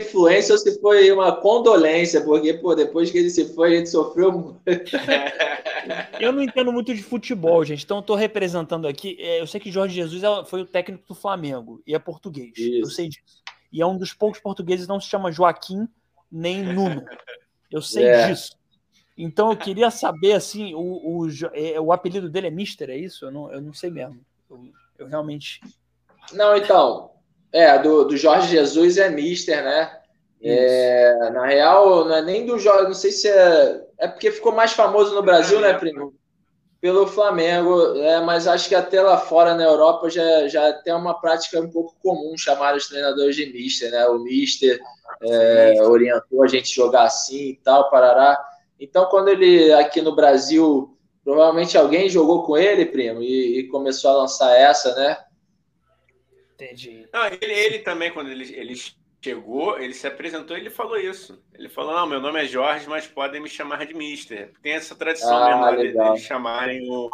[0.00, 3.90] influência ou se foi uma condolência, porque pô, depois que ele se foi, a gente
[3.90, 4.60] sofreu muito.
[6.20, 9.16] Eu não entendo muito de futebol, gente, então estou representando aqui.
[9.18, 12.52] É, eu sei que Jorge Jesus é, foi o técnico do Flamengo e é português.
[12.56, 12.80] Isso.
[12.80, 13.42] Eu sei disso.
[13.72, 15.88] E é um dos poucos portugueses que não se chama Joaquim
[16.30, 17.04] nem Nuno.
[17.70, 18.28] Eu sei é.
[18.28, 18.56] disso.
[19.16, 23.24] Então eu queria saber assim, o, o, é, o apelido dele é Mister, é isso?
[23.24, 24.20] Eu não, eu não sei mesmo.
[24.48, 25.60] Eu, eu realmente.
[26.32, 27.10] Não, então.
[27.52, 29.90] É, do, do Jorge Jesus é Mister, né?
[30.42, 33.82] É, na real, não é nem do Jorge, não sei se é.
[33.98, 36.14] É porque ficou mais famoso no Brasil, né, primo?
[36.80, 41.20] Pelo Flamengo, é, mas acho que até lá fora na Europa já, já tem uma
[41.20, 44.06] prática um pouco comum chamar os treinadores de Mister, né?
[44.06, 44.80] O Mister
[45.22, 48.42] é, orientou a gente jogar assim e tal, parará.
[48.78, 54.12] Então, quando ele aqui no Brasil, provavelmente alguém jogou com ele, primo, e, e começou
[54.12, 55.18] a lançar essa, né?
[56.60, 57.08] Entendi.
[57.12, 58.74] Não, ele, ele também, quando ele, ele
[59.22, 61.42] chegou, ele se apresentou e ele falou isso.
[61.54, 64.52] Ele falou: Não, meu nome é Jorge, mas podem me chamar de Mister.
[64.62, 67.08] Tem essa tradição ah, mesmo de, chamarem o.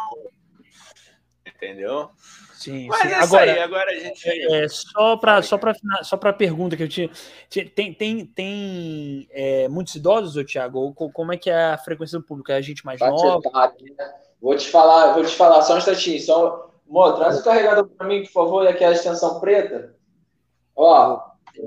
[1.45, 2.09] Entendeu?
[2.53, 3.07] Sim, Mas sim.
[3.09, 4.27] É agora, aí, agora a gente.
[4.27, 7.09] É, só para só para só para pergunta que eu tinha,
[7.49, 10.93] tem tem tem é, muitos idosos, Thiago?
[10.93, 12.51] como é que é a frequência do público?
[12.51, 13.41] É a gente mais nova?
[13.79, 14.13] Né?
[14.41, 18.07] Vou te falar, vou te falar só um instantinho, só Mo, traz o carregador para
[18.07, 19.95] mim, por favor, e aqui a extensão preta.
[20.75, 21.21] Ó,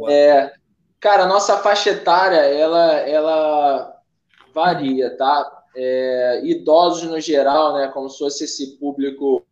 [0.09, 0.53] é,
[0.99, 3.97] cara, a nossa faixa etária, ela, ela
[4.55, 5.61] varia, tá?
[5.75, 9.45] é, idosos no geral, né, como se fosse esse público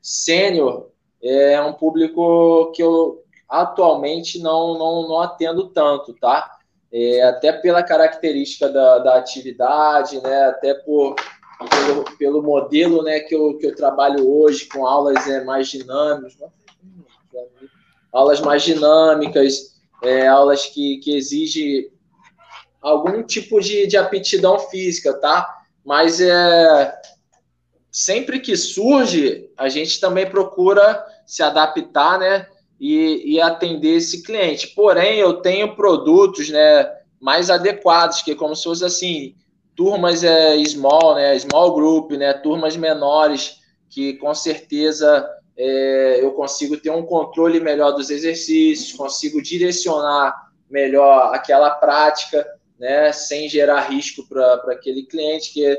[0.00, 0.90] sênior,
[1.22, 6.58] é um público que eu atualmente não, não, não atendo tanto, tá?
[6.92, 11.16] É, até pela característica da, da atividade, né, até por,
[11.64, 16.36] pelo, pelo modelo né, que, eu, que eu trabalho hoje, com aulas é, mais dinâmicas,
[18.12, 21.90] aulas mais dinâmicas, é, aulas que, que exigem
[22.80, 25.64] algum tipo de, de aptidão física, tá?
[25.84, 26.94] Mas é,
[27.90, 32.46] sempre que surge, a gente também procura se adaptar, né?
[32.78, 34.68] E, e, atender esse cliente.
[34.68, 39.34] Porém, eu tenho produtos, né, mais adequados, que é como se fosse assim,
[39.76, 46.76] turmas é small, né, small group, né, turmas menores, que com certeza é, eu consigo
[46.76, 52.46] ter um controle melhor dos exercícios, consigo direcionar melhor aquela prática,
[52.78, 55.78] né, sem gerar risco para aquele cliente que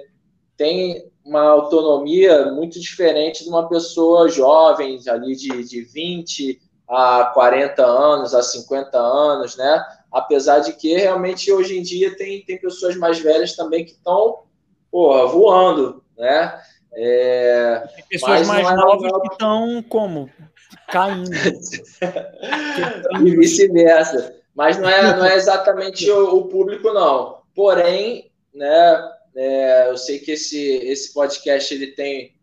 [0.56, 6.60] tem uma autonomia muito diferente de uma pessoa jovem, ali de, de 20
[6.90, 9.86] a 40 anos, a 50 anos, né?
[10.12, 14.44] Apesar de que realmente hoje em dia tem, tem pessoas mais velhas também que estão
[14.92, 16.60] voando, né?
[16.94, 20.30] É, tem pessoas mais é novas que estão como?
[20.90, 21.30] Caindo.
[23.22, 24.36] e vice-versa.
[24.56, 27.42] Mas não é, não é exatamente o, o público, não.
[27.54, 32.36] Porém, né, é, eu sei que esse, esse podcast ele tem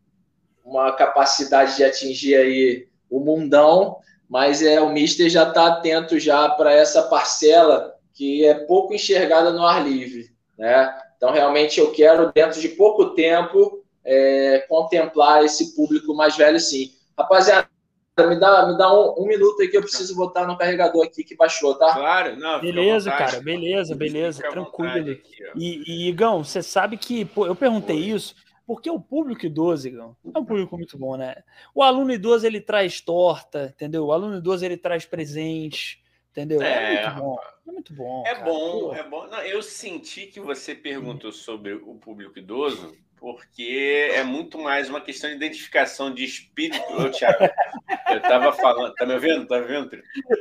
[0.65, 3.99] uma capacidade de atingir aí o mundão,
[4.29, 9.53] mas é o Mister já está atento já para essa parcela que é pouco enxergada
[9.53, 10.95] no ar livre, né?
[11.17, 16.93] Então realmente eu quero dentro de pouco tempo é, contemplar esse público mais velho, sim.
[17.17, 17.69] Rapaziada,
[18.19, 21.25] me dá, me dá um, um, minuto aí que eu preciso botar no carregador aqui
[21.25, 21.93] que baixou, tá?
[21.93, 22.61] Claro, não.
[22.61, 25.13] Beleza, cara, beleza, beleza, tranquilo.
[25.13, 25.23] Aqui,
[25.57, 28.17] e, e, Igão, você sabe que pô, eu perguntei Oi.
[28.17, 28.35] isso
[28.67, 31.43] porque o público idoso, Igão, é um público muito bom, né?
[31.75, 34.07] O aluno idoso ele traz torta, entendeu?
[34.07, 36.63] O aluno idoso ele traz presente, entendeu?
[36.63, 37.39] É, é muito bom.
[37.67, 38.23] É muito bom.
[38.27, 38.45] É cara.
[38.45, 39.27] bom, é bom.
[39.27, 45.01] Não, eu senti que você perguntou sobre o público idoso porque é muito mais uma
[45.01, 46.83] questão de identificação de espírito.
[46.93, 47.45] Ô, Thiago,
[48.11, 49.47] eu estava falando, tá me ouvindo?
[49.47, 49.91] Tá me vendo?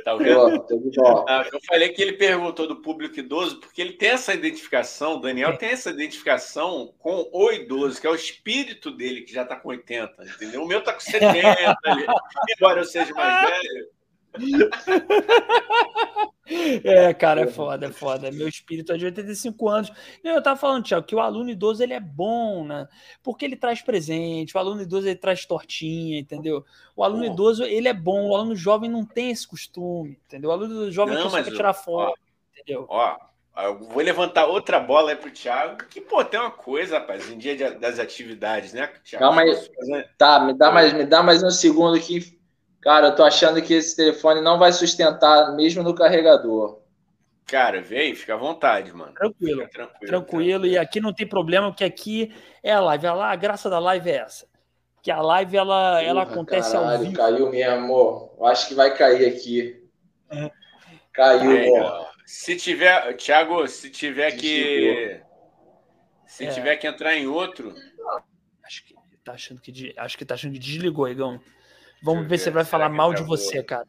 [0.04, 1.24] Tá ouvindo?
[1.28, 5.20] Ah, eu falei que ele perguntou do público idoso, porque ele tem essa identificação, o
[5.20, 9.56] Daniel tem essa identificação com o idoso, que é o espírito dele, que já está
[9.56, 10.62] com 80, entendeu?
[10.62, 11.76] O meu está com 70,
[12.56, 13.88] embora eu seja mais velho.
[16.46, 18.30] É, cara, é foda, é foda.
[18.30, 19.92] Meu espírito é de 85 anos.
[20.22, 22.86] Eu tava falando, Tiago, que o aluno idoso ele é bom, né?
[23.22, 26.64] Porque ele traz presente, o aluno idoso ele traz tortinha, entendeu?
[26.94, 30.50] O aluno idoso ele é bom, o aluno jovem não tem esse costume, entendeu?
[30.50, 32.18] O aluno jovem não, quer tirar foto,
[32.52, 32.86] entendeu?
[32.88, 33.16] Ó,
[33.56, 37.38] eu vou levantar outra bola aí pro Thiago, que, pô, tem uma coisa, rapaz, em
[37.38, 39.24] dia de, das atividades, né, Thiago?
[39.24, 40.04] Calma aí.
[40.18, 42.33] Tá, me dá, mais, me dá mais um segundo aqui
[42.84, 46.82] Cara, eu tô achando que esse telefone não vai sustentar mesmo no carregador.
[47.46, 49.14] Cara, vem, fica à vontade, mano.
[49.14, 50.66] Tranquilo, tranquilo, tranquilo.
[50.66, 53.06] E aqui não tem problema, porque aqui é a live.
[53.06, 54.46] A, graça da live é essa.
[55.02, 57.16] Que a live ela, ela acontece caralho, ao vivo.
[57.16, 58.34] Caiu mesmo, amor.
[58.38, 59.82] Eu acho que vai cair aqui.
[60.30, 60.50] É.
[61.10, 62.10] Caiu, amor.
[62.26, 65.22] Se tiver, Thiago, se tiver que.
[66.26, 66.50] Se é.
[66.50, 67.74] tiver que entrar em outro.
[68.62, 68.94] Acho que
[69.24, 71.40] tá achando que acho que tá achando que desligou, Igão.
[72.04, 73.88] Vamos ver se ele vai falar mal de você, cara.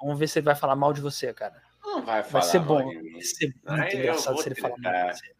[0.00, 1.60] Vamos ver se ele vai falar mal de você, cara.
[1.84, 2.42] Não vai falar.
[2.42, 2.84] Vai ser bom.
[2.84, 5.34] Vai ser muito engraçado se ele falar mal de você.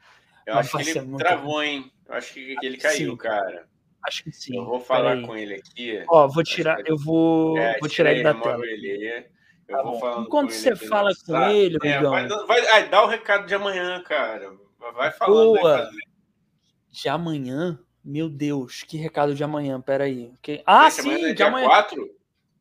[0.47, 1.63] Eu acho que ele travou, bom.
[1.63, 1.93] hein?
[2.07, 3.67] Eu acho que ele caiu, cara.
[4.05, 4.57] Acho que sim.
[4.57, 6.05] Eu vou falar com ele aqui.
[6.07, 8.63] Ó, vou tirar, eu vou, é, vou tirar ele da tela.
[9.69, 13.47] Eu tá vou Enquanto você fala com ele, é, vai, vai, vai, dá o recado
[13.47, 14.53] de amanhã, cara.
[14.95, 15.59] Vai falando.
[15.59, 15.89] Boa.
[16.91, 17.79] De amanhã?
[18.05, 20.33] Meu Deus, que recado de amanhã, peraí.
[20.43, 20.63] Que...
[20.67, 21.67] Ah, Gente, sim, amanhã é dia amanhã.
[21.69, 22.11] 4?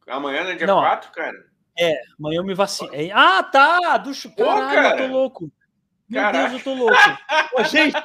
[0.07, 1.51] Amanhã é dia não, 4, cara?
[1.79, 2.91] É, amanhã eu me vacino.
[3.13, 3.97] Ah, tá!
[3.97, 4.11] Do...
[4.35, 4.89] Caralho, cara.
[5.01, 5.51] eu tô louco.
[6.07, 6.49] Meu Caraca.
[6.49, 6.95] Deus, eu tô louco.
[7.57, 7.95] Ô, gente,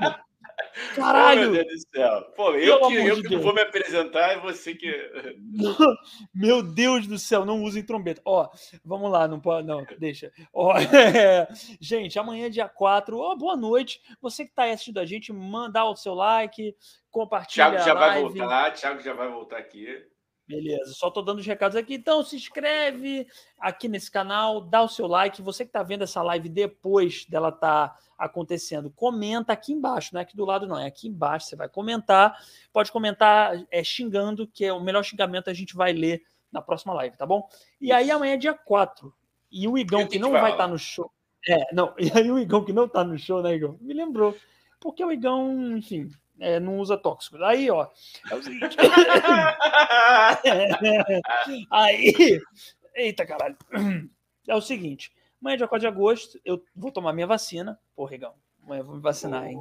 [0.94, 1.52] Caralho!
[1.52, 2.22] Meu Deus do céu.
[2.36, 4.92] Pô, eu que, eu de que não vou me apresentar é você que.
[6.34, 8.20] Meu Deus do céu, não usem trombeta.
[8.24, 8.48] Ó,
[8.84, 9.66] vamos lá, não pode.
[9.66, 10.30] Não, deixa.
[10.52, 11.48] Ó, é...
[11.80, 13.18] Gente, amanhã, dia 4.
[13.18, 14.00] Ó, boa noite.
[14.20, 16.74] Você que está assistindo a gente, manda o seu like,
[17.10, 17.70] compartilha.
[17.70, 20.06] Thiago já vai voltar, Thiago já vai voltar aqui.
[20.48, 21.94] Beleza, só tô dando os recados aqui.
[21.94, 23.26] Então, se inscreve
[23.58, 25.42] aqui nesse canal, dá o seu like.
[25.42, 30.22] Você que está vendo essa live depois dela tá acontecendo, comenta aqui embaixo, não é
[30.22, 31.46] aqui do lado, não, é aqui embaixo.
[31.46, 32.38] Você vai comentar,
[32.72, 36.94] pode comentar é, xingando, que é o melhor xingamento a gente vai ler na próxima
[36.94, 37.48] live, tá bom?
[37.80, 39.12] E aí amanhã é dia 4.
[39.50, 41.10] E o Igão, que não vai estar tá no show.
[41.48, 43.76] É, não, e aí o Igão que não tá no show, né, Igão?
[43.80, 44.36] Me lembrou.
[44.80, 46.08] porque o Igão, enfim,
[46.38, 47.40] é, não usa tóxicos.
[47.42, 47.88] Aí, ó,
[48.30, 48.76] é o seguinte.
[51.70, 52.40] aí,
[52.94, 53.56] eita caralho.
[54.48, 57.78] É o seguinte, amanhã, dia 4 de agosto, eu vou tomar minha vacina.
[57.94, 59.60] Pô, Rigão, amanhã eu vou me vacinar, hein?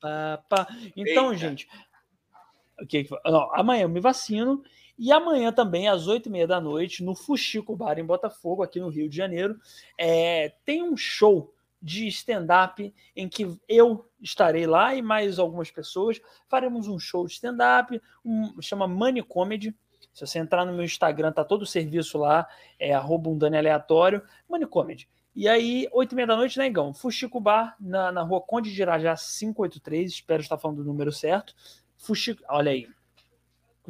[0.00, 0.66] Pá, pá.
[0.96, 1.68] Então, gente,
[2.80, 4.62] okay, não, amanhã eu me vacino
[4.98, 8.80] e amanhã também, às oito e meia da noite, no Fuxico Bar em Botafogo, aqui
[8.80, 9.56] no Rio de Janeiro,
[9.96, 16.20] é, tem um show de stand-up em que eu estarei lá e mais algumas pessoas
[16.48, 19.72] faremos um show de stand-up, um, chama Money Comedy.
[20.12, 22.48] Se você entrar no meu Instagram, tá todo o serviço lá,
[22.78, 25.08] é arroba um Dani aleatório, Money Comedy.
[25.36, 26.92] E aí, oito e meia da noite, né, Igão?
[26.92, 31.54] Fuxico Bar, na, na rua Conde de Irajá 583, espero estar falando do número certo.
[31.96, 32.88] Fuxico, olha aí.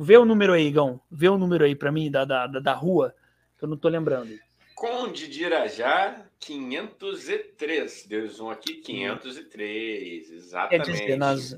[0.01, 1.01] Vê o número aí, Igão.
[1.11, 3.13] Vê o número aí para mim da, da, da rua,
[3.59, 4.31] que eu não tô lembrando.
[4.73, 8.07] Conde de Irajá, 503.
[8.07, 10.31] Deu um aqui, 503.
[10.31, 10.87] Exatamente.
[10.87, 11.57] Quer dizer, nas,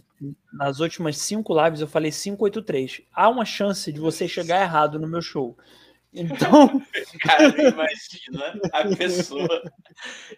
[0.51, 3.03] nas últimas cinco lives eu falei 583.
[3.13, 5.55] Há uma chance de você chegar errado no meu show.
[6.15, 6.83] Então.
[7.21, 9.63] Cara, imagina a pessoa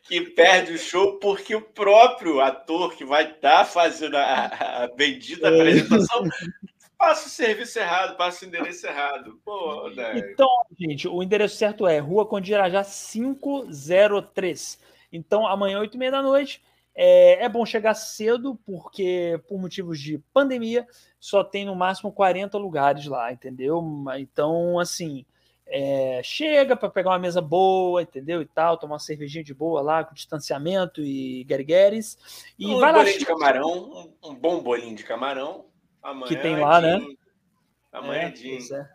[0.09, 4.47] que perde o show porque o próprio ator que vai estar tá fazendo a,
[4.83, 5.55] a bendita é.
[5.55, 6.25] apresentação
[7.03, 9.41] passa o serviço errado, passa o endereço errado.
[9.45, 10.49] Pô, então,
[10.79, 14.79] gente, o endereço certo é Rua Condirajá 503.
[15.13, 16.63] Então, amanhã, 8 e meia da noite.
[16.95, 20.87] É, é bom chegar cedo, porque por motivos de pandemia,
[21.19, 23.83] só tem no máximo 40 lugares lá, entendeu?
[24.19, 25.27] Então, assim,
[25.67, 28.41] é, chega para pegar uma mesa boa, entendeu?
[28.43, 32.17] E tal, tomar uma cervejinha de boa lá, com distanciamento e guergueres.
[32.57, 35.72] E um vai bolinho lá, de camarão, um, um, bom bolinho de camarão.
[36.03, 37.07] Amanhã que tem lá, é né?
[37.93, 38.91] Amanhã é, pois é.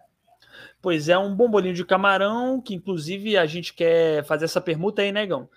[0.82, 5.02] Pois é, um bom bolinho de camarão, que inclusive a gente quer fazer essa permuta
[5.02, 5.42] aí, negão.
[5.42, 5.48] Né,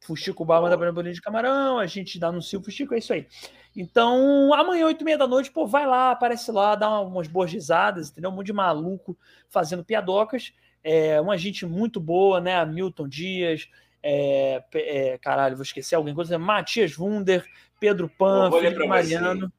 [0.00, 3.12] Fuxico Bar manda para bolinho de camarão, a gente dá no Sil Fuxico, é isso
[3.12, 3.26] aí.
[3.74, 7.50] Então, amanhã, oito e meia da noite, pô, vai lá, aparece lá, dá umas boas
[7.50, 8.30] risadas, entendeu?
[8.30, 9.18] Um monte de maluco
[9.48, 10.52] fazendo piadocas.
[10.82, 12.64] É, uma gente muito boa, né?
[12.64, 13.68] Milton Dias,
[14.02, 17.44] é, é, caralho, vou esquecer alguém, coisa, Matias Wunder,
[17.80, 19.52] Pedro Pan, Felipe Mariano,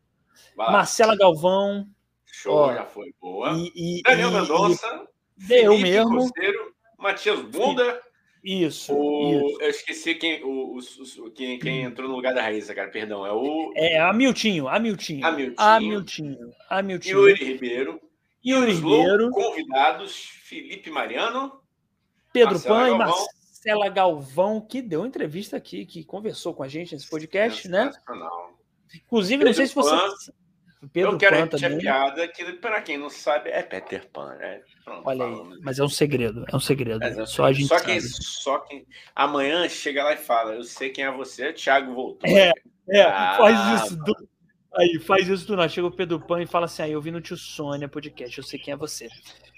[0.56, 1.88] Marcela Galvão.
[2.26, 3.54] Show, ó, já foi boa.
[3.54, 5.08] E, e, Daniel Mendonça,
[5.50, 6.10] eu mesmo.
[6.10, 8.02] Cruzeiro, Matias Wunder.
[8.44, 9.62] Isso, o, isso.
[9.62, 13.26] Eu esqueci quem, o, o, quem, quem entrou no lugar da Raíssa, cara, perdão.
[13.26, 13.74] É o.
[13.76, 15.26] É, Hamiltinho, Hamiltinho.
[15.26, 15.56] Hamiltinho.
[15.58, 16.52] Hamiltinho.
[16.70, 17.18] Hamiltinho.
[17.18, 18.02] Yuri Ribeiro.
[18.46, 19.32] Yuri Ribeiro.
[19.32, 21.60] Convidados: Felipe Mariano.
[22.32, 27.10] Pedro Pan e Marcela Galvão, que deu entrevista aqui, que conversou com a gente nesse
[27.10, 27.92] podcast, né?
[29.06, 29.96] Inclusive, Pedro não sei se você.
[29.96, 30.14] Pan
[30.94, 31.88] Pedro eu quero Pan repetir também.
[31.88, 34.62] a piada que, para quem não sabe, é Peter Pan, né?
[34.84, 37.04] Pronto, Olha aí, mas é um segredo, é um segredo.
[37.04, 38.00] É, só a gente só quem.
[38.00, 38.86] Só quem
[39.16, 42.30] amanhã chega lá e fala, eu sei quem é você, Thiago voltou.
[42.30, 42.52] É,
[42.90, 43.98] é ah, faz isso.
[43.98, 44.16] Do...
[44.76, 45.70] Aí, faz isso do nada.
[45.70, 48.44] Chega o Pedro Pan e fala assim, aí, eu vi no Tio Sônia podcast, eu
[48.44, 49.08] sei quem é você.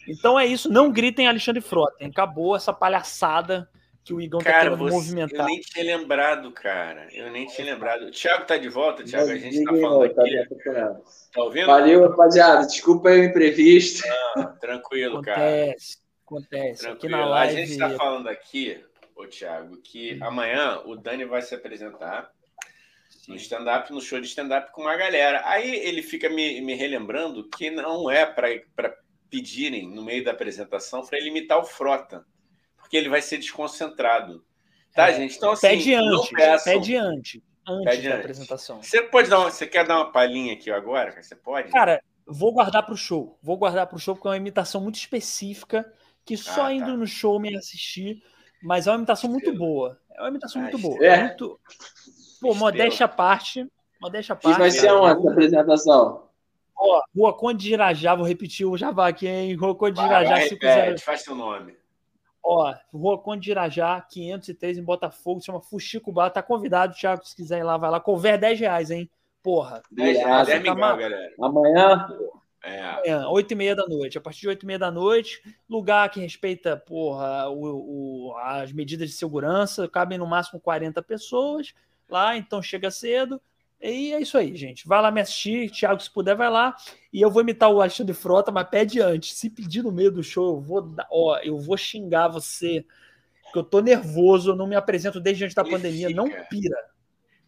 [0.08, 3.70] Então é isso, não gritem Alexandre Frota, acabou essa palhaçada
[4.10, 5.40] que o Igão tá cara, tá querendo você, movimentar.
[5.42, 7.08] Eu nem tinha lembrado, cara.
[7.14, 8.08] Eu nem tinha lembrado.
[8.08, 9.30] O Thiago tá de volta, Thiago.
[9.30, 10.64] A gente tá falando tá aqui.
[10.64, 11.00] Tá,
[11.32, 11.68] tá ouvindo?
[11.68, 12.66] Valeu, rapaziada.
[12.66, 14.04] Desculpa aí o imprevisto.
[14.36, 15.76] Não, tranquilo, acontece, cara.
[16.26, 17.16] Acontece, Tranquilo.
[17.16, 17.54] Aqui na live...
[17.54, 18.84] A gente tá falando aqui,
[19.16, 20.24] ô Thiago, que hum.
[20.24, 22.32] amanhã o Dani vai se apresentar
[23.28, 25.44] no stand-up, no show de stand-up com uma galera.
[25.46, 28.50] Aí ele fica me, me relembrando que não é para
[29.30, 32.26] pedirem no meio da apresentação para ele imitar o Frota
[32.90, 34.44] porque ele vai ser desconcentrado.
[34.96, 35.38] Tá, é, gente?
[35.38, 36.30] Então, assim, pede antes,
[36.64, 38.20] pede antes, antes pede da antes.
[38.20, 38.82] apresentação.
[38.82, 41.12] Você pode dar uma, você quer dar uma palhinha aqui agora?
[41.22, 41.72] Você pode?
[41.72, 43.38] Cara, vou guardar para o show.
[43.44, 45.94] Vou guardar para o show porque é uma imitação muito específica
[46.26, 46.98] que só ah, indo tá.
[46.98, 48.24] no show me assistir,
[48.64, 50.00] mas é uma imitação muito boa.
[50.16, 51.06] É uma imitação ah, muito boa.
[51.06, 51.26] É.
[51.26, 51.60] Muito...
[52.42, 53.68] Pô, modéstia à parte.
[54.02, 54.56] Modéstia à parte.
[54.56, 56.28] E vai ser onde a apresentação?
[56.76, 59.54] Ó, Rua Conde de Irajá, vou repetir o Java aqui, hein?
[59.54, 60.98] Rua Conde de Irajá, vai, 50...
[61.00, 61.78] faz seu nome.
[62.44, 66.32] Ó, Rua Conde de Irajá, 503 em Botafogo, chama Fuxico Bar.
[66.32, 68.00] Tá convidado, Thiago, se quiser ir lá, vai lá.
[68.00, 69.10] Couver 10 reais, hein?
[69.44, 69.82] Porra.
[69.92, 71.34] 10 reais, 10 mil, galera.
[71.42, 72.08] Amanhã?
[72.64, 72.82] É.
[72.82, 74.18] Amanhã, 8 e meia da noite.
[74.18, 78.72] A partir de 8 e meia da noite, lugar que respeita, porra, o, o, as
[78.72, 81.74] medidas de segurança, cabem no máximo 40 pessoas
[82.10, 83.42] lá, então chega cedo.
[83.82, 84.88] E é isso aí, gente.
[84.88, 85.72] Vai lá me assistir.
[85.72, 86.76] Thiago, se puder, vai lá.
[87.14, 89.38] E eu vou imitar o Alexandre Frota, mas pede antes.
[89.38, 92.86] Se pedir no meio do show, eu vou ó, eu vou xingar você.
[93.44, 96.08] Porque eu tô nervoso, eu não me apresento desde antes da ele pandemia.
[96.08, 96.22] Fica.
[96.22, 96.90] Não pira.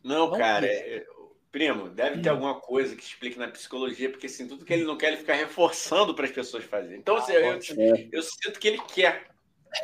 [0.03, 0.74] Não, não cara, pira.
[0.74, 1.06] É,
[1.52, 2.34] primo, deve ter hum.
[2.34, 5.36] alguma coisa que explique na psicologia, porque assim, tudo que ele não quer, ele fica
[5.36, 6.98] reforçando para as pessoas fazerem.
[6.98, 9.28] Então, assim, ah, eu, eu, eu, sinto que ele quer.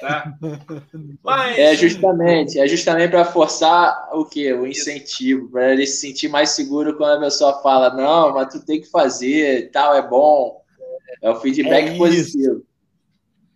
[0.01, 0.33] Tá?
[1.23, 1.57] Mas...
[1.57, 4.51] É justamente, é justamente para forçar o que?
[4.53, 8.65] O incentivo, para ele se sentir mais seguro quando a pessoa fala, não, mas tu
[8.65, 10.61] tem que fazer, tal, é bom.
[11.21, 12.65] É o feedback é positivo.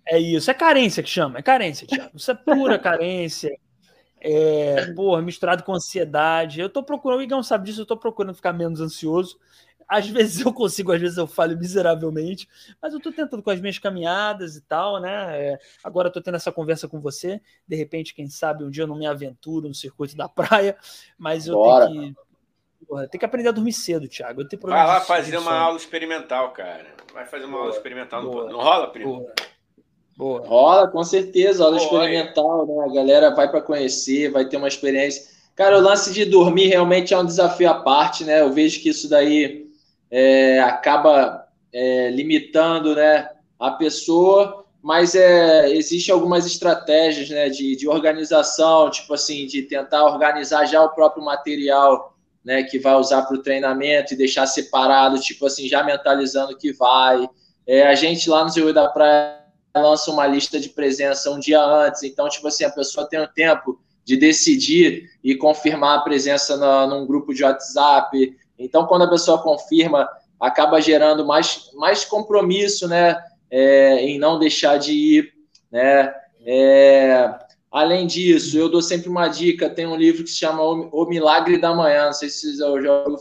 [0.07, 2.11] É isso, é carência que chama, é carência, Thiago.
[2.15, 3.51] Isso é pura carência.
[4.23, 6.61] É, porra, misturado com ansiedade.
[6.61, 9.39] Eu tô procurando, o Igão sabe disso, eu tô procurando ficar menos ansioso.
[9.91, 12.47] Às vezes eu consigo, às vezes eu falho miseravelmente,
[12.81, 15.37] mas eu tô tentando com as minhas caminhadas e tal, né?
[15.37, 17.41] É, agora eu tô tendo essa conversa com você.
[17.67, 20.77] De repente, quem sabe, um dia eu não me aventuro no circuito da praia,
[21.17, 21.87] mas eu Bora.
[21.87, 22.87] tenho que.
[22.87, 24.41] Porra, tem que aprender a dormir cedo, Thiago.
[24.41, 26.87] Eu tenho Vai lá fazer uma aula experimental, cara.
[27.13, 27.63] Vai fazer uma Boa.
[27.63, 28.23] aula experimental.
[28.23, 28.49] Boa.
[28.49, 29.17] Não, rola, primo?
[29.17, 29.33] Boa.
[30.15, 30.47] Boa.
[30.47, 32.85] Rola, com certeza, aula Boa, experimental, né?
[32.85, 35.29] A galera vai para conhecer, vai ter uma experiência.
[35.53, 38.39] Cara, o lance de dormir realmente é um desafio à parte, né?
[38.39, 39.69] Eu vejo que isso daí
[40.11, 47.87] é, acaba é, limitando né, a pessoa, mas é, existe algumas estratégias né, de, de
[47.87, 53.35] organização, tipo assim, de tentar organizar já o próprio material né, que vai usar para
[53.35, 57.29] o treinamento e deixar separado, tipo assim, já mentalizando que vai.
[57.65, 59.39] É, a gente lá no Zero da Praia
[59.75, 63.27] lança uma lista de presença um dia antes, então, tipo assim, a pessoa tem o
[63.27, 68.35] tempo de decidir e confirmar a presença na, num grupo de WhatsApp.
[68.63, 70.07] Então, quando a pessoa confirma,
[70.39, 73.17] acaba gerando mais, mais compromisso, né,
[73.49, 75.33] é, em não deixar de ir,
[75.71, 76.13] né.
[76.45, 77.33] É,
[77.71, 79.69] além disso, eu dou sempre uma dica.
[79.69, 82.05] Tem um livro que se chama O Milagre da Manhã.
[82.05, 83.17] Não sei se vocês já ouviram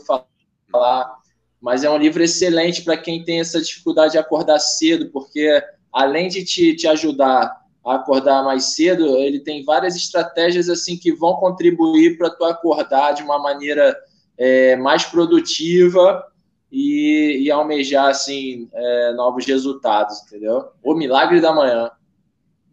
[0.71, 1.15] falar,
[1.61, 5.61] mas é um livro excelente para quem tem essa dificuldade de acordar cedo, porque
[5.93, 11.13] além de te, te ajudar a acordar mais cedo, ele tem várias estratégias assim que
[11.13, 13.95] vão contribuir para tu acordar de uma maneira
[14.41, 16.25] é, mais produtiva
[16.71, 20.71] e, e almejar assim é, novos resultados, entendeu?
[20.81, 21.91] O milagre da manhã.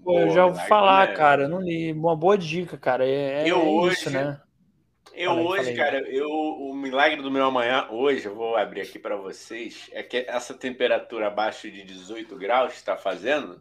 [0.02, 1.92] Pô, eu já ouvi falar, cara, não li.
[1.92, 3.06] Uma boa dica, cara.
[3.06, 4.40] É, é eu hoje, isso, né?
[5.12, 5.76] Eu falei, hoje, falei.
[5.76, 10.02] cara, eu, o milagre do meu amanhã, hoje, eu vou abrir aqui para vocês, é
[10.02, 13.60] que essa temperatura abaixo de 18 graus está fazendo,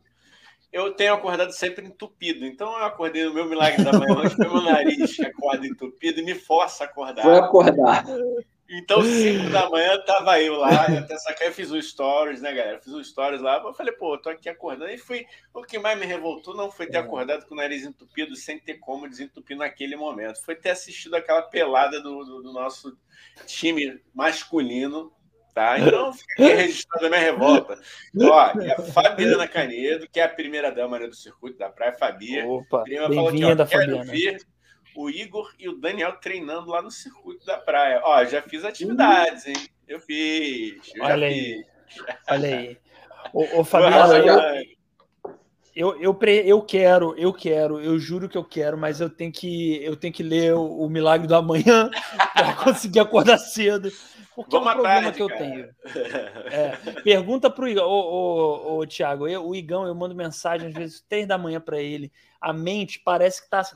[0.72, 2.45] eu tenho acordado sempre entupido.
[2.45, 6.35] Então eu acordei no meu milagre da manhã hoje, meu nariz acorda entupido e me
[6.35, 7.23] força a acordar.
[7.23, 8.06] Foi acordar.
[8.69, 10.88] Então, 5 da manhã, tava eu lá,
[11.30, 12.81] até eu fiz um stories, né, galera?
[12.81, 14.91] Fiz um stories lá, eu falei, pô, eu tô aqui acordando.
[14.91, 15.26] E fui.
[15.53, 16.99] O que mais me revoltou não foi ter é.
[16.99, 20.44] acordado com o nariz entupido sem ter como desentupir naquele momento.
[20.44, 22.98] Foi ter assistido aquela pelada do, do, do nosso
[23.45, 25.14] time masculino,
[25.57, 25.79] tá?
[25.79, 27.79] Então, fica aqui registrando a minha revolta.
[28.21, 32.45] Ó, a Fabiana Canedo, que é a primeira dama né, do circuito da Praia, Fabia.
[32.45, 34.03] Opa, bem-vinda, Fabiana.
[34.03, 34.38] Ver
[34.95, 38.01] o Igor e o Daniel treinando lá no circuito da praia.
[38.03, 39.55] Ó, já fiz atividades, hein?
[39.88, 40.91] Eu fiz.
[40.93, 41.65] Eu Olha aí.
[41.88, 42.05] Fiz.
[42.29, 42.77] Olha aí.
[43.34, 44.63] Ô, ô Fabiano, eu,
[45.77, 49.83] eu, eu, eu quero, eu quero, eu juro que eu quero, mas eu tenho que,
[49.83, 51.91] eu tenho que ler o, o Milagre do Amanhã
[52.33, 53.91] para conseguir acordar cedo.
[54.35, 55.39] Porque Vamos é um problema tarde, que eu cara.
[55.39, 55.69] tenho.
[56.51, 60.67] É, pergunta para o Igão, ô, ô, ô, Thiago, eu, o Igão, eu mando mensagem
[60.67, 62.11] às vezes três da manhã para ele.
[62.41, 63.75] A mente parece que está assim,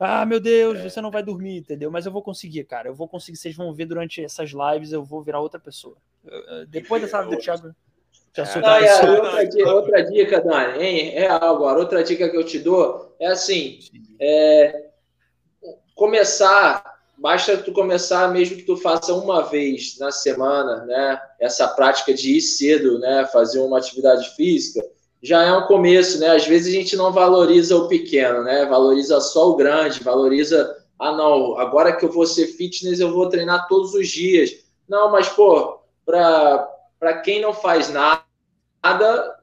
[0.00, 1.90] ah, meu Deus, você não vai dormir, entendeu?
[1.90, 2.88] Mas eu vou conseguir, cara.
[2.88, 3.36] Eu vou conseguir.
[3.36, 5.96] Vocês vão ver durante essas lives, eu vou virar outra pessoa.
[6.68, 7.74] Depois dessa live do Thiago.
[8.60, 11.12] Não, é, outra, dica, outra dica, Dani, hein?
[11.14, 11.78] É agora.
[11.78, 13.78] Outra dica que eu te dou é assim:
[14.20, 14.86] é,
[15.94, 16.82] começar,
[17.16, 21.20] basta tu começar, mesmo que tu faça uma vez na semana, né?
[21.40, 23.26] Essa prática de ir cedo, né?
[23.32, 24.82] Fazer uma atividade física
[25.22, 26.28] já é um começo, né?
[26.28, 28.64] Às vezes a gente não valoriza o pequeno, né?
[28.66, 33.28] Valoriza só o grande, valoriza, ah, não, agora que eu vou ser fitness, eu vou
[33.28, 34.50] treinar todos os dias.
[34.88, 38.22] Não, mas, pô, para quem não faz nada,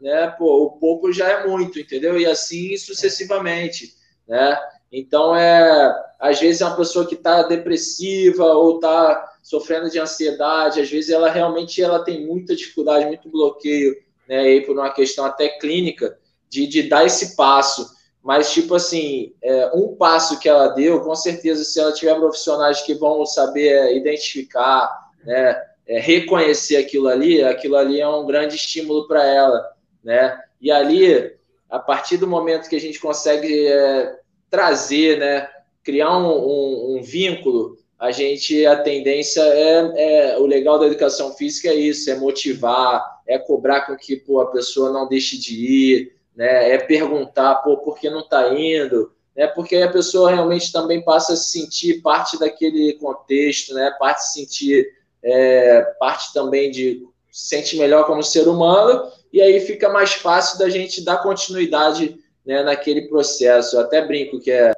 [0.01, 2.19] né, pô, o pouco já é muito, entendeu?
[2.19, 3.93] E assim sucessivamente,
[4.27, 4.57] né?
[4.91, 10.81] Então, é, às vezes é uma pessoa que está depressiva ou está sofrendo de ansiedade,
[10.81, 13.93] às vezes ela realmente ela tem muita dificuldade, muito bloqueio
[14.27, 16.17] né, aí por uma questão até clínica,
[16.49, 17.93] de, de dar esse passo.
[18.23, 22.81] Mas, tipo assim, é, um passo que ela deu, com certeza, se ela tiver profissionais
[22.81, 28.55] que vão saber é, identificar, né, é, reconhecer aquilo ali, aquilo ali é um grande
[28.55, 29.69] estímulo para ela,
[30.03, 30.39] né?
[30.59, 31.33] E ali,
[31.69, 34.15] a partir do momento que a gente consegue é,
[34.49, 35.49] trazer, né,
[35.83, 41.33] criar um, um, um, vínculo, a gente, a tendência é, é, o legal da educação
[41.33, 45.53] física é isso, é motivar, é cobrar com que pô, a pessoa não deixe de
[45.53, 46.71] ir, né?
[46.71, 49.47] é perguntar pô, por que não está indo, né?
[49.47, 53.95] porque aí a pessoa realmente também passa a se sentir parte daquele contexto, né?
[53.99, 54.87] parte se sentir
[55.25, 60.59] é, parte também de se sente melhor como ser humano e aí fica mais fácil
[60.59, 63.75] da gente dar continuidade né, naquele processo.
[63.75, 64.73] Eu até brinco que é,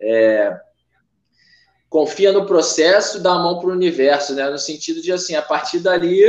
[0.00, 0.60] é
[1.88, 4.48] confia no processo, dá a mão para o universo, né?
[4.50, 6.22] No sentido de assim, a partir dali,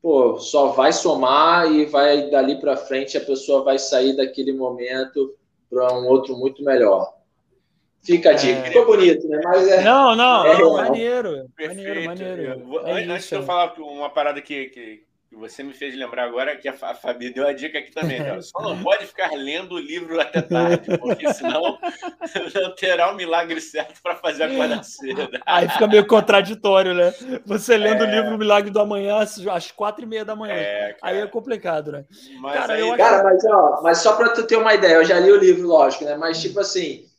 [0.00, 5.34] pô, só vai somar e vai dali para frente a pessoa vai sair daquele momento
[5.68, 7.12] para um outro muito melhor.
[8.02, 8.60] Fica a dica.
[8.60, 8.62] É...
[8.64, 9.40] Ficou bonito, né?
[9.44, 9.82] Mas é.
[9.82, 11.46] Não, não, é maneiro.
[11.56, 12.06] Perfeito.
[12.06, 12.64] Maneiro, maneiro.
[12.66, 16.24] Vou, é antes de eu falar uma parada que, que, que você me fez lembrar
[16.24, 18.20] agora, que a Fabi deu a dica aqui também.
[18.20, 18.40] Né?
[18.42, 21.78] Só não pode ficar lendo o livro até tarde, porque senão
[22.54, 25.28] não terá o um milagre certo para fazer a cedo.
[25.44, 27.12] Aí fica meio contraditório, né?
[27.44, 28.08] Você lendo é...
[28.08, 30.54] o livro O Milagre do Amanhã às quatro e meia da manhã.
[30.54, 32.06] É, aí é complicado, né?
[32.40, 32.96] Mas cara, aí...
[32.96, 35.68] cara mas, ó, mas só para tu ter uma ideia, eu já li o livro,
[35.68, 36.16] lógico, né?
[36.16, 37.09] Mas tipo assim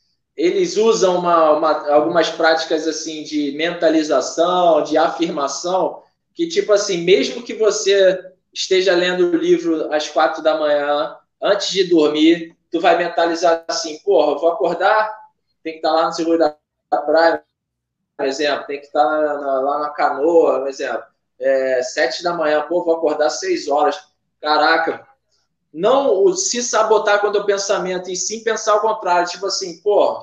[0.42, 6.02] eles usam uma, uma, algumas práticas assim de mentalização, de afirmação,
[6.34, 8.20] que tipo assim, mesmo que você
[8.52, 14.00] esteja lendo o livro às quatro da manhã, antes de dormir, tu vai mentalizar assim,
[14.00, 15.16] porra, vou acordar,
[15.64, 16.58] tem que estar lá no seguro da
[16.90, 17.44] praia,
[18.18, 21.04] por exemplo, tem que estar na, lá na canoa, por exemplo,
[21.40, 24.00] é, sete da manhã, pô, vou acordar seis horas,
[24.42, 25.08] caraca,
[25.74, 30.22] não se sabotar quando o pensamento e sim pensar ao contrário, tipo assim, pô,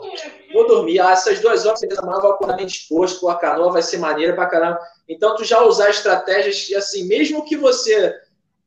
[0.52, 3.72] vou dormir, ah, essas duas horas da manhã vou acordar bem disposto, pô, a canoa
[3.72, 4.78] vai ser maneira pra caramba.
[5.08, 8.14] Então, tu já usar estratégias, assim, mesmo que você,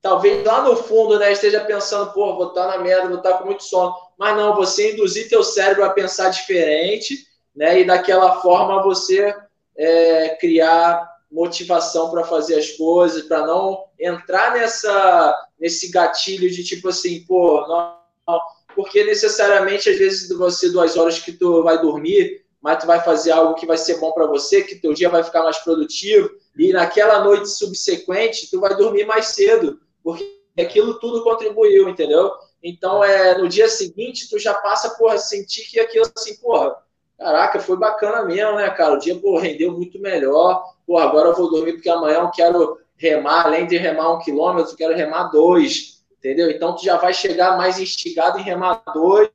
[0.01, 3.45] talvez lá no fundo, né, esteja pensando, pô, vou estar na merda, vou estar com
[3.45, 7.15] muito sono, mas não, você induzir teu cérebro a pensar diferente,
[7.55, 9.35] né, e daquela forma você
[9.77, 16.89] é, criar motivação para fazer as coisas, para não entrar nessa nesse gatilho de tipo
[16.89, 17.95] assim, pô, não,
[18.27, 18.41] não,
[18.75, 23.31] porque necessariamente às vezes você duas horas que tu vai dormir, mas tu vai fazer
[23.31, 26.73] algo que vai ser bom para você, que teu dia vai ficar mais produtivo e
[26.73, 32.31] naquela noite subsequente tu vai dormir mais cedo, porque aquilo tudo contribuiu, entendeu?
[32.61, 36.75] Então é no dia seguinte tu já passa por sentir que aquilo assim, porra,
[37.21, 38.95] caraca, foi bacana mesmo, né, cara?
[38.95, 40.63] O dia pô, rendeu muito melhor.
[40.85, 44.73] Pô, agora eu vou dormir porque amanhã eu quero remar, além de remar um quilômetro,
[44.73, 46.49] eu quero remar dois, entendeu?
[46.49, 49.29] Então tu já vai chegar mais instigado em remar dois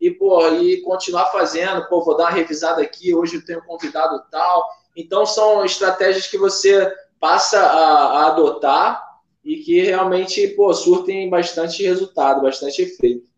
[0.00, 1.86] e, pô, e continuar fazendo.
[1.88, 4.66] Pô, vou dar uma revisada aqui, hoje eu tenho convidado tal.
[4.96, 6.90] Então são estratégias que você
[7.20, 9.10] passa a, a adotar
[9.44, 13.29] e que realmente, pô, surtem bastante resultado, bastante efeito.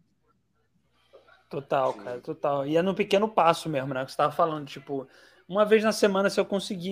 [1.53, 2.66] Total, cara, total.
[2.66, 4.01] E é no pequeno passo mesmo, né?
[4.05, 5.07] Que você estava falando, tipo,
[5.47, 6.91] uma vez na semana, se eu conseguir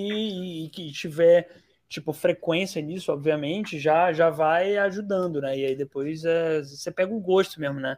[0.66, 1.48] e, que tiver,
[1.88, 5.56] tipo, frequência nisso, obviamente, já, já vai ajudando, né?
[5.58, 7.96] E aí depois é, você pega o gosto mesmo, né?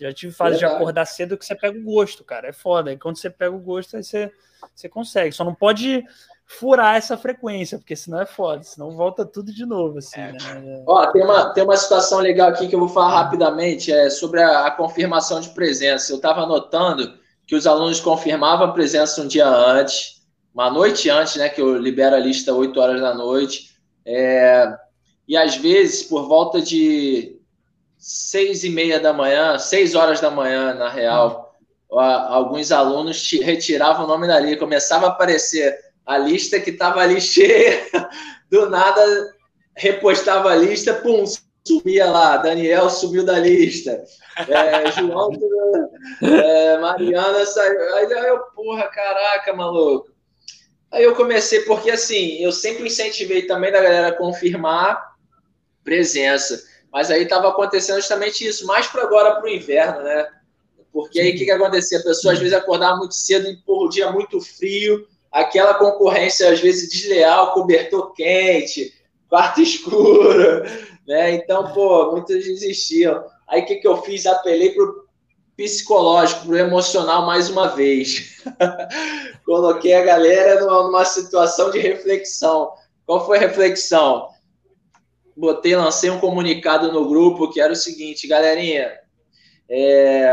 [0.00, 0.72] Já tive fase Verdade.
[0.72, 2.48] de acordar cedo que você pega o gosto, cara.
[2.48, 2.92] É foda.
[2.92, 4.32] E quando você pega o gosto, aí você,
[4.74, 5.32] você consegue.
[5.32, 6.04] Só não pode
[6.46, 10.32] furar essa frequência, porque senão é foda, senão volta tudo de novo, assim, é.
[10.32, 10.82] né?
[10.84, 14.42] Ó, tem uma, tem uma situação legal aqui que eu vou falar rapidamente, é sobre
[14.42, 16.10] a, a confirmação de presença.
[16.10, 17.14] Eu estava notando
[17.46, 20.22] que os alunos confirmavam a presença um dia antes,
[20.52, 24.76] uma noite antes, né, que eu libero a lista 8 horas da noite, é,
[25.28, 27.39] e às vezes, por volta de
[28.00, 31.54] seis e meia da manhã, seis horas da manhã, na real,
[31.90, 37.20] alguns alunos retiravam o nome da lista, começava a aparecer a lista que estava ali
[37.20, 37.86] cheia,
[38.50, 39.34] do nada
[39.76, 41.24] repostava a lista, pum,
[41.66, 44.02] subia lá, Daniel subiu da lista,
[44.48, 45.30] é, João,
[46.22, 50.10] é, Mariana saiu, aí eu, porra, caraca, maluco.
[50.90, 55.10] Aí eu comecei, porque assim, eu sempre incentivei também da galera confirmar
[55.84, 56.60] presença,
[56.92, 60.28] mas aí estava acontecendo justamente isso, mais para agora, para o inverno, né?
[60.92, 61.98] Porque aí o que, que acontecia?
[61.98, 66.50] A pessoa às vezes acordava muito cedo e por o dia muito frio, aquela concorrência,
[66.50, 68.92] às vezes, desleal, cobertor quente,
[69.28, 70.64] quarto escuro,
[71.06, 71.34] né?
[71.34, 73.24] Então, pô, muitos desistiam.
[73.46, 74.26] Aí, o que, que eu fiz?
[74.26, 75.04] Apelei para o
[75.56, 78.42] psicológico, para o emocional mais uma vez.
[79.44, 82.72] Coloquei a galera numa situação de reflexão.
[83.06, 84.28] Qual foi a reflexão?
[85.36, 88.92] Botei, lancei um comunicado no grupo que era o seguinte, galerinha,
[89.68, 90.28] é,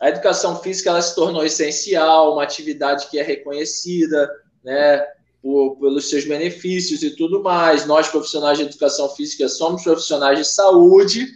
[0.00, 4.30] a educação física ela se tornou essencial, uma atividade que é reconhecida,
[4.62, 5.04] né,
[5.40, 7.86] por, pelos seus benefícios e tudo mais.
[7.86, 11.26] Nós, profissionais de educação física, somos profissionais de saúde,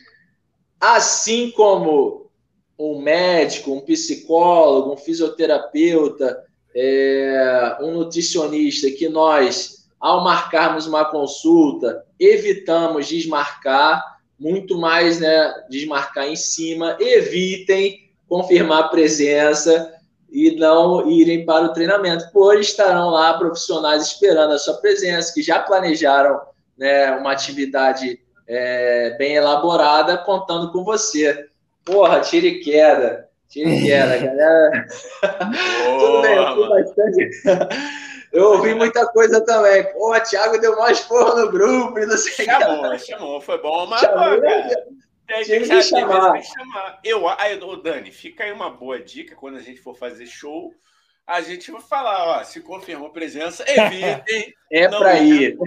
[0.78, 2.30] assim como
[2.78, 6.44] um médico, um psicólogo, um fisioterapeuta,
[6.74, 14.02] é, um nutricionista, que nós, ao marcarmos uma consulta, evitamos desmarcar,
[14.38, 19.94] muito mais né, desmarcar em cima, evitem confirmar presença,
[20.30, 25.42] e não irem para o treinamento, pois estarão lá profissionais esperando a sua presença, que
[25.42, 26.40] já planejaram
[26.76, 31.46] né, uma atividade é, bem elaborada, contando com você.
[31.84, 33.28] Porra, tira e queda.
[33.48, 34.86] Tira e queda, galera.
[35.98, 37.30] Tudo bem, eu fui bastante.
[38.32, 39.84] Eu ouvi muita coisa também.
[39.92, 42.44] Pô, o Thiago deu mais porra no grupo e não sei o que.
[42.44, 44.00] Chamou, chamou, foi bom, mas.
[44.00, 44.40] Chamou,
[45.26, 46.32] que, chamar.
[46.32, 47.00] Tem que chamar.
[47.02, 50.72] Eu, aí, Dani, fica aí uma boa dica quando a gente for fazer show
[51.26, 54.54] a gente vai falar, ó, se confirmou presença, evitem.
[54.70, 55.58] é para ir.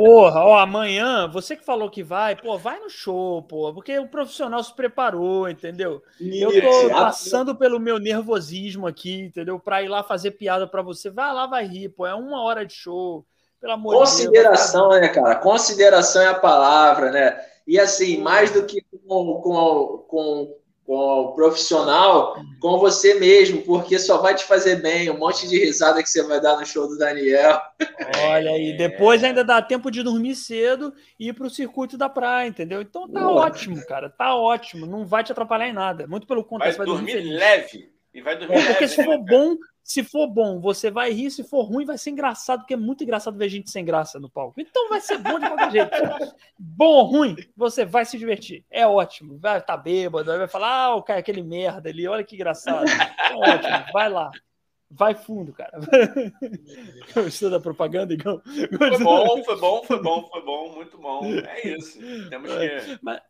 [0.00, 4.08] Porra, ó, amanhã, você que falou que vai, pô, vai no show, pô, porque o
[4.08, 6.02] profissional se preparou, entendeu?
[6.18, 9.60] Eu tô passando pelo meu nervosismo aqui, entendeu?
[9.60, 12.64] Para ir lá fazer piada para você, vai lá, vai rir, pô, é uma hora
[12.64, 13.26] de show.
[13.60, 15.36] Pelo amor Consideração, de Deus, né, cara?
[15.36, 17.38] Consideração é a palavra, né?
[17.66, 20.56] E assim, mais do que com, com, com
[20.90, 25.08] com o profissional, com você mesmo, porque só vai te fazer bem.
[25.08, 27.60] Um monte de risada que você vai dar no show do Daniel.
[28.28, 32.08] Olha aí, depois ainda dá tempo de dormir cedo e ir para o circuito da
[32.08, 32.82] praia, entendeu?
[32.82, 34.84] Então tá ótimo, cara, tá ótimo.
[34.84, 36.08] Não vai te atrapalhar em nada.
[36.08, 37.92] Muito pelo contrário, vai, vai dormir, dormir leve.
[38.12, 41.10] E vai dormir é, porque leve, se for né, bom, se for bom, você vai
[41.10, 41.30] rir.
[41.30, 44.30] Se for ruim, vai ser engraçado, porque é muito engraçado ver gente sem graça no
[44.30, 44.60] palco.
[44.60, 45.90] Então vai ser bom de qualquer jeito.
[46.58, 48.64] Bom ou ruim, você vai se divertir.
[48.70, 49.38] É ótimo.
[49.38, 52.88] Vai estar tá bêbado, vai falar, ah, o cara, aquele merda ali, olha que engraçado.
[52.88, 54.30] É ótimo, vai lá.
[54.92, 55.78] Vai fundo, cara.
[57.14, 58.42] Gostou da propaganda, Igão?
[58.76, 61.24] Foi bom, foi bom, foi bom, foi bom, muito bom.
[61.24, 61.98] É isso.
[62.28, 62.98] Temos que.
[63.00, 63.20] Mas,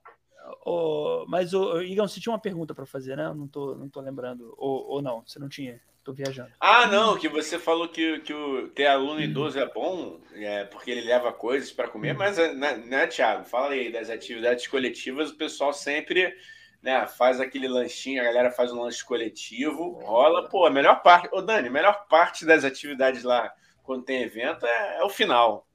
[1.29, 3.27] mas oh, Igão, você tinha uma pergunta para fazer, né?
[3.27, 4.55] Eu não tô, não tô lembrando.
[4.57, 5.81] Ou, ou não, você não tinha?
[6.03, 6.51] Tô viajando.
[6.59, 10.91] Ah, não, que você falou que, que o ter aluno idoso é bom, é, porque
[10.91, 13.45] ele leva coisas para comer, mas né, né, Thiago?
[13.45, 16.35] Fala aí das atividades coletivas, o pessoal sempre
[16.83, 21.29] né, faz aquele lanchinho, a galera faz um lanche coletivo, rola, pô, a melhor parte,
[21.33, 23.53] ô Dani, a melhor parte das atividades lá,
[23.83, 25.67] quando tem evento, é, é o final.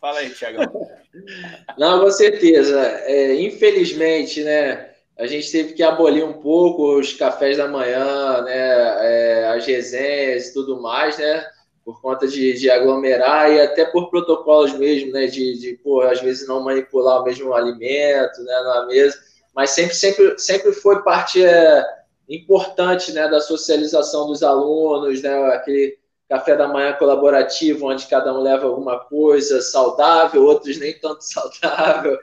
[0.00, 0.88] Fala aí, Thiago.
[1.78, 2.80] Não, com certeza.
[3.04, 4.88] É, infelizmente, né?
[5.18, 10.46] a gente teve que abolir um pouco os cafés da manhã, né, é, as resenhas
[10.46, 11.44] e tudo mais, né,
[11.84, 16.20] por conta de, de, aglomerar e até por protocolos mesmo, né, de, de pô, às
[16.20, 19.18] vezes não manipular o mesmo alimento, né, na mesa,
[19.52, 21.84] mas sempre, sempre, sempre foi parte é,
[22.28, 25.98] importante, né, da socialização dos alunos, né, aquele
[26.28, 32.18] café da manhã colaborativo, onde cada um leva alguma coisa saudável, outros nem tanto saudável,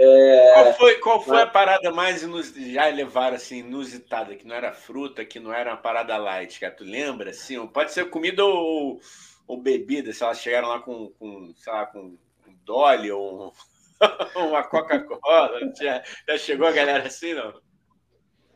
[0.00, 0.52] é...
[0.54, 2.54] Qual foi, qual foi a parada mais inus...
[2.54, 6.72] já levaram assim, inusitada, que não era fruta, que não era uma parada light, cara?
[6.72, 7.30] Tu lembra?
[7.30, 9.00] Assim, pode ser comida ou,
[9.48, 12.18] ou bebida, se elas chegaram lá com, com sei lá, com um
[12.64, 13.52] Dolly ou
[14.36, 15.58] uma Coca-Cola.
[15.76, 17.60] Já, já chegou a galera assim, não?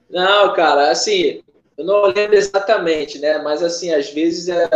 [0.09, 1.43] Não, cara, assim,
[1.77, 3.39] eu não lembro exatamente, né?
[3.39, 4.69] Mas assim, às vezes é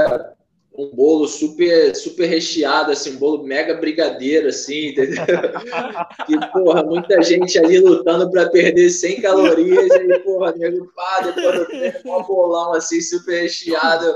[0.78, 5.24] um bolo super super recheado, assim, um bolo mega brigadeiro, assim, entendeu?
[6.28, 11.58] E, porra, muita gente ali lutando para perder 100 calorias, e, porra, nego, pá, depois
[11.60, 14.12] do tempo, um bolão, assim, super recheado,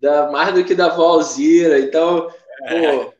[0.00, 2.28] da, mais do que da Valzira, então,
[2.68, 3.12] pô,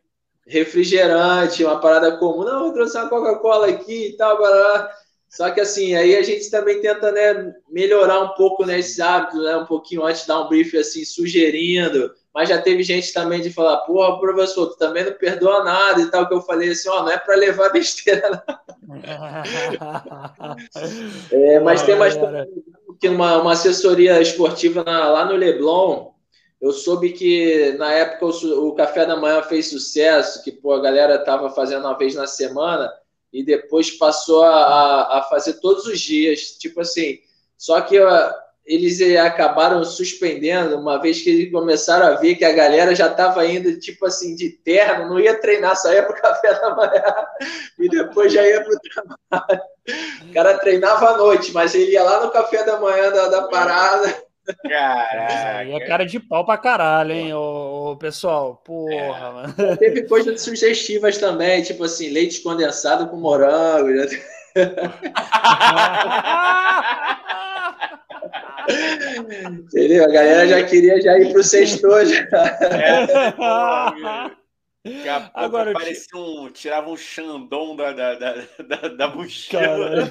[0.47, 4.91] refrigerante, uma parada comum, não, eu trouxe uma Coca-Cola aqui e tal, blá,
[5.37, 9.45] só que assim, aí a gente também tenta né, melhorar um pouco nesses né, hábitos,
[9.45, 12.11] né, um pouquinho antes de dar um brief assim, sugerindo.
[12.35, 16.11] Mas já teve gente também de falar, porra, professor, tu também não perdoa nada e
[16.11, 18.97] tal, que eu falei assim, ó, não é para levar besteira, não.
[21.31, 22.17] é, mas tem mais
[22.99, 26.13] que uma, uma assessoria esportiva na, lá no Leblon,
[26.63, 30.81] eu soube que na época o, o, café da manhã fez sucesso, que pô, a
[30.81, 32.91] galera tava fazendo uma vez na semana
[33.37, 37.19] e depois passou a, a fazer todos os dias, tipo assim,
[37.59, 37.99] só que
[38.65, 43.09] eles eh, acabaram suspendendo, uma vez que eles começaram a ver que a galera já
[43.09, 46.75] estava indo, tipo assim, de terno, não ia treinar, só ia para o café da
[46.75, 47.03] manhã
[47.79, 49.63] e depois já ia para o trabalho.
[50.29, 53.43] O cara treinava à noite, mas ele ia lá no café da manhã da, da
[53.43, 54.26] parada.
[54.69, 55.65] Caraca.
[55.65, 58.61] E é cara de pau pra caralho, hein, ô, pessoal?
[58.65, 59.33] Porra, é.
[59.33, 59.55] mano.
[59.79, 63.89] Teve coisas sugestivas também, tipo assim, leite condensado com morango.
[63.89, 64.07] Né?
[69.49, 70.05] Entendeu?
[70.05, 72.27] A galera já queria já ir pro sexto já.
[72.63, 73.33] É,
[74.87, 76.51] Daqui a pouco Agora, parecia um.
[76.51, 80.05] Tirava um Xandão da, da, da, da, da mochila.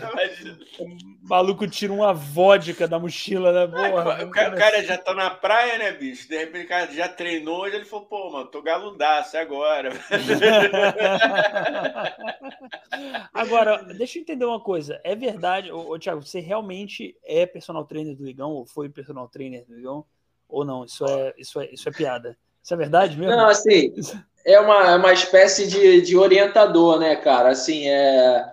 [0.79, 0.87] o
[1.21, 3.67] maluco tira uma vodka da mochila, né?
[3.67, 6.27] Porra, o, cara, o cara já tá na praia, né, bicho?
[6.27, 9.91] De repente o cara já treinou e ele falou, pô, mano, tô galundaço, é agora.
[13.33, 14.99] agora, deixa eu entender uma coisa.
[15.03, 19.29] É verdade, ô, ô, Thiago, você realmente é personal trainer do Igão, ou foi personal
[19.29, 20.05] trainer do Igão?
[20.49, 20.85] Ou não?
[20.85, 22.35] Isso é, isso é, isso é piada.
[22.61, 23.35] Isso é verdade mesmo?
[23.35, 23.93] Não, assim,
[24.45, 27.49] é uma, é uma espécie de, de orientador, né, cara?
[27.49, 28.45] Assim, é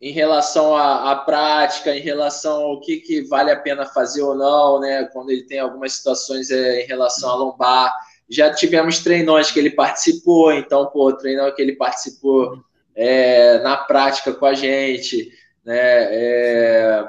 [0.00, 4.34] em relação à, à, prática, em relação ao que, que vale a pena fazer ou
[4.34, 5.04] não, né?
[5.12, 7.94] Quando ele tem algumas situações é, em relação à lombar.
[8.28, 12.58] Já tivemos treinões que ele participou, então, pô, treinão que ele participou
[12.94, 15.30] é, na prática com a gente,
[15.64, 15.74] né?
[15.78, 17.04] É,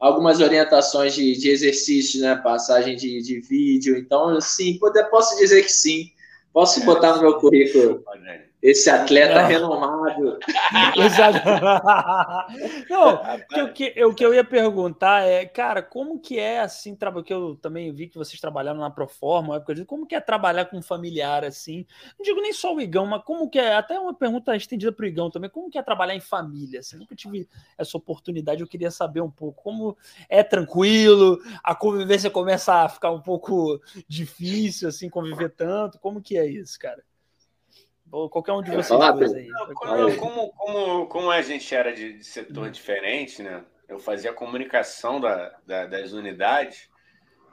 [0.00, 2.34] algumas orientações de, de exercícios, né?
[2.36, 3.96] Passagem de, de vídeo.
[3.96, 4.78] Então, sim,
[5.10, 6.10] posso dizer que sim.
[6.52, 8.04] Posso botar no meu currículo
[8.62, 9.48] esse atleta não.
[9.48, 10.38] renomado.
[10.96, 11.40] Exato.
[12.88, 17.32] não, o que, eu, que eu ia perguntar é, cara, como que é assim, que
[17.32, 21.44] eu também vi que vocês trabalharam na Proforma, como que é trabalhar com um familiar
[21.44, 21.84] assim?
[22.18, 25.04] Não digo nem só o Igão, mas como que é, até uma pergunta estendida para
[25.04, 26.80] o Igão também, como que é trabalhar em família?
[26.80, 29.96] Assim, nunca tive essa oportunidade, eu queria saber um pouco como
[30.28, 36.38] é tranquilo, a convivência começa a ficar um pouco difícil, assim, conviver tanto, como que
[36.38, 37.02] é isso, cara?
[38.12, 39.48] Ou qualquer um de vocês dois aí.
[39.74, 43.64] Como, como, como, como, a gente era de, de setor diferente, né?
[43.88, 46.90] Eu fazia a comunicação da, da, das unidades.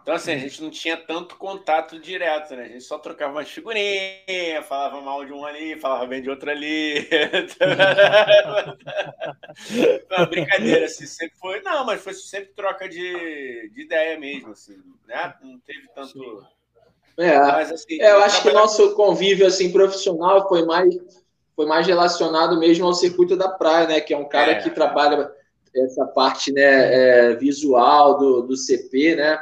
[0.02, 0.40] Então, assim, a uhum.
[0.42, 2.64] gente não tinha tanto contato direto, né?
[2.64, 6.52] A gente só trocava umas figurinhas, falava mal de um ali, falava bem de outro
[6.52, 7.08] ali.
[10.12, 11.62] Uma brincadeira, assim, sempre foi.
[11.62, 14.78] Não, mas foi sempre troca de, de ideia mesmo, assim,
[15.08, 15.36] né?
[15.42, 16.46] Não teve tanto.
[17.20, 20.98] É, Mas, assim, é, eu acho que nosso convívio assim profissional foi mais
[21.54, 24.00] foi mais relacionado mesmo ao circuito da praia, né?
[24.00, 25.30] Que é um cara é, que trabalha
[25.76, 29.38] essa parte né, é, visual do, do CP, né?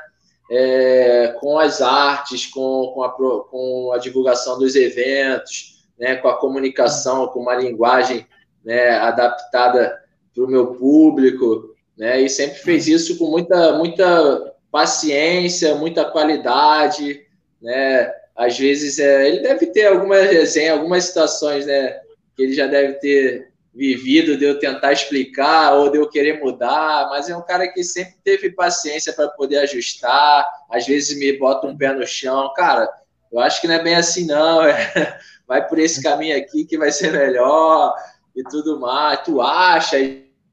[0.50, 6.38] É, com as artes, com, com, a, com a divulgação dos eventos, né, com a
[6.38, 8.26] comunicação, com uma linguagem
[8.64, 10.02] né, adaptada
[10.34, 17.27] para o meu público, né, e sempre fez isso com muita, muita paciência, muita qualidade,
[17.62, 18.12] né?
[18.36, 22.00] Às vezes é, ele deve ter alguma resenha, algumas situações, né?
[22.36, 27.08] Que ele já deve ter vivido de eu tentar explicar ou de eu querer mudar,
[27.10, 30.48] mas é um cara que sempre teve paciência para poder ajustar.
[30.70, 32.90] Às vezes me bota um pé no chão, cara.
[33.32, 34.64] Eu acho que não é bem assim, não.
[34.64, 37.96] É, vai por esse caminho aqui que vai ser melhor
[38.36, 39.22] e tudo mais.
[39.24, 39.98] Tu acha?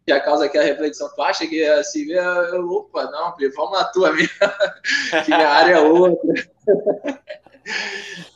[0.07, 1.09] já causa aquela reflexão.
[1.15, 4.29] Tu acha que assim, eu, opa, não, vamos na tua, minha,
[5.25, 6.54] que minha área é outra.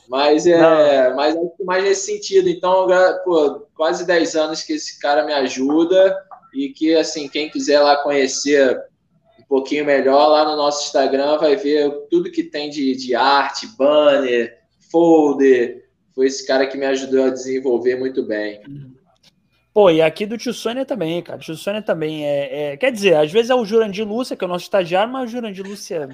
[0.08, 2.48] Mas é, mas é mais nesse sentido.
[2.48, 2.86] Então,
[3.24, 6.16] pô, quase 10 anos que esse cara me ajuda
[6.54, 8.76] e que, assim, quem quiser lá conhecer
[9.38, 13.66] um pouquinho melhor, lá no nosso Instagram vai ver tudo que tem de, de arte,
[13.76, 14.58] banner,
[14.90, 15.88] folder.
[16.14, 18.60] Foi esse cara que me ajudou a desenvolver muito bem.
[19.72, 21.38] Pô, e aqui do Tio Sônia também, cara.
[21.38, 24.42] O Tio Sônia também é, é, Quer dizer, às vezes é o Jurandir Lúcia, que
[24.44, 26.08] é o nosso estagiário, mas o Jurandir Lúcia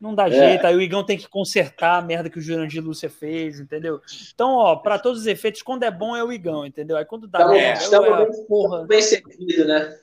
[0.00, 0.30] não dá é.
[0.30, 0.66] jeito.
[0.66, 4.00] Aí o Igão tem que consertar a merda que o Jurandir Lúcia fez, entendeu?
[4.32, 6.96] Então, ó, para todos os efeitos, quando é bom é o Igão, entendeu?
[6.96, 8.86] Aí quando dá tamo, merda, estamos é, bem, porra.
[8.86, 9.96] bem servido, né?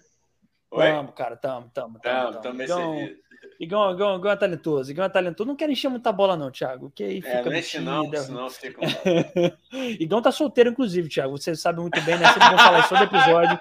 [0.69, 1.99] Tamo, cara, tamo, tamo.
[1.99, 3.26] Tamo, tamo, tamo bem servido.
[3.59, 4.91] Igão, Igão, Igão é talentoso.
[4.91, 5.47] Igão é talentoso.
[5.47, 6.91] Não quero encher muita bola, não, Thiago.
[6.93, 8.81] Que aí fica é, não enche não, senão fica.
[9.99, 11.38] Igão tá solteiro, inclusive, Thiago.
[11.38, 12.27] Você sabe muito bem, né?
[12.27, 13.59] Sempre vou falar isso todo episódio.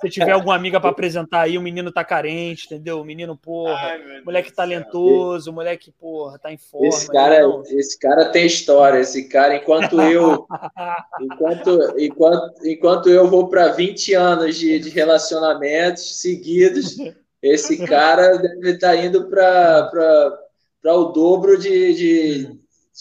[0.00, 3.00] Se tiver alguma amiga para apresentar aí, o menino tá carente, entendeu?
[3.00, 5.52] O menino, porra, Ai, moleque talentoso, céu.
[5.52, 6.88] moleque, porra, tá em forma.
[6.88, 7.40] Esse cara,
[7.70, 8.98] esse cara tem história.
[8.98, 10.46] Esse cara, enquanto eu.
[11.20, 16.96] enquanto, enquanto, enquanto eu vou para 20 anos de, de relacionamentos seguidos.
[17.42, 20.38] Esse cara deve estar tá indo para
[20.84, 22.44] o dobro de, de,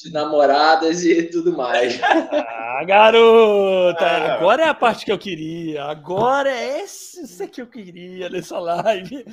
[0.04, 2.00] de, namoradas e tudo mais.
[2.02, 4.04] Ah, garota!
[4.04, 5.84] Ah, agora é a parte que eu queria.
[5.84, 9.24] Agora é essa que eu queria nessa live.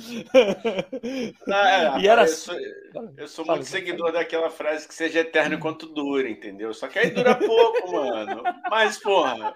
[1.47, 2.23] Não, é, e era...
[2.23, 2.55] eu sou,
[3.17, 6.71] eu sou muito seguidor daquela frase que seja eterno enquanto dura, entendeu?
[6.73, 8.43] Só que aí dura pouco, mano.
[8.69, 9.55] Mas, porra.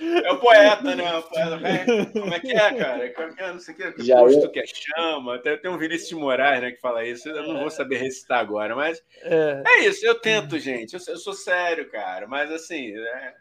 [0.00, 1.16] É o poeta, né?
[1.16, 3.10] O poeta, como é que é, cara?
[3.10, 3.52] Como é que é?
[3.52, 4.04] Não sei o que.
[4.04, 4.50] Já posto eu...
[4.50, 5.38] que é chama.
[5.38, 7.28] Tem, tem um Vinícius de Moraes, né, que fala isso.
[7.28, 10.04] Eu não vou saber recitar agora, mas é, é isso.
[10.04, 10.94] Eu tento, gente.
[10.94, 12.26] Eu, eu, sou sério, cara.
[12.26, 13.34] Mas assim, né?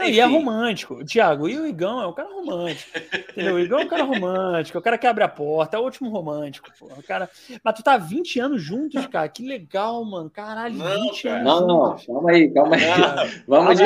[0.00, 0.94] E é romântico.
[0.94, 2.90] O Thiago, e o Igão é um cara romântico.
[3.30, 3.54] Entendeu?
[3.54, 5.82] O Igão é um cara romântico, é o cara que abre a porta, é o
[5.82, 6.70] último romântico.
[6.78, 6.86] Pô.
[6.86, 7.28] O cara...
[7.62, 9.28] Mas tu tá 20 anos juntos, cara.
[9.28, 10.30] Que legal, mano.
[10.30, 11.40] Caralho, não, 20 cara.
[11.40, 11.52] anos.
[11.52, 12.82] Não, não, calma aí, calma aí.
[12.86, 13.42] Não.
[13.46, 13.84] Vamos de.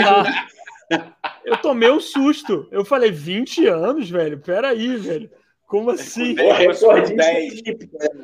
[1.46, 2.66] Eu tomei um susto.
[2.72, 4.40] Eu falei, 20 anos, velho?
[4.40, 5.30] Peraí, velho.
[5.66, 6.34] Como assim?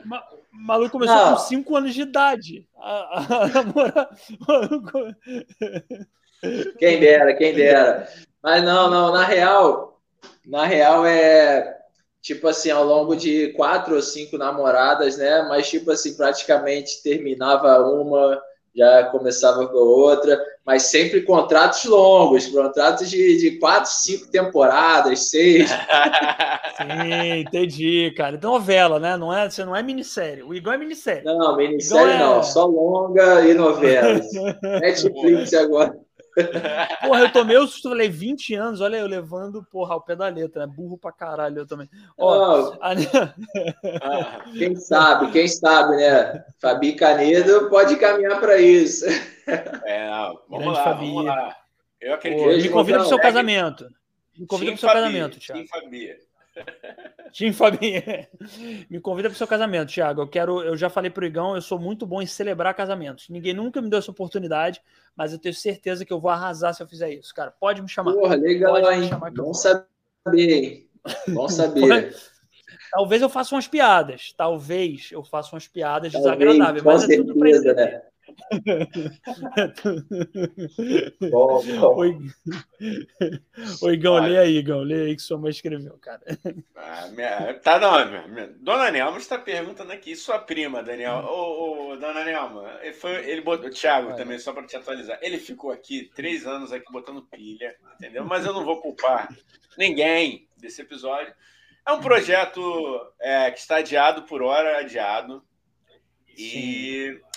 [0.05, 1.32] Ma maluco começou não.
[1.32, 2.69] com 5 anos de idade.
[2.77, 4.09] A, a, a namorar.
[6.78, 8.09] Quem dera, quem dera.
[8.43, 10.01] Mas não, não, na real,
[10.44, 11.78] na real é
[12.20, 15.43] tipo assim, ao longo de quatro ou cinco namoradas, né?
[15.49, 18.40] Mas tipo assim, praticamente terminava uma
[18.74, 25.70] já começava com outra, mas sempre contratos longos, contratos de, de quatro, cinco temporadas, seis.
[26.76, 28.36] Sim, entendi, cara.
[28.36, 29.16] Então, novela, né?
[29.16, 30.43] Não é, você não é minissérie.
[30.43, 31.24] O Igor é minissérie.
[31.24, 32.18] Não, minissérie é...
[32.18, 34.26] não, só longa e novelas.
[34.62, 35.97] Netflix agora.
[37.04, 40.28] Porra, eu tomei o susto, falei 20 anos, olha eu levando, porra, ao pé da
[40.28, 40.72] letra, né?
[40.74, 41.88] Burro pra caralho eu também.
[42.16, 42.94] Ó, a...
[44.56, 46.44] Quem sabe, quem sabe, né?
[46.60, 49.04] Fabi Canedo pode caminhar para isso.
[49.84, 50.09] É,
[50.48, 51.06] vamos, lá, Fabi.
[51.06, 51.56] vamos lá.
[52.00, 52.42] Eu acredito.
[52.42, 53.86] Pô, me convida pro seu casamento.
[54.36, 55.68] Me convida pro seu Fabi, casamento, Thiago.
[55.68, 56.16] Fabi.
[57.33, 58.05] Tim Fabi.
[58.91, 60.23] Me convida para o seu casamento, Thiago.
[60.23, 63.29] Eu quero, eu já falei pro Igão, eu sou muito bom em celebrar casamentos.
[63.29, 64.83] Ninguém nunca me deu essa oportunidade,
[65.16, 67.51] mas eu tenho certeza que eu vou arrasar se eu fizer isso, cara.
[67.51, 68.12] Pode me chamar.
[68.12, 69.11] Porra, legal, Pode hein?
[69.35, 70.89] Bom saber.
[71.29, 72.15] Bom saber.
[72.91, 74.35] Talvez eu faça umas piadas.
[74.37, 78.03] Talvez eu faça umas piadas Talvez, desagradáveis, mas é tudo para né?
[81.30, 82.04] Bom, bom.
[83.90, 86.20] Igão, lê aí, Igão, lê aí que sua mãe escreveu, cara.
[86.76, 91.24] Ah, minha, tá, não, minha, minha, Dona Nelma está perguntando aqui, sua prima, Daniel.
[91.24, 94.16] Ô, ô, Dona Nelma, ele, foi, ele botou, o Thiago Vai.
[94.16, 98.24] também, só para te atualizar, ele ficou aqui três anos aqui botando pilha, entendeu?
[98.24, 99.28] Mas eu não vou culpar
[99.78, 101.32] ninguém desse episódio.
[101.86, 102.60] É um projeto
[103.20, 105.42] é, que está adiado por hora, adiado.
[106.36, 107.31] E Sim.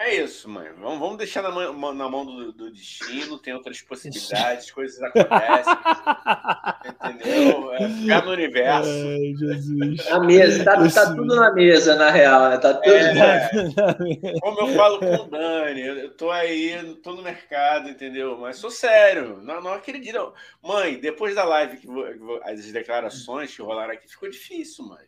[0.00, 0.66] É isso, mãe.
[0.80, 5.74] Vamos, vamos deixar na mão, na mão do, do, destino, tem outras possibilidades, coisas acontecem.
[7.04, 7.70] entendeu?
[7.74, 8.88] É ficar no universo.
[8.88, 10.08] Ai, Jesus.
[10.08, 12.56] Na mesa, tá, tá, tudo na mesa, na real, né?
[12.56, 12.94] Tá tudo.
[12.94, 18.38] É, como eu falo com o Dani, eu tô aí, tô no mercado, entendeu?
[18.38, 20.32] Mas sou sério, não, não acredito.
[20.62, 24.86] Mãe, depois da live, que, vou, que vou, as declarações que rolaram aqui, ficou difícil,
[24.86, 25.04] mãe.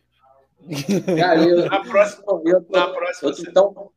[1.17, 3.91] Cara, eu, na próxima, eu tô, na próxima eu tô tão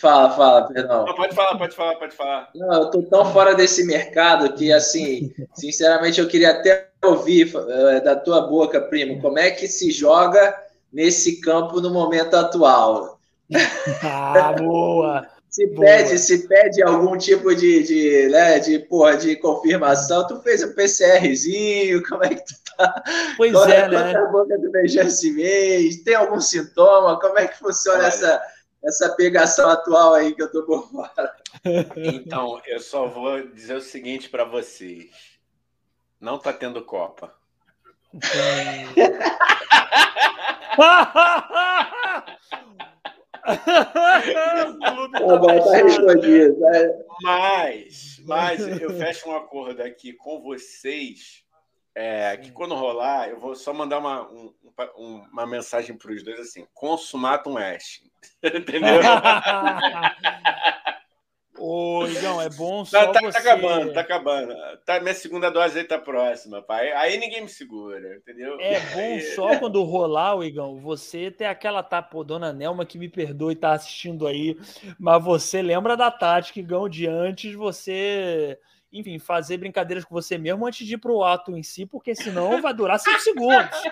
[0.00, 1.04] Fala, fala, perdão.
[1.04, 2.48] Não, pode falar, pode falar, pode falar.
[2.54, 8.02] Não, eu tô tão fora desse mercado que, assim, sinceramente, eu queria até ouvir uh,
[8.02, 10.56] da tua boca, primo, como é que se joga
[10.90, 13.20] nesse campo no momento atual?
[14.02, 15.26] Ah, boa!
[15.50, 15.80] se boa.
[15.80, 20.72] pede, se pede algum tipo de, de, né, de, porra, de confirmação, tu fez um
[20.72, 23.02] PCRzinho, como é que tu tá?
[23.36, 24.16] Pois é, né?
[24.16, 26.02] a boca do esse mês?
[26.04, 27.20] Tem algum sintoma?
[27.20, 28.40] Como é que funciona essa
[28.84, 31.36] essa pegação atual aí que eu tô por fora.
[31.96, 35.10] Então, eu só vou dizer o seguinte para vocês.
[36.20, 37.34] Não tá tendo Copa.
[45.12, 46.56] tá bom, tá respondido.
[47.22, 51.44] Mas, mas eu fecho um acordo aqui com vocês
[51.94, 54.54] é, que quando rolar, eu vou só mandar uma, um,
[55.32, 58.02] uma mensagem para os dois assim: consumatum est.
[58.42, 59.00] Entendeu?
[61.62, 63.32] Ô, Igão, é bom só tá, tá, você...
[63.32, 64.56] tá acabando, tá acabando.
[64.86, 66.90] Tá, minha segunda dose aí tá próxima, pai.
[66.92, 68.58] Aí ninguém me segura, entendeu?
[68.58, 73.10] É bom só quando rolar, Igão, você ter aquela tá, pô, dona Nelma que me
[73.10, 74.56] perdoe tá assistindo aí,
[74.98, 78.58] mas você lembra da tática, Igão, de antes você
[78.92, 82.14] enfim, fazer brincadeiras com você mesmo antes de ir para o ato em si, porque
[82.14, 83.82] senão vai durar 5 segundos.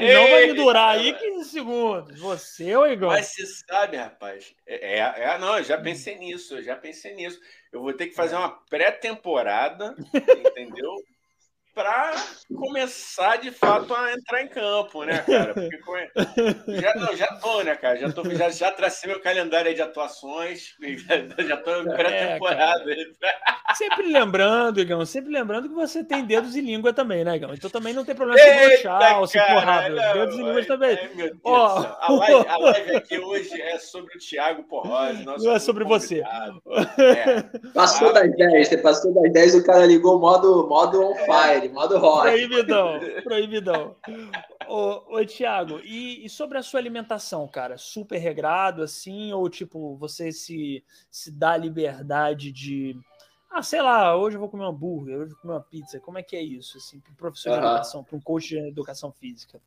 [0.00, 2.20] E não vai durar aí 15 segundos.
[2.20, 3.08] Você, ô Igor.
[3.08, 4.54] Mas você sabe, rapaz.
[4.66, 7.38] É, é, é, não, eu já pensei nisso, eu já pensei nisso.
[7.70, 9.94] Eu vou ter que fazer uma pré-temporada,
[10.54, 10.94] entendeu?
[11.78, 12.12] Para
[12.56, 15.54] começar de fato a entrar em campo, né, cara?
[15.54, 17.96] Porque já, não, já tô, né, cara?
[17.96, 20.74] Já, tô, já, já tracei meu calendário de atuações,
[21.46, 22.92] já, tô em é, pré-temporada.
[22.92, 27.54] É, sempre lembrando, Igão, sempre lembrando que você tem dedos e língua também, né, Igão?
[27.54, 30.98] Então também não tem problema se broxar ou se porrar, dedos e línguas também.
[31.44, 31.54] oh.
[31.54, 35.24] a, live, a, live, aqui hoje é sobre o Thiago Porrosi.
[35.24, 36.24] Não é sobre você.
[36.98, 37.42] É.
[37.72, 41.98] Passou das 10, você passou das 10, o cara ligou modo, modo on fire modo
[41.98, 42.28] rock.
[42.28, 43.96] Proibidão, proibidão.
[44.68, 47.78] ô, ô Tiago, e, e, sobre a sua alimentação, cara?
[47.78, 52.96] Super regrado, assim, ou tipo, você se, se dá liberdade de.
[53.50, 56.00] Ah, sei lá, hoje eu vou comer um hambúrguer, hoje eu vou comer uma pizza.
[56.00, 57.60] Como é que é isso, assim, para um professor uhum.
[57.60, 59.60] de educação, para um coach de educação física?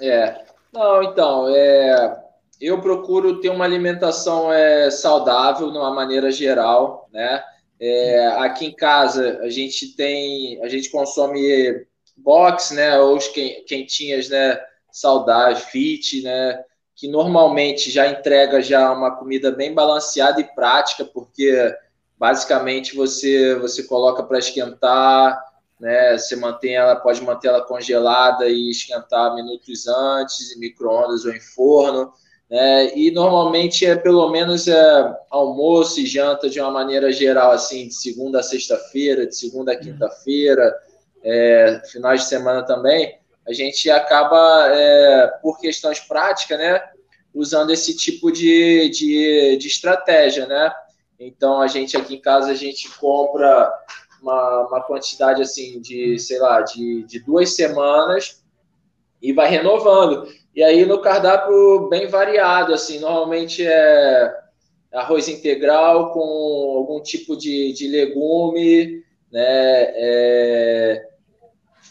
[0.00, 2.24] É, não, então, é,
[2.60, 7.42] eu procuro ter uma alimentação é, saudável de uma maneira geral, né?
[7.80, 11.86] É, aqui em casa a gente tem, a gente consome
[12.16, 13.18] box, né, ou
[13.66, 14.60] quentinhas, né,
[14.92, 16.62] saudáveis, fit, né,
[16.94, 21.74] que normalmente já entrega já uma comida bem balanceada e prática, porque
[22.18, 25.42] basicamente você você coloca para esquentar,
[25.80, 31.32] né, você mantém ela, pode manter ela congelada e esquentar minutos antes, em microondas ou
[31.32, 32.12] em forno.
[32.50, 32.98] Né?
[32.98, 37.94] E normalmente é pelo menos é, almoço e janta de uma maneira geral, assim, de
[37.94, 40.74] segunda a sexta-feira, de segunda a quinta-feira,
[41.22, 43.18] é, finais de semana também.
[43.46, 46.82] A gente acaba, é, por questões práticas, né?
[47.32, 50.72] Usando esse tipo de, de, de estratégia, né?
[51.18, 53.72] Então, a gente aqui em casa, a gente compra
[54.20, 58.42] uma, uma quantidade, assim, de, sei lá, de, de duas semanas
[59.22, 60.26] e vai renovando.
[60.60, 64.30] E aí no cardápio bem variado, assim, normalmente é
[64.92, 66.20] arroz integral com
[66.76, 69.40] algum tipo de, de legume, né?
[69.42, 71.08] É,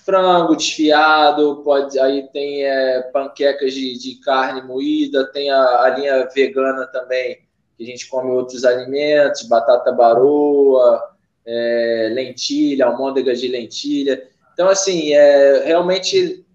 [0.05, 6.29] frango desfiado, pode, aí tem é, panquecas de, de, carne moída, tem a, a, linha
[6.31, 7.39] vegana também,
[7.75, 11.09] que a gente come outros alimentos, batata baroa,
[11.43, 14.29] é, lentilha, almôndegas de lentilha.
[14.53, 16.45] Então, assim, é, realmente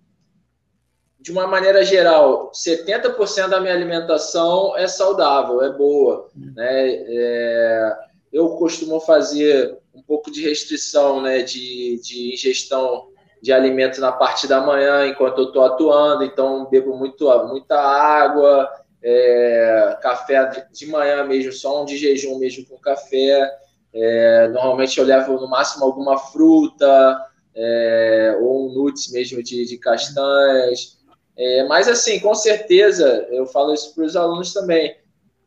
[1.24, 6.28] de uma maneira geral, 70% da minha alimentação é saudável, é boa.
[6.36, 7.02] Né?
[7.08, 7.96] É,
[8.30, 13.08] eu costumo fazer um pouco de restrição né, de, de ingestão
[13.40, 18.70] de alimento na parte da manhã, enquanto eu estou atuando, então bebo muito, muita água,
[19.02, 23.50] é, café de, manhã mesmo, só um de jejum mesmo com café.
[23.94, 27.18] É, normalmente eu levo no máximo alguma fruta,
[27.56, 31.02] é, ou um nuts mesmo de, de castanhas.
[31.36, 34.96] É, mas, assim, com certeza, eu falo isso para os alunos também.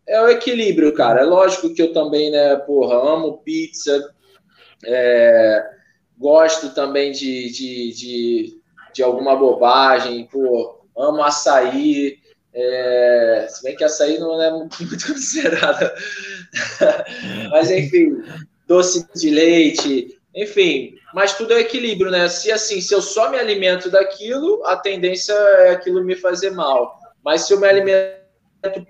[0.07, 1.21] É o equilíbrio, cara.
[1.21, 4.13] É lógico que eu também, né, porra, amo pizza,
[4.85, 5.65] é,
[6.17, 8.61] gosto também de, de, de,
[8.93, 12.19] de, alguma bobagem, pô, amo açaí.
[12.53, 14.77] É, se bem que açaí não é muito
[15.07, 15.91] considerado.
[17.51, 18.23] Mas, enfim,
[18.67, 22.29] doce de leite, enfim, mas tudo é equilíbrio, né?
[22.29, 26.95] Se assim, se eu só me alimento daquilo, a tendência é aquilo me fazer mal.
[27.25, 28.15] Mas se eu me alimento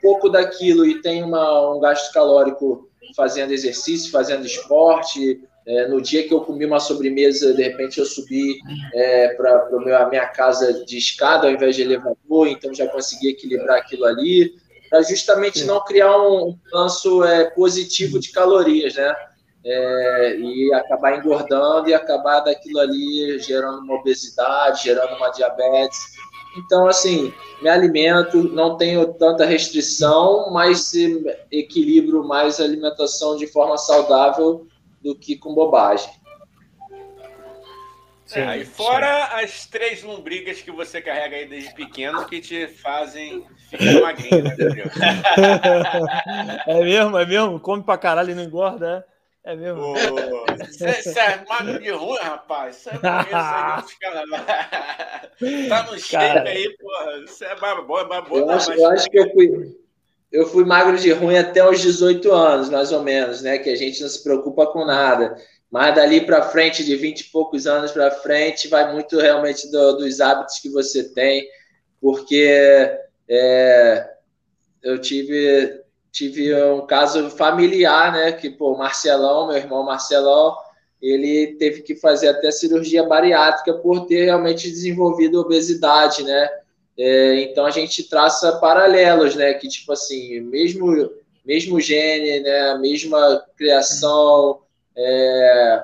[0.01, 6.27] pouco daquilo e tenho uma, um gasto calórico fazendo exercício, fazendo esporte, é, no dia
[6.27, 8.57] que eu comi uma sobremesa, de repente eu subi
[8.93, 9.69] é, para
[10.01, 14.53] a minha casa de escada ao invés de elevador, então já consegui equilibrar aquilo ali,
[14.89, 19.15] para justamente não criar um, um lanço é, positivo de calorias, né?
[19.69, 26.15] É, e acabar engordando e acabar daquilo ali gerando uma obesidade, gerando uma diabetes.
[26.57, 30.93] Então, assim, me alimento, não tenho tanta restrição, mas
[31.51, 34.65] equilibro mais a alimentação de forma saudável
[35.01, 36.09] do que com bobagem.
[38.25, 39.43] Sim, é, e fora sim.
[39.43, 44.55] as três lombrigas que você carrega aí desde pequeno que te fazem ficar magrinho, né,
[46.67, 47.59] É mesmo, é mesmo?
[47.59, 49.16] Come pra caralho e não engorda, é?
[49.47, 49.93] É mesmo?
[49.93, 52.75] Você é magro de ruim, rapaz.
[52.75, 52.99] Você é
[55.69, 57.21] Tá no shape aí, porra.
[57.25, 58.37] Você é babo, é babo.
[58.37, 59.73] Eu acho, eu acho que eu fui,
[60.33, 63.57] eu fui magro de ruim até os 18 anos, mais ou menos, né?
[63.57, 65.37] Que a gente não se preocupa com nada.
[65.71, 69.93] Mas dali para frente, de 20 e poucos anos para frente, vai muito realmente do,
[69.93, 71.47] dos hábitos que você tem,
[72.01, 72.99] porque
[73.29, 74.09] é,
[74.83, 75.86] eu tive
[76.17, 78.31] tive um caso familiar, né?
[78.31, 80.55] Que, pô, Marcelão, meu irmão Marcelão,
[80.99, 86.49] ele teve que fazer até cirurgia bariátrica por ter realmente desenvolvido obesidade, né?
[86.97, 89.53] É, então a gente traça paralelos, né?
[89.53, 91.11] Que tipo assim, mesmo
[91.45, 92.71] mesmo gene, né?
[92.71, 94.61] A mesma criação,
[94.95, 95.83] é,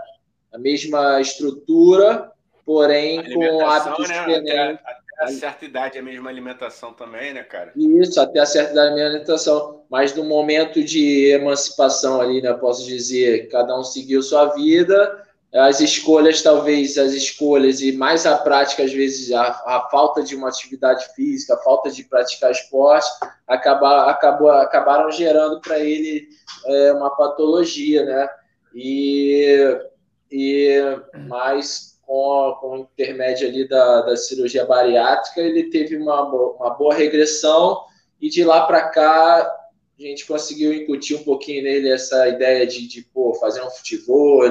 [0.52, 2.32] a mesma estrutura,
[2.66, 4.20] porém com hábitos né?
[4.20, 4.84] diferentes.
[4.84, 7.72] A certa idade é a mesma alimentação também, né, cara?
[7.76, 9.84] Isso, até a certa idade é a mesma alimentação.
[9.90, 15.24] Mas no momento de emancipação ali, né, posso dizer, cada um seguiu sua vida,
[15.54, 20.36] as escolhas, talvez, as escolhas e mais a prática, às vezes, a, a falta de
[20.36, 23.08] uma atividade física, a falta de praticar esporte,
[23.48, 26.28] acaba, acabou, acabaram gerando para ele
[26.66, 28.28] é, uma patologia, né?
[28.74, 29.78] E,
[30.32, 30.80] e
[31.28, 36.94] mais com, com o intermédio ali da, da cirurgia bariátrica, ele teve uma, uma boa
[36.94, 37.82] regressão
[38.22, 39.60] e de lá para cá
[40.00, 44.42] a gente conseguiu incutir um pouquinho nele essa ideia de, de pô, fazer um futebol,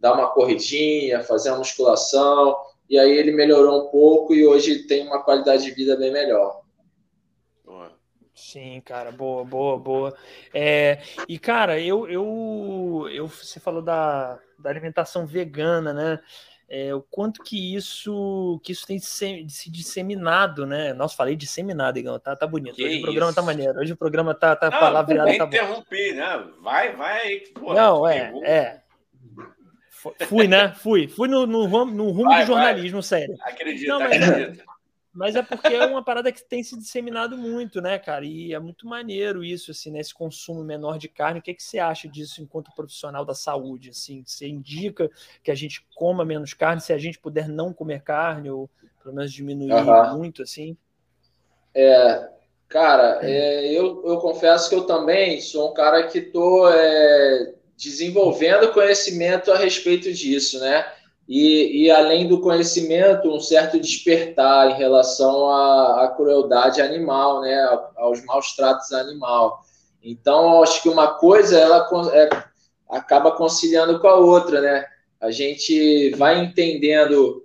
[0.00, 2.56] dar uma corridinha, fazer uma musculação,
[2.90, 6.62] e aí ele melhorou um pouco e hoje tem uma qualidade de vida bem melhor.
[8.34, 10.16] Sim, cara, boa, boa, boa.
[10.52, 10.98] É,
[11.28, 16.18] e, cara, eu, eu, eu, você falou da, da alimentação vegana, né?
[16.74, 20.94] É, o quanto que isso que isso tem se, se disseminado, né?
[20.94, 22.74] Nossa, falei disseminado, Igão, tá, tá bonito.
[22.74, 23.02] Que hoje isso?
[23.02, 25.36] o programa tá maneiro, hoje o programa tá, tá não, palavreado.
[25.36, 26.46] Tá interrompi, né?
[26.62, 27.40] Vai, vai aí.
[27.52, 28.80] Porra, não, é, é.
[30.26, 30.72] Fui, né?
[30.72, 31.08] Fui.
[31.08, 33.02] Fui no, no, no rumo vai, do jornalismo, vai.
[33.02, 33.36] sério.
[33.42, 34.64] Acredito, não, mas, acredito.
[35.14, 38.24] Mas é porque é uma parada que tem se disseminado muito, né, cara?
[38.24, 40.00] E é muito maneiro isso, assim, né?
[40.00, 41.38] Esse consumo menor de carne.
[41.38, 43.90] O que, é que você acha disso enquanto profissional da saúde?
[43.90, 45.10] Assim, você indica
[45.42, 48.70] que a gente coma menos carne, se a gente puder não comer carne, ou
[49.02, 50.16] pelo menos diminuir uhum.
[50.16, 50.76] muito, assim?
[51.74, 52.30] É,
[52.66, 58.72] cara, é, eu, eu confesso que eu também sou um cara que tô é, desenvolvendo
[58.72, 60.90] conhecimento a respeito disso, né?
[61.28, 67.56] E, e, além do conhecimento, um certo despertar em relação à, à crueldade animal, né,
[67.96, 69.60] aos maus tratos animal.
[70.02, 72.28] Então, acho que uma coisa ela é,
[72.90, 74.84] acaba conciliando com a outra, né?
[75.20, 77.44] A gente vai entendendo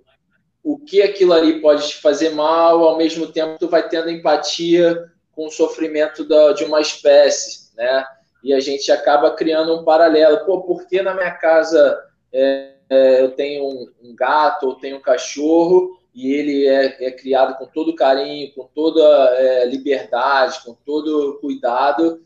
[0.62, 5.04] o que aquilo ali pode te fazer mal, ao mesmo tempo tu vai tendo empatia
[5.32, 8.04] com o sofrimento da, de uma espécie, né?
[8.42, 10.44] E a gente acaba criando um paralelo.
[10.44, 11.98] Pô, por que na minha casa
[12.32, 17.10] é, é, eu tenho um, um, gato ou tenho um cachorro e ele é, é
[17.10, 19.00] criado com todo carinho, com toda
[19.36, 22.22] é, liberdade, com todo cuidado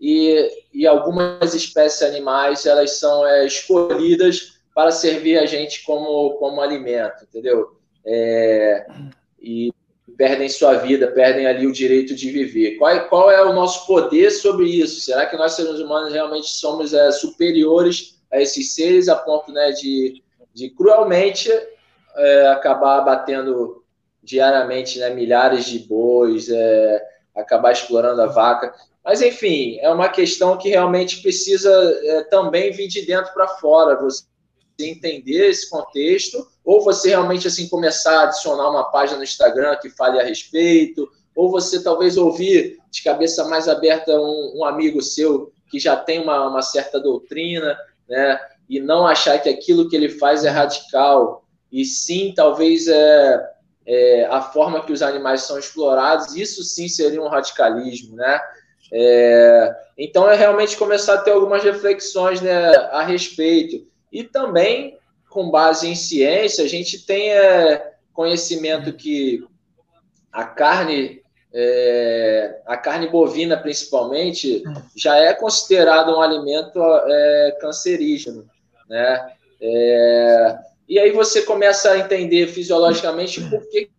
[0.00, 6.60] e, e algumas espécies animais elas são é, escolhidas para servir a gente como, como
[6.60, 7.76] alimento, entendeu?
[8.06, 8.86] É,
[9.40, 9.72] e
[10.16, 12.76] perdem sua vida, perdem ali o direito de viver.
[12.76, 15.00] Qual, qual é o nosso poder sobre isso?
[15.00, 19.72] Será que nós, seres humanos, realmente somos é, superiores a esses seres a ponto né,
[19.72, 20.22] de,
[20.52, 21.50] de cruelmente
[22.16, 23.84] é, acabar batendo
[24.22, 27.02] diariamente né, milhares de bois, é,
[27.34, 28.74] acabar explorando a vaca.
[29.04, 31.70] Mas, enfim, é uma questão que realmente precisa
[32.04, 34.24] é, também vir de dentro para fora, você
[34.78, 39.90] entender esse contexto, ou você realmente assim começar a adicionar uma página no Instagram que
[39.90, 45.52] fale a respeito, ou você talvez ouvir de cabeça mais aberta um, um amigo seu
[45.70, 47.78] que já tem uma, uma certa doutrina,
[48.08, 48.38] né?
[48.68, 53.50] E não achar que aquilo que ele faz é radical, e sim, talvez, é,
[53.86, 58.40] é a forma que os animais são explorados, isso sim seria um radicalismo, né?
[58.92, 63.86] É, então, é realmente começar a ter algumas reflexões né, a respeito.
[64.10, 64.98] E também,
[65.28, 69.44] com base em ciência, a gente tem é, conhecimento que
[70.32, 71.22] a carne
[71.52, 72.17] é,
[72.66, 74.62] a carne bovina, principalmente,
[74.96, 78.46] já é considerada um alimento é, cancerígeno,
[78.88, 79.32] né?
[79.60, 80.58] É,
[80.88, 83.90] e aí você começa a entender fisiologicamente por que,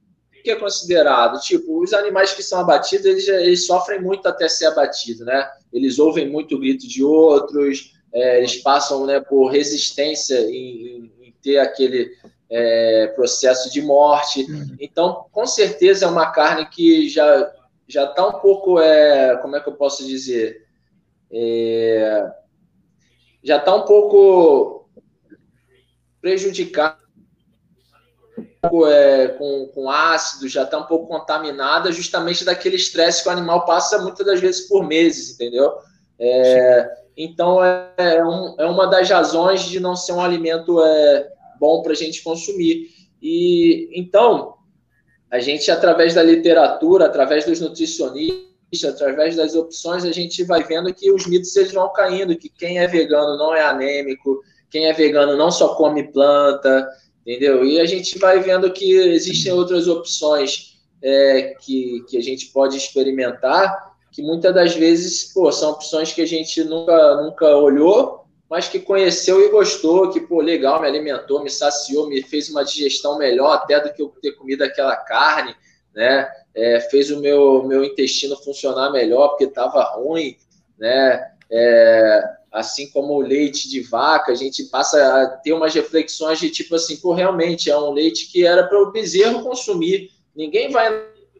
[0.43, 1.39] que é considerado.
[1.39, 5.47] Tipo, os animais que são abatidos, eles, eles sofrem muito até ser abatido, né?
[5.71, 11.33] Eles ouvem muito o grito de outros, é, eles passam né, por resistência em, em
[11.43, 12.11] ter aquele
[12.49, 14.43] é, processo de morte.
[14.49, 14.75] Uhum.
[14.79, 17.51] Então, com certeza é uma carne que já
[17.89, 20.65] já está um pouco, é, como é que eu posso dizer,
[21.31, 22.31] é,
[23.43, 24.87] já está um pouco
[26.21, 26.99] prejudicada
[28.87, 33.65] é, com, com ácido, já está um pouco contaminada, justamente daquele estresse que o animal
[33.65, 35.73] passa muitas das vezes por meses, entendeu?
[36.19, 41.27] É, então é, é, um, é, uma das razões de não ser um alimento é,
[41.59, 42.89] bom para a gente consumir.
[43.21, 44.58] E então,
[45.31, 48.49] a gente, através da literatura, através dos nutricionistas,
[48.83, 52.79] através das opções, a gente vai vendo que os mitos eles vão caindo, que quem
[52.79, 56.87] é vegano não é anêmico, quem é vegano não só come planta,
[57.25, 57.65] entendeu?
[57.65, 62.77] E a gente vai vendo que existem outras opções é, que, que a gente pode
[62.77, 68.18] experimentar, que muitas das vezes pô, são opções que a gente nunca, nunca olhou,
[68.49, 72.65] mas que conheceu e gostou, que, pô, legal, me alimentou, me saciou, me fez uma
[72.65, 75.55] digestão melhor até do que eu ter comido aquela carne,
[75.93, 76.27] né?
[76.55, 80.35] É, fez o meu, meu intestino funcionar melhor porque estava ruim,
[80.79, 81.31] né?
[81.51, 86.49] É, assim como o leite de vaca, a gente passa a ter umas reflexões de
[86.49, 90.09] tipo assim, pô, realmente é um leite que era para o bezerro consumir.
[90.35, 90.89] Ninguém vai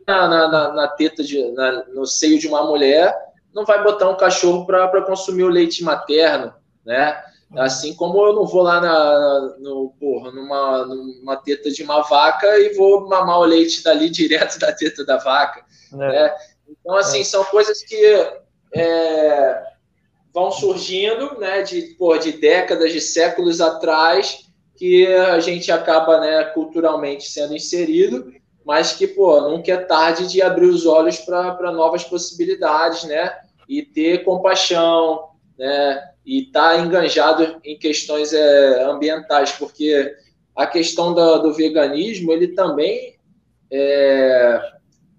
[0.08, 3.16] na, na, na teta, de, na, no seio de uma mulher,
[3.54, 6.54] não vai botar um cachorro para consumir o leite materno,
[6.90, 7.24] né?
[7.56, 12.60] Assim como eu não vou lá na, no, porra, numa, numa teta de uma vaca
[12.60, 15.64] e vou mamar o leite dali direto da teta da vaca.
[15.94, 15.96] É.
[15.96, 16.36] Né?
[16.68, 17.24] Então, assim, é.
[17.24, 17.96] são coisas que
[18.76, 19.64] é,
[20.34, 24.46] vão surgindo né, de, porra, de décadas, de séculos atrás,
[24.76, 28.32] que a gente acaba né, culturalmente sendo inserido,
[28.66, 33.36] mas que, pô, nunca é tarde de abrir os olhos para novas possibilidades, né?
[33.68, 36.10] E ter compaixão, né?
[36.30, 40.16] E está enganjado em questões é, ambientais, porque
[40.56, 43.16] a questão do, do veganismo ele também
[43.72, 44.62] é,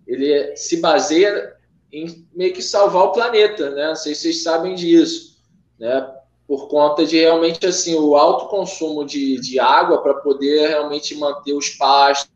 [0.07, 1.53] ele se baseia
[1.93, 3.89] em meio que salvar o planeta, né?
[3.89, 5.37] Não sei se vocês sabem disso,
[5.81, 6.09] né?
[6.47, 11.55] Por conta de realmente assim o alto consumo de, de água para poder realmente manter
[11.55, 12.31] os pastos,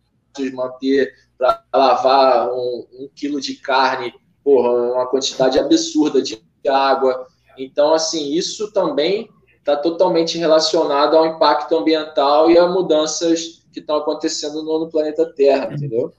[0.53, 7.29] manter para lavar um, um, quilo de carne, porra, uma quantidade absurda de água.
[7.59, 9.29] Então, assim, isso também
[9.59, 15.25] está totalmente relacionado ao impacto ambiental e a mudanças que estão acontecendo no, no planeta
[15.35, 16.13] Terra, entendeu?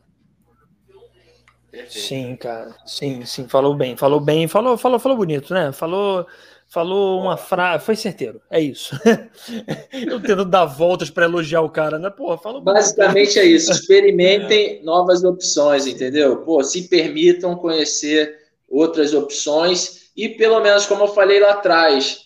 [1.88, 2.76] Sim, cara.
[2.86, 5.72] Sim, sim, falou bem, falou bem, falou, falou, falou bonito, né?
[5.72, 6.26] Falou,
[6.68, 8.42] falou uma frase, foi certeiro.
[8.50, 8.96] É isso.
[9.94, 12.10] Eu tento dar voltas para elogiar o cara, né?
[12.10, 13.72] Pô, falou Basicamente é isso.
[13.74, 16.38] Experimentem novas opções, entendeu?
[16.38, 18.38] Pô, se permitam conhecer
[18.68, 22.26] outras opções e pelo menos como eu falei lá atrás,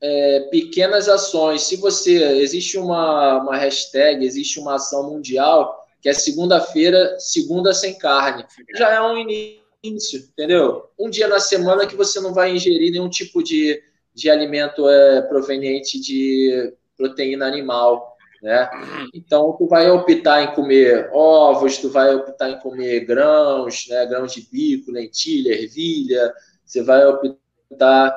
[0.00, 1.62] é, pequenas ações.
[1.62, 7.96] Se você existe uma, uma hashtag, existe uma ação mundial que é segunda-feira, segunda sem
[7.98, 8.44] carne.
[8.74, 10.88] Já é um início, entendeu?
[10.98, 13.82] Um dia na semana que você não vai ingerir nenhum tipo de,
[14.14, 18.70] de alimento é, proveniente de proteína animal, né?
[19.12, 24.06] Então, tu vai optar em comer ovos, tu vai optar em comer grãos, né?
[24.06, 26.32] Grãos de bico, lentilha, ervilha,
[26.70, 28.16] você vai optar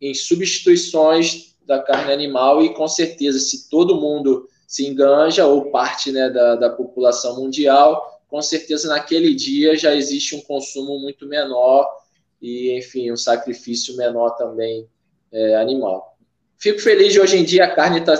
[0.00, 6.12] em substituições da carne animal e com certeza, se todo mundo se enganja, ou parte
[6.12, 11.88] né, da, da população mundial, com certeza naquele dia já existe um consumo muito menor
[12.40, 14.88] e, enfim, um sacrifício menor também
[15.32, 16.16] é, animal.
[16.56, 18.16] Fico feliz de hoje em dia a carne está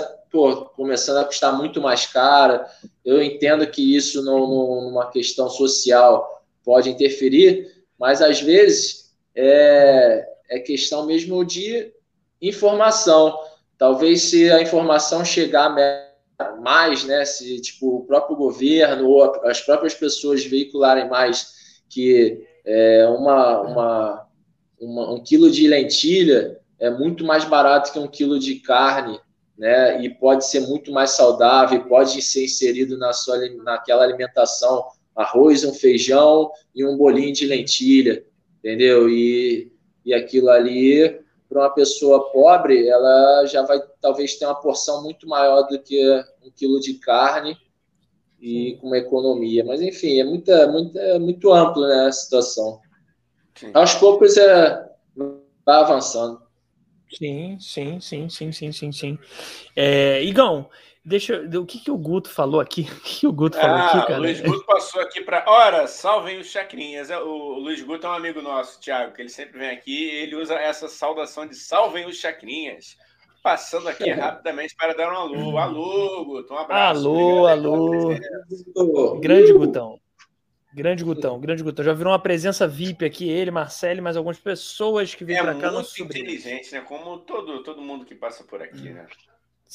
[0.75, 2.69] começando a custar muito mais cara.
[3.05, 9.02] Eu entendo que isso, numa questão social, pode interferir, mas às vezes
[9.35, 11.91] é, é questão mesmo de
[12.41, 13.37] informação.
[13.77, 15.69] Talvez se a informação chegar
[16.61, 17.25] mais, né?
[17.25, 24.27] Se tipo o próprio governo ou as próprias pessoas veicularem mais que é, uma, uma,
[24.79, 29.19] uma, um quilo de lentilha é muito mais barato que um quilo de carne,
[29.57, 30.01] né?
[30.03, 34.85] E pode ser muito mais saudável, pode ser inserido na sua naquela alimentação
[35.15, 38.25] arroz, um feijão e um bolinho de lentilha,
[38.63, 39.09] entendeu?
[39.09, 39.71] E,
[40.05, 45.27] e aquilo ali para uma pessoa pobre, ela já vai talvez ter uma porção muito
[45.27, 47.55] maior do que um quilo de carne
[48.41, 49.63] e com uma economia.
[49.63, 52.79] Mas, enfim, é, muita, muita, é muito amplo né, a situação.
[53.55, 53.69] Sim.
[53.73, 56.41] Aos poucos é, vai avançando.
[57.11, 59.19] Sim, sim, sim, sim, sim, sim, sim.
[59.75, 60.67] É, Igão,
[61.05, 62.81] Deixa o que, que o Guto falou aqui?
[62.81, 64.19] O que, que o Guto falou ah, aqui, cara?
[64.19, 65.43] O Luiz Guto passou aqui para.
[65.47, 67.09] Ora, salvem os chacrinhas.
[67.09, 70.15] É, o Luiz Guto é um amigo nosso, Thiago, que ele sempre vem aqui e
[70.23, 72.97] ele usa essa saudação de salvem os chacrinhas.
[73.41, 75.57] Passando aqui rapidamente para dar um alô.
[75.57, 77.09] Alô, Guto, um abraço.
[77.09, 79.19] Alô, alô.
[79.19, 79.99] Grande Gutão.
[80.73, 81.85] Grande Gutão, grande Gutão.
[81.85, 85.53] Já virou uma presença VIP aqui, ele, Marcelo, mais algumas pessoas que vêm é para
[85.53, 85.67] cá.
[85.67, 86.81] É muito inteligente, né?
[86.81, 89.05] Como todo, todo mundo que passa por aqui, né?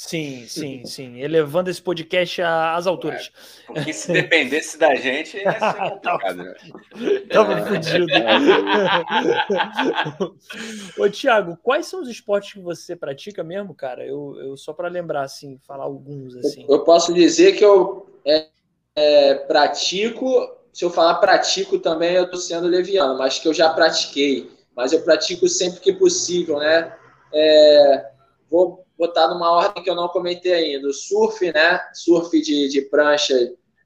[0.01, 1.21] Sim, sim, sim.
[1.21, 3.33] Elevando esse podcast às alturas.
[3.69, 6.55] É, porque se dependesse da gente, ia ser complicado, né?
[7.29, 8.07] Tava fudido.
[10.97, 14.07] Ô, Thiago, quais são os esportes que você pratica mesmo, cara?
[14.07, 16.65] Eu, eu só para lembrar, assim, falar alguns, assim.
[16.69, 18.47] Eu posso dizer que eu é,
[18.95, 20.29] é, pratico,
[20.73, 24.49] se eu falar pratico também, eu tô sendo leviano, mas que eu já pratiquei.
[24.77, 26.97] Mas eu pratico sempre que possível, né?
[27.35, 28.11] É,
[28.49, 30.89] vou botar numa ordem que eu não comentei ainda.
[30.89, 31.81] O surf, né?
[31.95, 33.35] Surf de, de prancha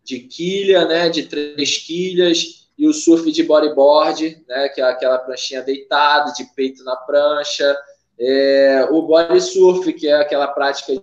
[0.03, 1.09] de quilha, né?
[1.09, 2.69] De três quilhas.
[2.79, 4.69] E o surf de bodyboard, né?
[4.71, 7.77] Que é aquela pranchinha deitada, de peito na prancha.
[8.19, 10.95] É, o body surf, que é aquela prática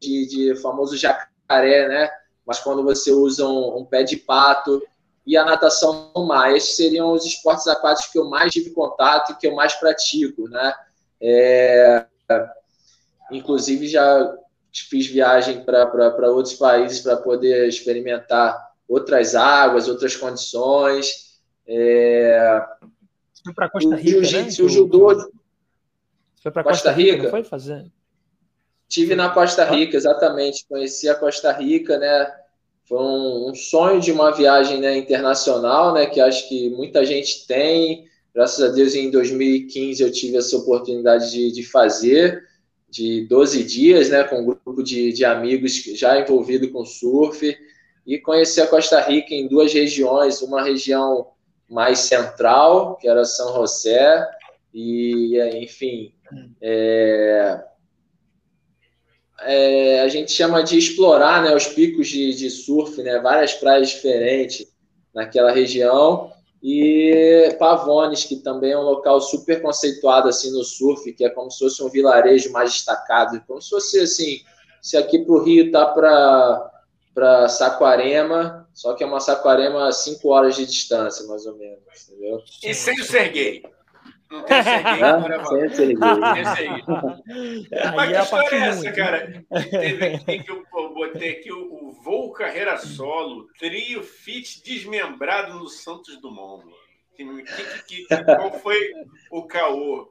[0.00, 2.10] de, de famoso jacaré, né?
[2.46, 4.82] Mas quando você usa um, um pé de pato
[5.26, 6.56] e a natação no mar.
[6.56, 10.48] Esses seriam os esportes aquáticos que eu mais tive contato e que eu mais pratico,
[10.48, 10.74] né?
[11.20, 12.06] É,
[13.32, 14.34] Inclusive, já
[14.72, 21.40] fiz viagem para outros países para poder experimentar outras águas, outras condições.
[21.66, 22.62] É...
[23.44, 24.48] Foi para Costa Rica, o né?
[24.60, 25.30] O judô.
[26.42, 27.16] Foi para Costa, Costa, Rica?
[27.16, 27.86] Rica foi fazer?
[28.88, 30.66] Tive na Costa Rica, exatamente.
[30.68, 32.34] Conheci a Costa Rica, né?
[32.84, 36.06] Foi um, um, sonho de uma viagem né, internacional, né?
[36.06, 38.08] Que acho que muita gente tem.
[38.34, 42.49] Graças a Deus, em 2015 eu tive essa oportunidade de, de fazer
[42.90, 47.56] de 12 dias, né, com um grupo de, de amigos já envolvido com surf,
[48.06, 51.28] e conheci a Costa Rica em duas regiões, uma região
[51.68, 54.28] mais central, que era São José,
[54.74, 56.12] e, enfim,
[56.60, 57.60] é,
[59.42, 63.90] é, a gente chama de explorar né, os picos de, de surf, né, várias praias
[63.90, 64.66] diferentes
[65.14, 71.24] naquela região, e Pavones, que também é um local super conceituado assim no surf, que
[71.24, 74.40] é como se fosse um vilarejo mais destacado, como se fosse assim,
[74.82, 76.70] se aqui para o Rio tá para
[77.12, 81.80] para Saquarema, só que é uma Saquarema a 5 horas de distância, mais ou menos,
[82.08, 82.40] entendeu?
[82.62, 83.62] E sem o Serguei.
[84.30, 85.96] Não tem ah, sem o Serguei.
[87.96, 89.44] Mas que é história é essa, cara?
[89.70, 95.68] Teve aqui que eu botei aqui o, o voo carreira solo, trio fit desmembrado no
[95.68, 96.64] Santos Dumont.
[97.16, 98.78] Que, que, que, qual foi
[99.32, 100.08] o caô?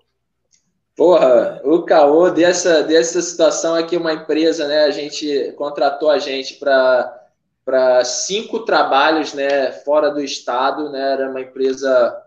[0.95, 6.19] Porra, o caô dessa, dessa situação é que uma empresa, né, a gente contratou a
[6.19, 7.15] gente para
[7.63, 12.19] para cinco trabalhos, né, fora do estado, né, era uma empresa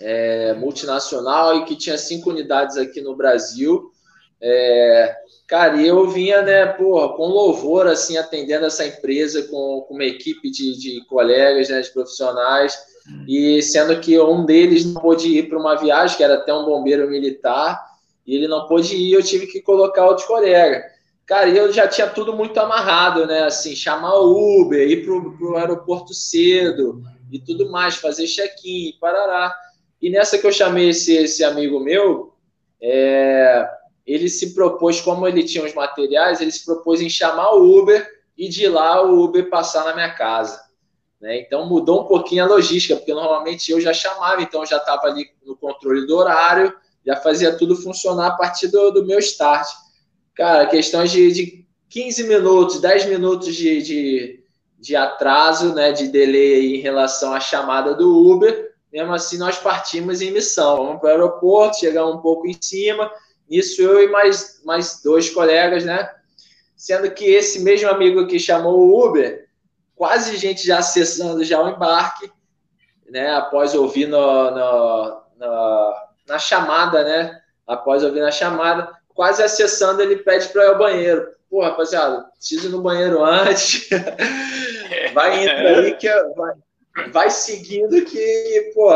[0.00, 3.90] é, multinacional e que tinha cinco unidades aqui no Brasil.
[4.40, 5.16] É,
[5.46, 10.04] cara, e eu vinha, né, porra, com louvor, assim, atendendo essa empresa com, com uma
[10.04, 12.76] equipe de, de colegas, né, de profissionais,
[13.28, 16.64] e sendo que um deles não pôde ir para uma viagem, que era até um
[16.64, 17.84] bombeiro militar,
[18.26, 20.84] e ele não pôde ir, eu tive que colocar outro colega.
[21.26, 23.44] Cara, eu já tinha tudo muito amarrado, né?
[23.44, 29.54] Assim, chamar o Uber, ir pro, pro aeroporto cedo e tudo mais, fazer check-in, parará.
[30.04, 32.34] E nessa que eu chamei esse, esse amigo meu,
[32.78, 33.66] é,
[34.06, 38.06] ele se propôs, como ele tinha os materiais, ele se propôs em chamar o Uber
[38.36, 40.60] e de lá o Uber passar na minha casa.
[41.18, 41.40] Né?
[41.40, 45.06] Então mudou um pouquinho a logística, porque normalmente eu já chamava, então eu já estava
[45.06, 46.70] ali no controle do horário,
[47.02, 49.66] já fazia tudo funcionar a partir do, do meu start.
[50.34, 54.44] Cara, questões de, de 15 minutos, 10 minutos de, de,
[54.78, 60.22] de atraso, né, de delay em relação à chamada do Uber, mesmo assim nós partimos
[60.22, 60.76] em missão.
[60.76, 63.10] Vamos para o aeroporto, chegamos um pouco em cima,
[63.50, 66.08] isso eu e mais, mais dois colegas, né?
[66.76, 69.48] Sendo que esse mesmo amigo que chamou o Uber,
[69.96, 72.30] quase gente já acessando já o embarque,
[73.10, 73.34] né?
[73.34, 75.94] Após ouvir no, no, no,
[76.28, 77.40] na chamada, né?
[77.66, 81.34] Após ouvir na chamada, quase acessando, ele pede para ir ao banheiro.
[81.50, 83.88] Pô, rapaziada, preciso ir no banheiro antes.
[85.12, 86.54] vai indo aí que vai,
[87.12, 88.90] vai seguindo que, pô,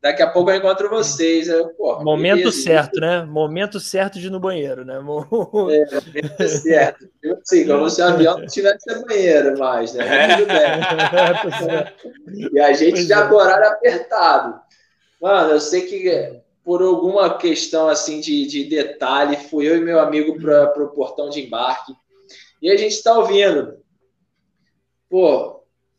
[0.00, 1.48] daqui a pouco eu encontro vocês.
[1.48, 3.24] Eu, pô, momento beleza, certo, né?
[3.24, 4.96] Momento certo de ir no banheiro, né?
[4.96, 7.08] É, momento certo.
[7.22, 10.36] Eu, assim, como se o avião não tivesse banheiro mais, né?
[10.36, 10.46] Tudo
[12.34, 12.48] bem.
[12.52, 14.60] e a gente já com horário apertado.
[15.20, 19.98] Mano, eu sei que por alguma questão assim de, de detalhe, fui eu e meu
[19.98, 21.94] amigo para o portão de embarque.
[22.60, 23.78] E a gente está ouvindo.
[25.08, 25.57] Pô,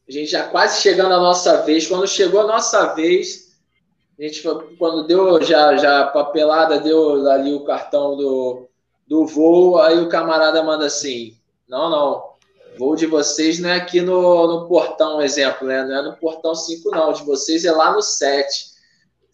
[0.09, 1.85] a gente já quase chegando a nossa vez.
[1.85, 3.51] Quando chegou a nossa vez,
[4.19, 4.41] a gente
[4.79, 8.67] quando deu já, já papelada, deu ali o cartão do,
[9.07, 12.29] do voo, aí o camarada manda assim: não, não.
[12.79, 15.83] Voo de vocês não é aqui no, no portão, exemplo, né?
[15.83, 17.13] Não é no portão 5, não.
[17.13, 18.68] De vocês é lá no 7.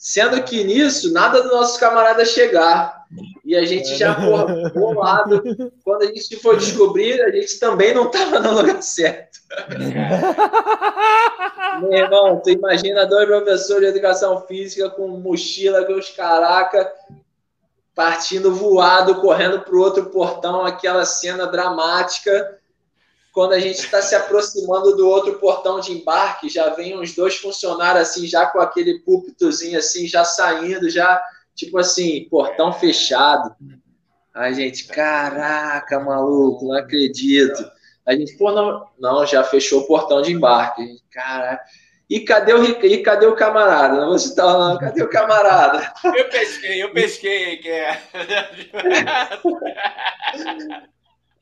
[0.05, 3.07] Sendo que nisso, nada do nosso camarada chegar.
[3.43, 5.41] E a gente já, porra, bolado.
[5.83, 9.39] Quando a gente foi descobrir, a gente também não estava no lugar certo.
[11.81, 16.87] Meu irmão, tu imagina dois professores de educação física com mochila, com os caraca,
[17.95, 22.59] partindo voado, correndo para o outro portão, aquela cena dramática
[23.35, 27.35] quando a gente está se aproximando do outro portão de embarque, já vem uns dois
[27.35, 31.21] funcionários assim, já com aquele púlpitozinho assim, já saindo, já
[31.53, 33.53] tipo assim, portão fechado.
[34.33, 37.69] A gente, caraca, maluco, não acredito.
[38.05, 40.87] A gente, pô, não, não já fechou o portão de embarque.
[40.87, 41.61] Gente, caraca.
[42.09, 43.99] E cadê o e cadê o camarada?
[43.99, 44.77] Não vou citar não.
[44.77, 45.91] Cadê o camarada?
[46.05, 48.01] Eu pesquei, eu pesquei que é.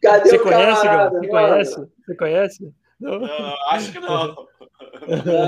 [0.03, 1.19] Cadê Você o conhece, camarada?
[1.19, 1.87] Você conhece?
[2.05, 2.73] Você conhece?
[2.99, 3.19] Não?
[3.19, 4.47] não acho que não.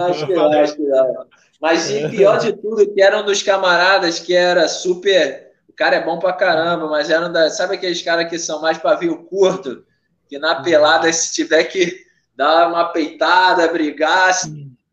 [0.09, 1.27] acho que não, acho que não.
[1.61, 5.51] Mas e pior de tudo, que era um dos camaradas que era super.
[5.67, 7.49] O cara é bom pra caramba, mas era um da.
[7.49, 9.83] Sabe aqueles caras que são mais pavio curto?
[10.29, 14.49] Que na pelada, se tiver que dar uma peitada, brigar, se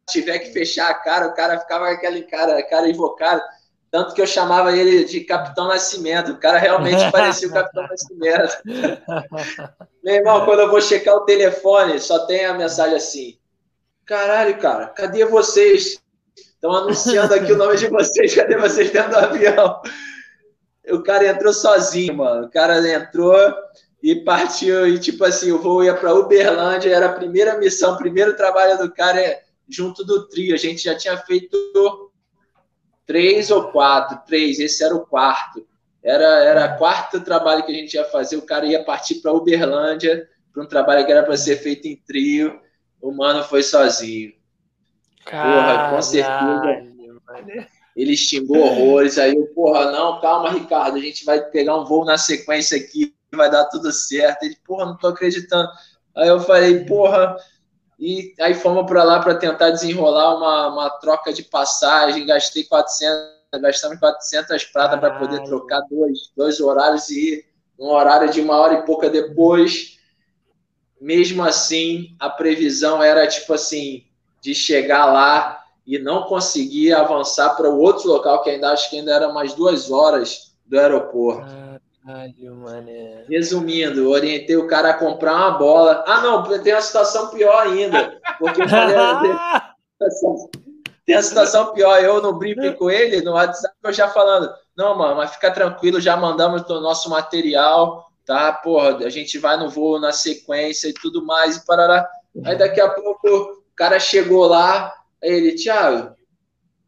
[0.08, 3.40] tiver que fechar a cara, o cara ficava com aquele cara, cara invocado.
[3.92, 6.32] Tanto que eu chamava ele de Capitão Nascimento.
[6.32, 8.56] O cara realmente parecia o Capitão Nascimento.
[10.02, 13.38] Meu irmão, quando eu vou checar o telefone, só tem a mensagem assim:
[14.06, 16.02] Caralho, cara, cadê vocês?
[16.34, 19.82] Estão anunciando aqui o nome de vocês, cadê vocês dentro do avião?
[20.90, 22.46] O cara entrou sozinho, mano.
[22.46, 23.36] O cara entrou
[24.02, 24.88] e partiu.
[24.88, 28.78] E tipo assim, o voo ia para Uberlândia, era a primeira missão, o primeiro trabalho
[28.78, 30.54] do cara é junto do trio.
[30.54, 32.10] A gente já tinha feito
[33.12, 35.66] três ou quatro, três, esse era o quarto.
[36.02, 39.34] Era, era o quarto trabalho que a gente ia fazer, o cara ia partir para
[39.34, 42.58] Uberlândia, para um trabalho que era para ser feito em trio,
[43.02, 44.32] o mano foi sozinho.
[45.30, 46.90] Porra, com certeza.
[47.94, 52.06] Ele xingou horrores, aí eu, porra, não, calma, Ricardo, a gente vai pegar um voo
[52.06, 54.44] na sequência aqui, vai dar tudo certo.
[54.44, 55.68] Ele, porra, não tô acreditando.
[56.16, 57.36] Aí eu falei, porra,
[57.98, 62.26] E aí fomos para lá para tentar desenrolar uma, uma troca de passagem.
[62.26, 68.30] Gastei 400, gastamos 400 pratas para poder trocar dois, dois horários e ir um horário
[68.30, 69.98] de uma hora e pouca depois.
[71.00, 74.04] Mesmo assim, a previsão era tipo assim
[74.40, 78.98] de chegar lá e não conseguir avançar para o outro local que ainda acho que
[78.98, 81.71] ainda era mais duas horas do aeroporto.
[82.04, 83.24] Caralho, mané.
[83.28, 86.04] Resumindo, orientei o cara a comprar uma bola.
[86.06, 88.20] Ah, não, tem uma situação pior ainda.
[88.38, 88.62] Porque
[91.06, 92.02] tem a situação pior.
[92.02, 96.00] Eu no briefing com ele, no WhatsApp, eu já falando: não, mano, mas fica tranquilo,
[96.00, 98.52] já mandamos o nosso material, tá?
[98.52, 102.08] Porra, a gente vai no voo na sequência e tudo mais, e parará.
[102.44, 106.16] Aí daqui a pouco o cara chegou lá, aí ele, Thiago,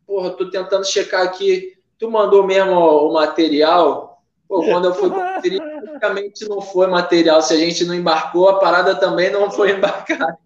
[0.05, 4.14] porra, tô tentando checar aqui, tu mandou mesmo o material?
[4.55, 7.43] Pô, quando eu fui conferir, praticamente não foi material.
[7.43, 10.39] Se a gente não embarcou, a parada também não foi embarcada.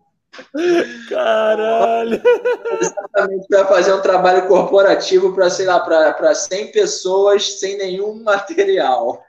[1.10, 2.22] Caralho!
[2.80, 9.22] Exatamente para fazer um trabalho corporativo para, sei lá, para 100 pessoas sem nenhum material.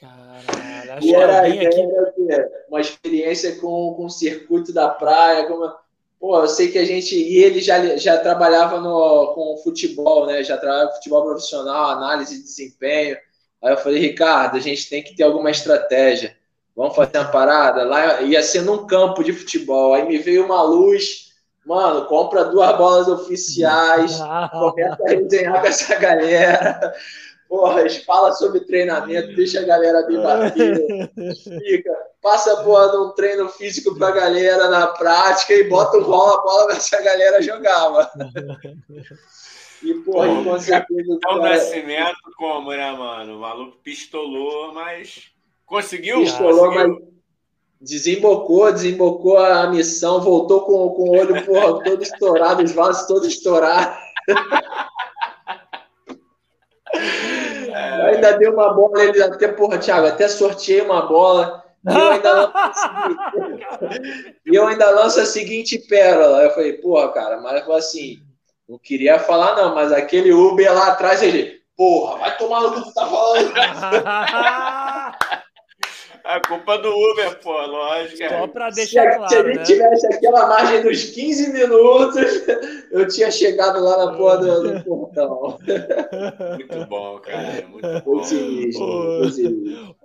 [0.00, 1.88] Caralho, acho e era, que aqui...
[2.30, 5.44] era uma experiência com, com o circuito da praia.
[5.44, 5.70] Com
[6.18, 7.14] Pô, eu sei que a gente.
[7.14, 10.42] E ele já, já trabalhava no, com futebol, né?
[10.42, 13.16] Já trabalhava futebol profissional, análise de desempenho.
[13.62, 16.36] Aí eu falei, Ricardo, a gente tem que ter alguma estratégia.
[16.74, 17.84] Vamos fazer uma parada?
[17.84, 19.94] Lá ia ser num campo de futebol.
[19.94, 21.30] Aí me veio uma luz.
[21.66, 24.18] Mano, compra duas bolas oficiais.
[24.50, 26.94] começa a resenhar com essa galera.
[27.50, 31.10] Porra, fala sobre treinamento, deixa a galera debater.
[31.18, 31.90] Explica.
[32.22, 36.72] Passa porra num treino físico pra galera na prática e bota o bola, a bola
[36.72, 38.10] essa galera jogava.
[39.82, 41.18] E, porra, Pô, com certeza.
[41.28, 43.36] O Nascimento, como, né, mano?
[43.36, 45.32] O maluco pistolou, mas
[45.70, 46.22] Conseguiu?
[46.22, 46.90] Pistolou, mas
[47.80, 53.28] desembocou, desembocou a missão, voltou com, com o olho porra, todo estourado, os vasos todos
[53.28, 53.96] estourados.
[57.72, 58.14] É.
[58.14, 61.64] Ainda deu uma bola, ele até, porra, Thiago, até sorteei uma bola.
[61.88, 62.90] E eu ainda lanço,
[64.44, 66.42] e eu ainda lanço a seguinte pérola.
[66.42, 68.20] Eu falei, porra, cara, mas assim,
[68.70, 72.82] não queria falar, não, mas aquele Uber lá atrás, ele, porra, vai tomar no que
[72.84, 73.52] tu tá falando.
[76.22, 78.28] A culpa do Uber, pô, lógico.
[78.28, 79.28] Só para deixar se, claro.
[79.28, 79.64] Se a gente né?
[79.64, 82.44] tivesse aquela margem dos 15 minutos,
[82.92, 85.58] eu tinha chegado lá na porra do, do portão.
[86.54, 87.66] Muito bom, cara.
[87.66, 88.14] Muito bom.
[88.14, 89.96] Muito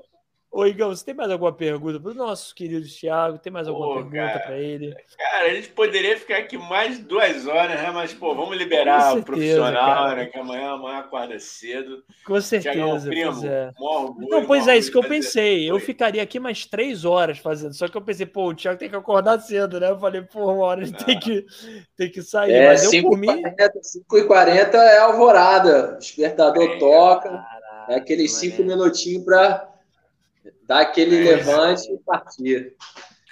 [0.55, 3.37] Ô, Igão, você tem mais alguma pergunta para o nosso querido Thiago?
[3.37, 4.95] Tem mais alguma pô, pergunta para ele?
[5.17, 7.91] Cara, a gente poderia ficar aqui mais duas horas, né?
[7.91, 10.15] Mas, pô, vamos liberar certeza, o profissional, cara.
[10.15, 10.25] né?
[10.27, 12.01] Que amanhã, amanhã acorda cedo.
[12.25, 12.73] Com certeza.
[12.73, 13.71] Thiagão, primo, pois é.
[13.77, 15.69] Orgulho, Não, pois é, isso que eu pensei.
[15.69, 17.73] Eu ficaria aqui mais três horas fazendo.
[17.73, 19.89] Só que eu pensei, pô, o Thiago tem que acordar cedo, né?
[19.89, 21.45] Eu falei, pô, uma hora ele tem que,
[21.97, 22.53] tem que sair.
[22.53, 23.27] É, mas eu, por mim...
[23.27, 25.95] 5h40 é alvorada.
[25.95, 27.27] O despertador é, toca.
[27.27, 29.74] Caraca, é aqueles cinco minutinhos para
[30.67, 31.35] dar aquele é.
[31.35, 32.75] levante e partir.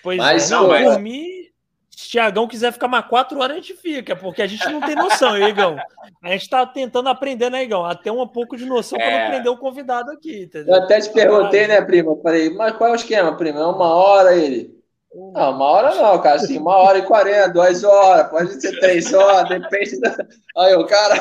[0.02, 0.88] Pois mas, é, não, mas...
[0.88, 1.44] por mim,
[1.90, 4.96] se Tiagão quiser ficar mais quatro horas, a gente fica, porque a gente não tem
[4.96, 5.78] noção, Igão.
[6.24, 7.86] A gente está tentando aprender, né, Igão?
[7.86, 9.06] Até um pouco de noção é.
[9.06, 10.44] para aprender o convidado aqui.
[10.44, 10.76] Entendeu?
[10.76, 12.16] Eu até te perguntei, né, prima?
[12.22, 13.60] Falei, mas qual é o esquema, prima?
[13.60, 14.83] É uma hora ele.
[15.14, 16.36] Não, uma hora não, cara.
[16.36, 20.16] Assim, uma hora e quarenta, duas horas, pode ser três horas, depende da.
[20.58, 21.16] Aí o cara.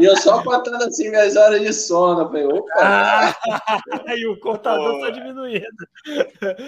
[0.00, 2.22] E eu só contando assim minhas horas de sono.
[2.22, 2.72] Eu falei, opa!
[2.78, 3.34] Ah,
[4.16, 5.66] e o contador está diminuindo.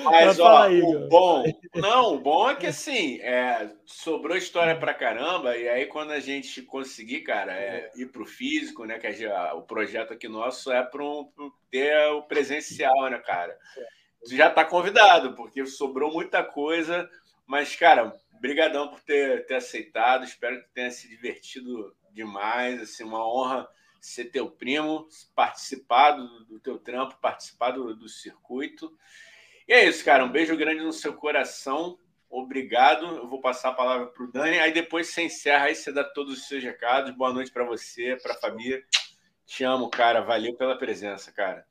[0.04, 1.44] Mas, ó, aí, o bom.
[1.74, 6.20] Não, o bom é que assim, é, sobrou história pra caramba, e aí quando a
[6.20, 8.98] gente conseguir, cara, é, ir pro físico, né?
[8.98, 11.26] Que a, o projeto aqui nosso é para um,
[11.70, 13.56] ter o presencial, né, cara?
[14.30, 17.08] Já está convidado, porque sobrou muita coisa.
[17.46, 20.24] Mas, cara, brigadão por ter, ter aceitado.
[20.24, 22.80] Espero que tenha se divertido demais.
[22.80, 23.68] Assim, uma honra
[24.00, 28.96] ser teu primo, participar do, do teu trampo, participar do, do circuito.
[29.66, 30.24] E é isso, cara.
[30.24, 31.98] Um beijo grande no seu coração.
[32.30, 33.06] Obrigado.
[33.16, 34.58] Eu vou passar a palavra para o Dani.
[34.58, 37.16] Aí depois você encerra, aí você dá todos os seus recados.
[37.16, 38.82] Boa noite para você, para a família.
[39.44, 40.20] Te amo, cara.
[40.20, 41.66] Valeu pela presença, cara.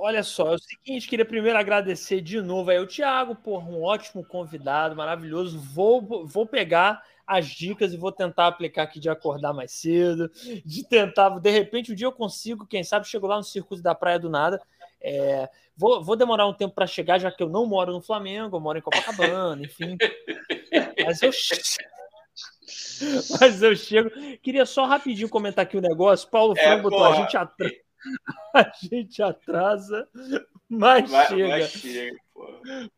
[0.00, 3.82] Olha só, é o seguinte, queria primeiro agradecer de novo aí o Thiago, por um
[3.82, 5.58] ótimo convidado, maravilhoso.
[5.58, 10.30] Vou, vou pegar as dicas e vou tentar aplicar aqui de acordar mais cedo,
[10.64, 13.94] de tentar, de repente, um dia eu consigo, quem sabe, chego lá no circuito da
[13.94, 14.60] Praia do Nada.
[15.00, 18.56] É, vou, vou demorar um tempo para chegar, já que eu não moro no Flamengo,
[18.56, 19.96] eu moro em Copacabana, enfim.
[21.04, 21.30] Mas eu,
[23.40, 24.10] mas eu chego.
[24.42, 26.28] Queria só rapidinho comentar aqui o um negócio.
[26.28, 27.72] Paulo é, Franco botou a gente atrás.
[28.54, 30.08] a gente atrasa,
[30.68, 31.48] mas vai, chega.
[31.48, 32.16] Vai chega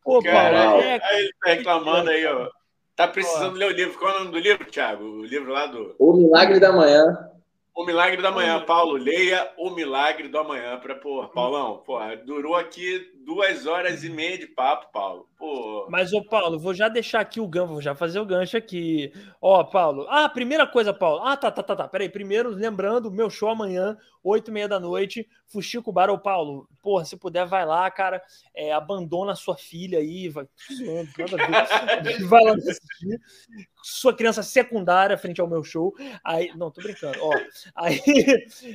[0.02, 1.00] Pô, Paulo, é...
[1.02, 2.50] Aí ele tá reclamando aí, ó.
[2.96, 3.98] Tá precisando ler o livro.
[3.98, 5.02] Qual é o nome do livro, Thiago?
[5.02, 5.94] O livro lá do.
[5.98, 7.30] O Milagre da Manhã.
[7.74, 12.54] O Milagre da Manhã, Paulo, leia O Milagre do Amanhã para pô, Paulão, pô, durou
[12.54, 15.28] aqui duas horas e meia de papo, Paulo.
[15.36, 15.86] Pô.
[15.90, 19.12] Mas, ô Paulo, vou já deixar aqui o gancho, vou já fazer o gancho aqui.
[19.40, 21.22] Ó, Paulo, ah, primeira coisa, Paulo.
[21.24, 21.88] Ah, tá, tá, tá, tá.
[21.88, 26.68] Peraí, primeiro, lembrando, meu show amanhã, oito e meia da noite, Fuxico Bar, ô Paulo,
[26.82, 28.22] porra, se puder, vai lá, cara,
[28.54, 30.46] é, abandona sua filha aí, vai,
[32.28, 33.20] vai lá assistir,
[33.82, 37.32] sua criança secundária frente ao meu show, aí, não, tô brincando, ó,
[37.74, 38.00] aí,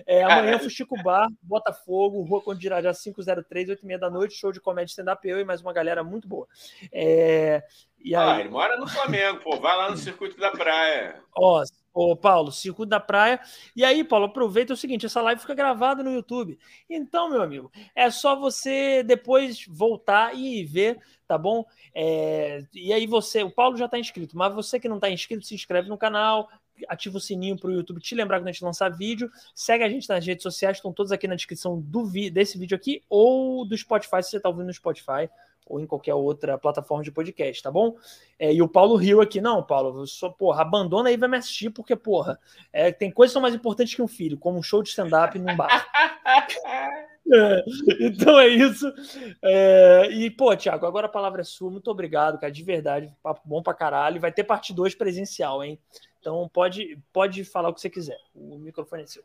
[0.06, 4.62] é, amanhã Fuxico Bar, Botafogo, Rua Conde 503, oito e meia da noite, show de
[4.62, 6.48] comédia stand-up, eu e mais uma galera muito boa.
[6.92, 7.64] É,
[8.00, 8.30] e aí...
[8.30, 11.22] Ah, ele mora no Flamengo, pô, vai lá no Circuito da Praia.
[11.36, 11.64] Ó,
[11.96, 13.40] Ô, Paulo, Circuito da Praia.
[13.74, 16.60] E aí, Paulo, aproveita o seguinte: essa live fica gravada no YouTube.
[16.90, 21.64] Então, meu amigo, é só você depois voltar e ver, tá bom?
[21.96, 22.66] É...
[22.74, 25.56] E aí, você, o Paulo já está inscrito, mas você que não está inscrito, se
[25.56, 26.50] inscreve no canal,
[26.88, 29.32] ativa o sininho para o YouTube te lembrar quando a gente lançar vídeo.
[29.54, 32.76] Segue a gente nas redes sociais, estão todos aqui na descrição do vi desse vídeo
[32.76, 35.30] aqui ou do Spotify, se você está ouvindo no Spotify
[35.66, 37.96] ou em qualquer outra plataforma de podcast, tá bom?
[38.38, 41.38] É, e o Paulo riu aqui, não, Paulo, só, porra, abandona aí e vai me
[41.38, 42.40] assistir, porque, porra,
[42.72, 45.38] é, tem coisas que são mais importantes que um filho, como um show de stand-up
[45.40, 45.88] num bar.
[47.34, 47.66] é,
[48.00, 48.94] então é isso.
[49.42, 51.72] É, e, pô, Thiago, agora a palavra é sua.
[51.72, 53.12] Muito obrigado, cara, de verdade.
[53.24, 54.22] Papo bom pra caralho.
[54.22, 55.80] Vai ter parte 2 presencial, hein?
[56.26, 58.18] Então pode, pode falar o que você quiser.
[58.34, 59.22] O microfone é seu.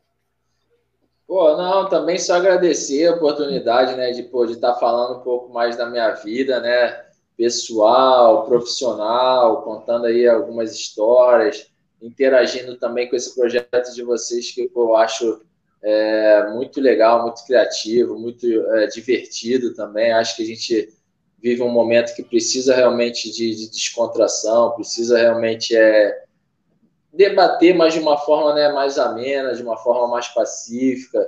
[1.26, 5.78] Pô, não, também só agradecer a oportunidade, né, de estar tá falando um pouco mais
[5.78, 7.06] da minha vida, né,
[7.38, 11.70] pessoal, profissional, contando aí algumas histórias,
[12.02, 15.40] interagindo também com esse projeto de vocês que eu acho
[15.82, 20.12] é, muito legal, muito criativo, muito é, divertido também.
[20.12, 20.92] Acho que a gente
[21.42, 26.24] vive um momento que precisa realmente de, de descontração, precisa realmente é,
[27.12, 31.26] debater, mas de uma forma né, mais amena, de uma forma mais pacífica.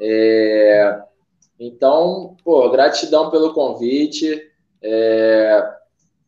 [0.00, 1.02] É...
[1.58, 4.42] Então, pô, gratidão pelo convite.
[4.82, 5.78] É...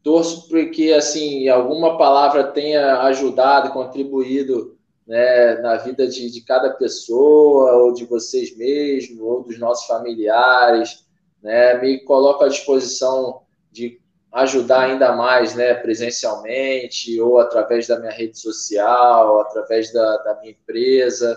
[0.03, 6.70] Torço para que assim alguma palavra tenha ajudado, contribuído né, na vida de, de cada
[6.70, 11.05] pessoa, ou de vocês mesmos, ou dos nossos familiares.
[11.43, 11.75] Né?
[11.81, 14.00] Me coloco à disposição de
[14.33, 20.52] ajudar ainda mais, né, presencialmente ou através da minha rede social, através da, da minha
[20.52, 21.36] empresa,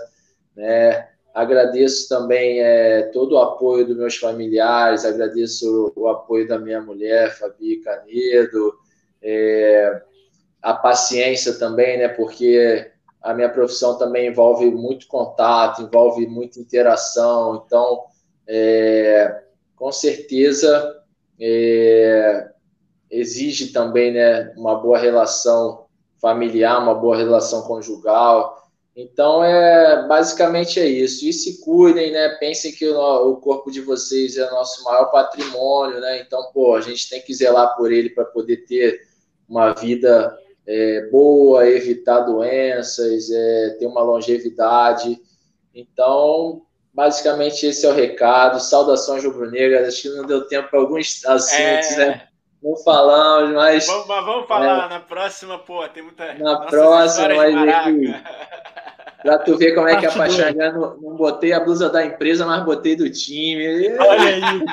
[0.56, 1.10] né.
[1.34, 7.36] Agradeço também é, todo o apoio dos meus familiares, agradeço o, apoio da minha mulher,
[7.36, 8.76] Fabi Canedo,
[9.20, 10.00] é,
[10.62, 17.64] a paciência também, né, porque a minha profissão também envolve muito contato, envolve muita interação,
[17.66, 18.04] então,
[18.48, 19.42] é,
[19.76, 21.02] com certeza,
[21.42, 22.53] é,
[23.14, 25.86] exige também né, uma boa relação
[26.20, 28.64] familiar, uma boa relação conjugal.
[28.96, 31.26] Então, é basicamente é isso.
[31.26, 32.30] E se cuidem, né?
[32.40, 36.22] Pensem que o, o corpo de vocês é o nosso maior patrimônio, né?
[36.22, 39.02] Então, pô, a gente tem que zelar por ele para poder ter
[39.50, 45.20] uma vida é, boa, evitar doenças, é, ter uma longevidade.
[45.74, 46.62] Então,
[46.94, 48.60] basicamente esse é o recado.
[48.60, 49.88] Saudações rubro-negras.
[49.88, 52.08] Acho que não deu tempo para alguns assuntos, é...
[52.08, 52.28] né?
[52.64, 53.86] Não falamos, mas.
[53.86, 55.86] Vamos, mas vamos falar é, na próxima, pô.
[55.90, 56.34] Tem muita.
[56.36, 57.54] Na próxima, mas.
[59.22, 62.06] Pra tu ver como é que é a Pachanga não, não botei a blusa da
[62.06, 63.98] empresa, mas botei do time.
[63.98, 64.42] Olha aí,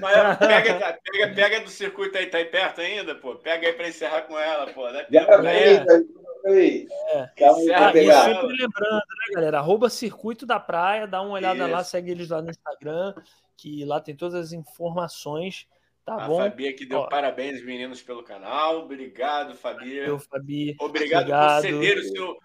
[0.00, 0.36] cara.
[0.36, 3.34] pega, pega, pega do circuito aí, tá aí perto ainda, pô.
[3.34, 4.90] Pega aí pra encerrar com ela, pô.
[4.90, 6.86] Dá tempo pra aí.
[7.12, 7.30] É.
[7.36, 9.58] Calma aí, sempre lembrando, né, galera?
[9.58, 11.72] Arroba Circuito da Praia, dá uma olhada Isso.
[11.72, 13.14] lá, segue eles lá no Instagram,
[13.58, 15.66] que lá tem todas as informações.
[16.06, 16.38] Tá a bom.
[16.38, 17.08] Fabi aqui deu Ó.
[17.08, 18.84] parabéns, meninos, pelo canal.
[18.84, 19.96] Obrigado, Fabi.
[19.96, 20.76] Eu, Fabi.
[20.78, 22.38] Obrigado, Obrigado, por ceder o seu,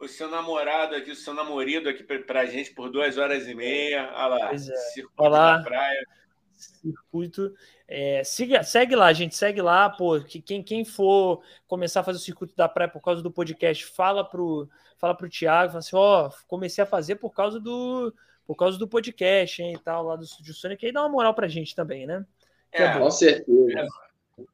[0.00, 3.54] o seu namorado aqui, o seu namorado aqui para a gente por duas horas e
[3.54, 4.10] meia.
[4.14, 4.76] Olha lá, pois é.
[4.94, 5.58] circuito Olá.
[5.58, 6.06] da praia.
[6.54, 7.54] Circuito.
[7.86, 10.18] É, siga, segue lá, gente, segue lá, pô.
[10.18, 13.84] Que quem, quem for começar a fazer o circuito da praia por causa do podcast,
[13.84, 14.66] fala pro,
[14.96, 18.10] fala pro Thiago, fala assim, ó, oh, comecei a fazer por causa do
[18.46, 21.32] por causa do podcast, hein, e tal, lá do Studio Sonic, aí dá uma moral
[21.32, 22.26] pra gente também, né?
[22.72, 23.80] É, é, com certeza.
[23.80, 23.86] É.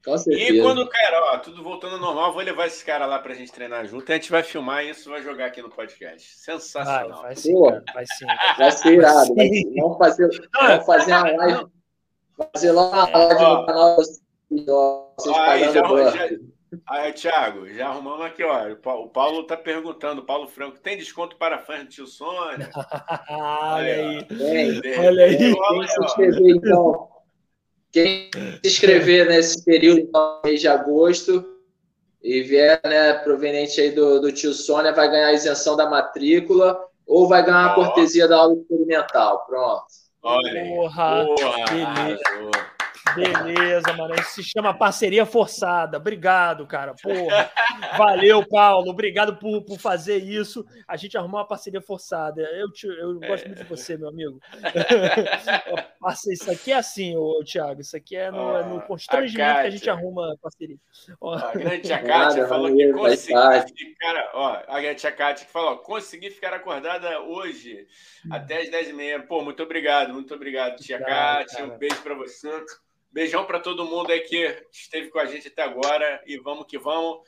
[0.04, 0.52] Com certeza.
[0.52, 3.52] E quando, cara, ó, tudo voltando ao normal, vou levar esse cara lá pra gente
[3.52, 4.10] treinar junto.
[4.10, 6.36] A gente vai filmar isso vai jogar aqui no podcast.
[6.36, 7.22] Sensacional.
[7.22, 8.26] Vai, vai sim, cara, vai sim.
[8.58, 9.34] Vai ser irado.
[9.34, 9.48] Vai
[9.80, 11.66] Vamos fazer, vamos fazer uma live.
[12.52, 16.38] Fazer lá uma live no canal vocês aí, já, já,
[16.86, 18.72] aí, Thiago, já arrumamos aqui, ó.
[19.02, 22.70] O Paulo tá perguntando, Paulo Franco, tem desconto para fãs do tio Sônia?
[23.28, 24.26] Olha aí.
[24.30, 24.98] Olha aí.
[24.98, 25.36] Olha aí.
[25.36, 27.08] Quem se inscrever, então
[27.92, 30.08] quem se inscrever nesse período
[30.44, 31.44] mês de agosto
[32.22, 36.78] e vier, né, proveniente aí do, do tio Sônia, vai ganhar a isenção da matrícula
[37.06, 39.46] ou vai ganhar a cortesia da aula experimental.
[39.46, 39.86] Pronto.
[40.22, 42.77] Olha, porra, porra
[43.14, 44.14] Beleza, mano.
[44.14, 45.96] Isso se chama parceria forçada.
[45.98, 46.94] Obrigado, cara.
[46.94, 47.50] Porra.
[47.96, 48.90] Valeu, Paulo.
[48.90, 50.64] Obrigado por, por fazer isso.
[50.86, 52.42] A gente arrumou uma parceria forçada.
[52.42, 54.40] Eu, te, eu gosto muito de você, meu amigo.
[56.32, 57.80] isso aqui é assim, ô, Thiago.
[57.80, 60.76] Isso aqui é no, é no constrangimento a que a gente arruma parceria.
[61.20, 61.34] Ó.
[61.34, 64.30] A grande tia Kátia falou que conseguiu ficar.
[64.34, 67.86] Ó, a grande tia Kátia que falou: consegui ficar acordada hoje
[68.30, 69.26] até as 10h30.
[69.26, 71.64] Pô, muito obrigado, muito obrigado, tia Kátia.
[71.64, 72.48] Um beijo para você.
[73.10, 76.78] Beijão para todo mundo aí que esteve com a gente até agora e vamos que
[76.78, 77.20] vamos.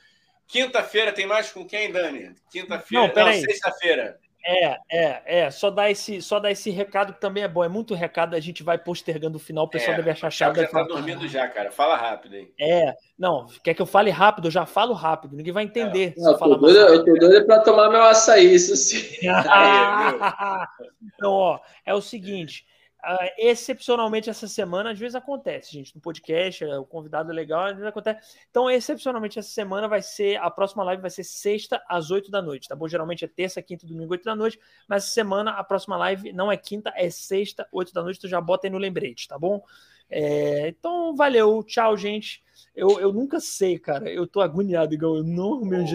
[0.47, 2.35] Quinta-feira tem mais com quem, Dani?
[2.51, 4.19] Quinta-feira, não, não sexta-feira.
[4.43, 5.51] É, é, é.
[5.51, 7.63] Só dar esse, só dar esse recado que também é bom.
[7.63, 10.55] É muito recado, a gente vai postergando o final, o pessoal é, deve achar chato.
[10.55, 11.71] Já tá dormindo já, cara.
[11.71, 12.51] Fala rápido aí.
[12.59, 14.47] É, não, quer que eu fale rápido?
[14.47, 15.35] Eu já falo rápido.
[15.35, 16.15] Ninguém vai entender.
[16.17, 16.21] É.
[16.21, 19.01] Não, eu, tô doido, eu tô doido para tomar meu açaí, isso sim.
[21.15, 22.65] então, ó, é o seguinte.
[23.03, 27.71] Uh, excepcionalmente essa semana, às vezes acontece, gente, no podcast, o convidado é legal, às
[27.71, 28.37] vezes acontece.
[28.51, 32.43] Então, excepcionalmente essa semana vai ser, a próxima live vai ser sexta às 8 da
[32.43, 32.87] noite, tá bom?
[32.87, 36.51] Geralmente é terça, quinta, domingo, 8 da noite, mas essa semana a próxima live não
[36.51, 39.63] é quinta, é sexta, 8 da noite, tu já bota aí no lembrete, tá bom?
[40.07, 42.43] É, então, valeu, tchau, gente.
[42.75, 45.85] Eu, eu nunca sei, cara, eu tô agoniado igual eu não arrumei um